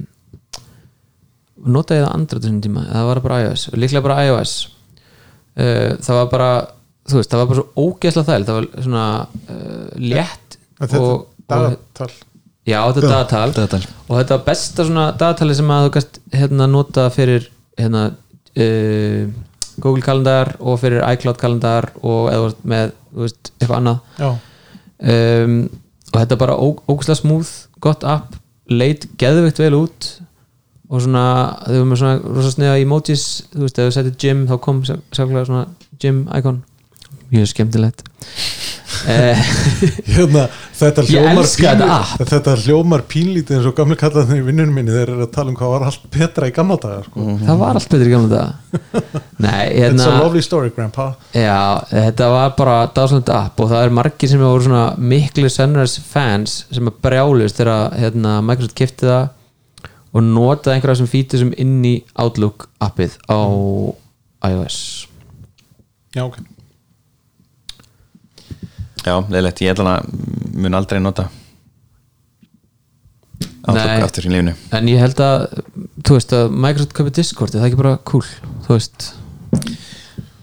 [1.60, 4.54] notaði það andra þessum tíma eða var það bara iOS, líklega bara iOS.
[5.60, 6.50] Uh, það var bara
[7.10, 11.08] þú veist, það var bara svo ógeðslega þæl það var svona uh, létt Þetta og,
[11.10, 12.10] og dagatal.
[12.70, 13.52] Já, þetta er dagatal.
[13.56, 13.82] Dagatal.
[14.06, 17.48] og þetta var besta svona dagatali sem að þú gæst hérna nota fyrir
[17.80, 19.32] hérna uh,
[19.80, 24.00] Google kalendar og fyrir iCloud kalendar og eða með þú veist, eitthvað annað.
[24.20, 24.30] Já,
[25.00, 25.60] um,
[26.10, 28.34] og þetta er bara ó, ógæslega smúð gott app,
[28.70, 30.10] leit geðveikt vel út
[30.90, 31.24] og svona
[31.66, 34.82] þau erum með svona rosa sniða emojis þú veist, ef þú settir gym þá kom
[34.86, 35.66] sérklega svona
[36.02, 36.64] gym icon.
[37.30, 38.02] Mjög skemmtilegt
[40.14, 40.44] hérna,
[40.76, 41.72] þetta hljómar elska
[42.18, 44.92] þetta hljómar pínlítið eins og gamli kallarnir í vinnunum minni.
[44.94, 47.26] Þeir eru að tala um hvað var allt betra í gamla daga sko.
[47.44, 48.80] það var allt betur í gamla þetta
[49.46, 51.08] nei, It's a hérna lovely story grandpa.
[51.36, 51.58] Já,
[51.90, 56.62] þetta var bara dáslönd app og það er margir sem voru svona miklu Sunrise fans
[56.70, 59.28] sem er brjálust þegar hérna, Microsoft kipti það
[60.10, 63.38] og notaði einhverja sem fítur sem inn í Outlook appið á
[64.50, 64.80] iOS.
[66.16, 66.40] Já, ok
[69.00, 70.10] Já, leðilegt, ég ætla að
[70.60, 71.28] mun aldrei nota
[73.70, 74.00] Nei.
[74.02, 74.54] Aftur í lífinu.
[74.74, 75.42] En ég held að,
[76.02, 78.24] þú veist að Microsoft köpi Discord, er það ekki bara cool
[78.64, 79.10] þú veist,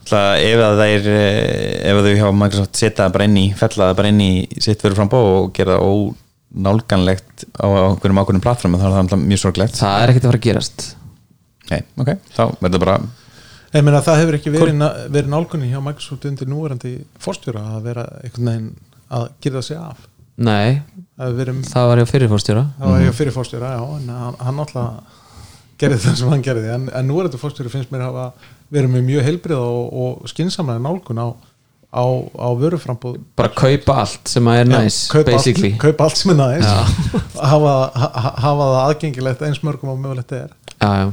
[0.08, 3.44] Það ef að það er ef að þau hjá Microsoft setja það bara inn í
[3.58, 8.44] fella það bara inn í sitt fyrir frambó og gera það ónálganlegt á einhverjum ákveðnum
[8.46, 9.76] plattformum þá er það mjög sorglegt.
[9.82, 10.86] Það er ekkert að fara að gerast.
[11.68, 12.96] Nei, ok, þá verður bara
[13.68, 18.04] Ég meina það hefur ekki verið, verið nálgunni hjá Microsoft undir núverandi fórstjóra að vera
[18.22, 18.70] einhvern veginn
[19.18, 20.06] að gera sig af.
[20.38, 20.80] Nei,
[21.18, 25.16] verið, það var ég fyrirfórstjóra það var ég fyrir fórstjóra já, en hann, náttúrulega
[25.82, 28.28] gerði það sem hann gerði, en, en núverandi fórstjóri finnst mér hafa
[28.70, 31.28] verið með mjög heilbrið og, og skinsamlega nálgun á,
[31.90, 32.04] á,
[32.38, 35.72] á vöruframbúð bara kaupa allt sem að er næs kaupa, basically.
[35.74, 36.70] allt, kaupa allt sem er næs
[37.52, 40.54] hafa, ha, hafa það aðgengilegt eins mörgum og mögulegt er.
[40.78, 41.10] Já, já.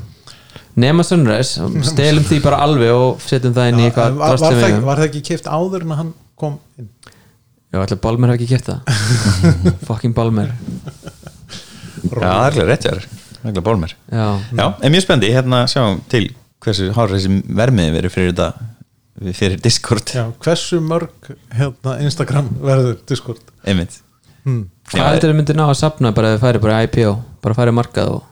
[0.79, 4.79] Nema Sunrise, stelum því bara alveg og setjum það inn í eitthvað var, var, það,
[4.85, 6.89] var það ekki keift áður en að hann kom inn?
[7.71, 8.79] Já, allir Balmer hafa ekki gert það?
[9.87, 10.51] Fucking Balmer.
[12.05, 13.07] Já, það er ekki rétt jáður
[13.45, 14.25] Það er ekki bólmer já,
[14.57, 16.23] Já, en mjög spendi, hérna sjáum til
[16.65, 20.11] hversu hárið þessi vermiði verið fyrir þetta fyrir Discord.
[20.15, 23.43] Já, hversu mörg hérna, Instagram verður Discord?
[23.63, 24.01] Einmitt.
[24.45, 24.65] Hmm.
[24.91, 27.71] hvað heldur þau myndir ná að sapna bara ef þau færi bara IPO bara færi
[27.73, 28.25] markað og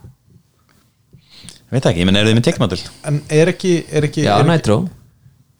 [1.75, 4.43] veit ekki, ég menn eru þið með tekmadul En er ekki, er ekki, já, er
[4.43, 4.77] ekki Nitro,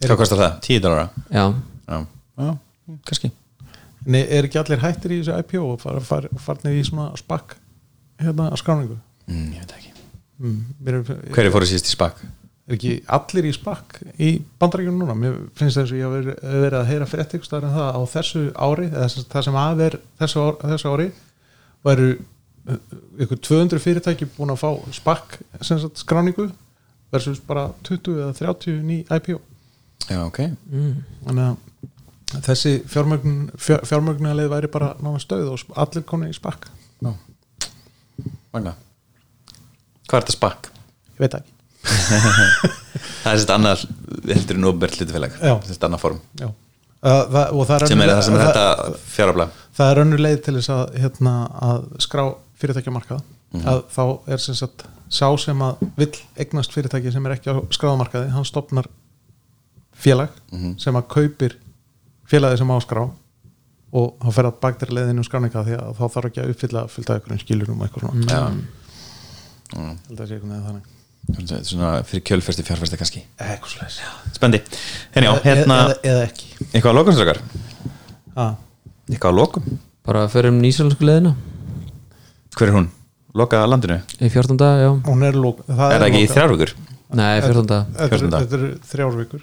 [0.04, 0.60] Hvað kostar það?
[0.68, 1.06] 10 dólara?
[1.32, 1.46] já,
[1.88, 1.98] Já,
[2.44, 2.52] já,
[3.08, 3.32] kannski
[4.04, 7.56] Nei, er ekki allir hættir í þessu IPO og far, far, farnir í svona spak
[8.20, 8.98] hérna að skráningu
[9.32, 9.94] mm, Ég veit ekki
[10.44, 10.58] mm.
[10.92, 10.98] er,
[11.32, 12.20] Hver er fóruð síðast í spak?
[12.64, 14.30] er ekki allir í spak í
[14.60, 17.74] bandaríkjunum núna mér finnst þess að ég hafi verið, að heyra frétt ykkur staðar en
[17.76, 21.08] það á þessu ári eða þess- það sem að er þessu, þessu ári
[21.84, 22.22] væru uh,
[23.24, 26.50] ykkur 200 fyrirtæki búin að fá spak sem sagt, skráningu
[27.14, 29.40] versus bara 20 eða 30 ný IPO
[30.10, 30.40] Já, ok.
[31.24, 36.68] Þannig að þessi fjármögnun fjár, fjármögnunarleið væri bara náma stöð og allir konu í spak
[37.04, 37.12] Já.
[38.54, 38.74] Magna.
[40.08, 40.72] Hvað er þetta spak?
[41.14, 41.52] ég veit það ekki.
[43.24, 43.82] Það er þetta annað
[44.34, 45.34] heldur en ofnbært hlutafélag.
[45.40, 45.54] Já.
[45.68, 46.48] Þetta annað form Já.
[47.04, 49.46] Uh, það, og það er sem er það sem er það- þetta fjárabla
[49.76, 51.34] það er önnur leið til þess að, hérna,
[51.68, 52.24] að skrá
[52.64, 53.22] fyrirtækjamarkað
[53.54, 53.66] Mhm.
[53.70, 54.04] að þá
[54.34, 58.46] er sem sagt sá sem að vill eignast fyrirtæki sem er ekki á skráðamarkaði hann
[58.50, 58.88] stopnar
[59.94, 60.80] félag Mhm.
[60.80, 61.58] sem að kaupir
[62.28, 63.04] félagi sem á að skrá
[63.94, 66.88] og hann fer að baktir leiðinu um skráninga því að þá þarf ekki að uppfylla
[66.90, 68.26] fylgta einhverjum skilurum og eitthvað svona.
[68.26, 68.42] Já.
[69.74, 70.90] Ég held að sé einhvern veginn þannig.
[71.24, 73.22] Svona- Svona fyrir kjölfesti fjárfesti kannski.
[73.40, 74.00] Eitthvað slæs
[74.34, 74.60] Spendi
[75.14, 76.46] Henni já, hérna eða, eða ekki.
[76.74, 77.40] Eitthvað að lokum strákar?
[78.36, 78.56] Ah.
[79.10, 79.80] Eitthvað að lokum?
[80.04, 81.36] Bara fyrir um nýsjálfsku leðina
[82.58, 82.90] Hver er hún?
[83.34, 83.98] Loka landinu?
[84.22, 86.74] í 14 dag, já hún er lók Er það ekki í þrjár vikur?
[87.14, 88.42] nei, 14 dag þetta, er- dag.
[88.44, 89.42] þetta eru þrjár vikur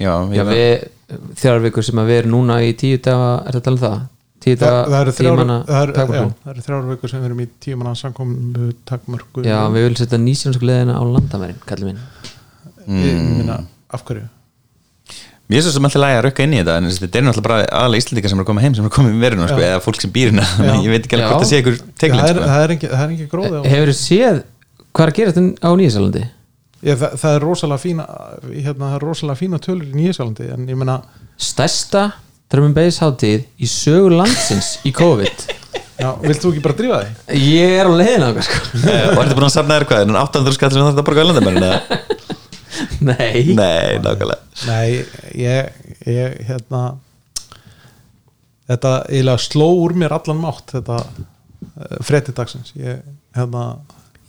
[0.00, 0.88] Já, já, ég við,
[1.36, 4.00] þrjár vikur sem að við erum núna í tíu daga, er þetta alveg það?
[4.40, 7.10] tíu það, það daga eru þrjár, tímanna það eru, já, takmörkun það eru þrjár vikur
[7.12, 11.58] sem við erum í tímanna samkomu takmörku já, við viljum setja nýsjálfsku leðina á landamærin
[11.68, 12.00] kallið minn
[13.04, 13.58] ég minna
[13.92, 14.24] af hverju
[15.50, 17.46] Mér er svo sem alltaf lægi að rökka inn í þetta en þetta er náttúrulega
[17.48, 19.62] bara aðalega Íslandika sem er að koma heim sem er að koma í verðinu sko,
[19.66, 20.44] eða fólk sem býr hérna
[20.84, 22.50] ég veit ekki alveg hvort það sé ykkur teglinn það er, sko.
[22.52, 24.38] það er ekki, það er ekki gróði á hefur þið séð
[24.94, 26.22] hvað er að gera þetta á Nýjasælandi?
[26.86, 28.06] ég, það, það er rosalega fína
[28.46, 31.00] hérna, það er rosalega fína tölur í Nýjasalandi en ég menna,
[31.50, 32.04] stærsta
[32.50, 35.50] hátíð í sögu landsins í COVID
[36.00, 37.42] já, vilt þú ekki bara drífa þig?
[37.50, 38.62] ég er á leiðin á sko.
[43.10, 43.44] nei.
[43.56, 44.40] Nei, nákvæmlega.
[44.66, 45.04] Nei,
[45.38, 45.70] ég,
[46.06, 46.84] ég hérna
[48.70, 51.00] þetta eiginlega sló úr mér allan mátt þetta
[52.06, 53.00] frétti dagsins ég,
[53.36, 53.62] hérna,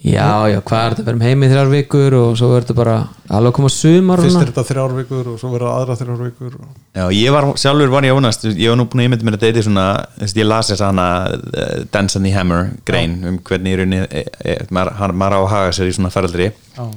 [0.02, 2.76] já, já, hvað er þetta, við erum heim í þrjár vikur og svo er þetta
[2.80, 2.96] bara
[3.30, 6.58] alveg að koma sumar fyrst er þetta þrjár vikur og svo verða aðra þrjár vikur
[6.58, 9.38] og, Já, ég var, sjálfur var ég ónast ég var nú búin að ímynda mér
[9.38, 9.86] að þetta er svona
[10.18, 11.08] þess, ég las þess að hana
[11.38, 15.38] uh, Dance and the Hammer grein um hvernig í rauninni e, e, maður, hann- maður
[15.38, 16.50] á að haga sér í svona faraldri.
[16.80, 16.88] Já,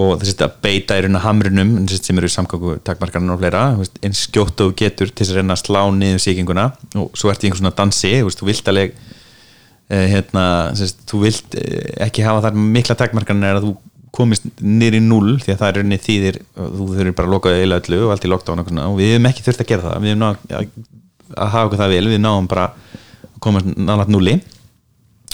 [0.00, 3.62] og þessi að beita í rauninni hamrinum þessi sem eru samgangu takmarkarinn og fleira
[4.06, 6.66] eins skjótt og getur til þess að reyna að slá niður síkinguna
[7.00, 8.94] og svo ert í einhvern svona dansi þú, vilt alveg
[9.90, 10.44] eh, hérna,
[11.10, 13.74] þú vilt eh, ekki hafa þar mikla takmarkarinn er að þú
[14.14, 17.52] komist niður í null því að það er rauninni þýðir þú þurfir bara að loka
[17.54, 20.00] eila öllu og allt í lockdown og, og við hefum ekki þurft að gera það
[20.04, 20.72] við hefum ná, að,
[21.36, 22.88] hafa okkur það vel við náum bara að
[23.40, 24.40] komast nálægt nulli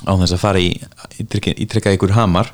[0.07, 0.75] á þess að fara í
[1.23, 2.53] ítrekka ykkur hamar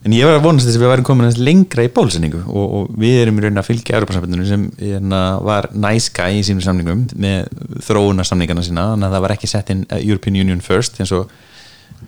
[0.00, 2.64] en ég var að vonast þess að við værum komin aðeins lengra í bólusetningu og,
[2.78, 6.64] og við erum í raunin að fylgja Europasambandinu sem hérna, var nice guy í sínum
[6.64, 7.50] samningum með
[7.84, 11.28] þróunarsamningana sína þannig að það var ekki sett inn uh, European Union first eins og
[11.28, 11.36] uh,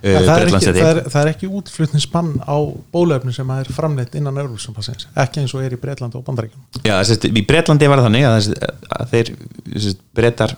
[0.01, 2.57] það, er ekki, það, er, það er ekki útflutningsbann á
[2.97, 6.97] bólefni sem er framleitt innan Európsampassins ekki eins og er í Breitlandi og Bandaríkjum Já,
[7.05, 8.53] sérst, í Bretlandi var það þannig að,
[8.97, 9.35] að þeir
[9.77, 10.57] sérst, brettar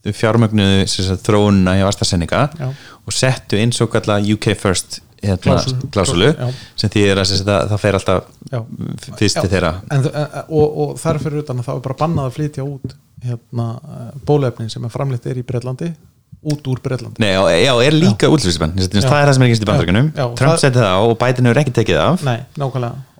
[0.00, 2.68] fjármögnuðu þróunna AstraZeneca Já.
[3.04, 5.88] og settu eins og kalla UK first Klásulu.
[5.92, 6.28] klásulu
[6.76, 8.24] sem því sérst, að það fer alltaf
[9.18, 9.72] fyrst til þeirra.
[9.90, 12.94] En, en, og, og þar fyrir utan að það er bara bannað að flytja út
[13.24, 13.66] hérna,
[14.26, 15.90] bólefnin sem er framleitt er í Breitlandi
[16.40, 19.60] út úr Breitlandi Nei, já, já, er líka útlýsisbann það er það sem er ekki
[19.60, 22.24] í bandaríkunum Trump það- setti það á og Biden hefur ekki tekið það af.
[22.24, 22.38] Nei,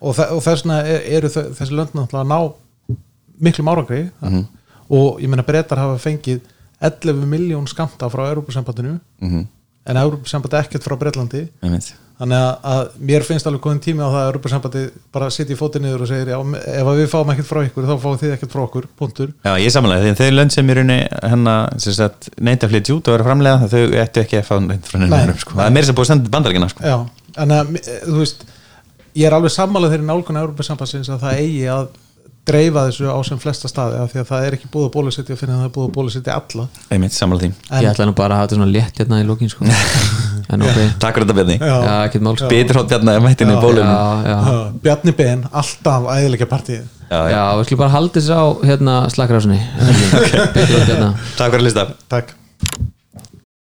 [0.00, 2.96] og, þa og þess vegna er, eru þau- þessi lönd náttúrulega að ná
[3.40, 4.10] miklum árangri.
[4.24, 4.46] Mhm.
[4.90, 6.40] og ég meina breytar hafa fengið
[6.82, 9.44] 11 miljón skamta frá Európusambandinu Mhm.
[9.88, 11.46] En Európusambandi ekkert frá Breitlandi
[12.20, 14.82] þannig að, að mér finnst alveg góðin tími á það að Európusambandi
[15.14, 16.38] bara sitja í fótið niður og segir já,
[16.74, 19.72] ef við fáum ekkert frá ykkur þá fáum þið ekkert frá okkur, punktur Já, ég
[19.72, 20.98] samanlega, því að þau lönd sem rauninni
[21.32, 21.72] hennar
[22.44, 25.08] neita að flytja út og vera framlega þau ættu ekki að fá neitt frá Nei.
[25.14, 25.56] nefnum sko.
[25.56, 26.84] það er meira sem búið að senda til bandaríkina sko.
[26.84, 26.98] Já,
[27.40, 28.44] en að, eh, þú veist
[29.16, 31.88] ég er alveg sammálað þeirri nálgun Európa-sambandsins að það eigi að
[32.50, 35.38] dreifa þessu á sem flesta staði af því að það er ekki búið að bólusetja
[35.38, 36.68] fyrir að það er búið að bólusetja alla.
[36.90, 37.68] Einmitt, samanlega því.
[37.70, 39.68] En, ég ætla nú bara að hafa þetta svona létt hérna í lókin sko.
[40.54, 41.58] en ok, Takk fyrir þetta Bjarni.
[42.50, 47.30] Betur hótt Bjarni að mættinni í bólunum Bjarni Ben, alltaf æðilega partíð Já, já.
[47.34, 48.98] já, við skulum bara halda þessu á hérna
[50.20, 50.44] okay.
[50.46, 51.08] á hérna.
[51.34, 52.36] Takk fyrir að lista Takk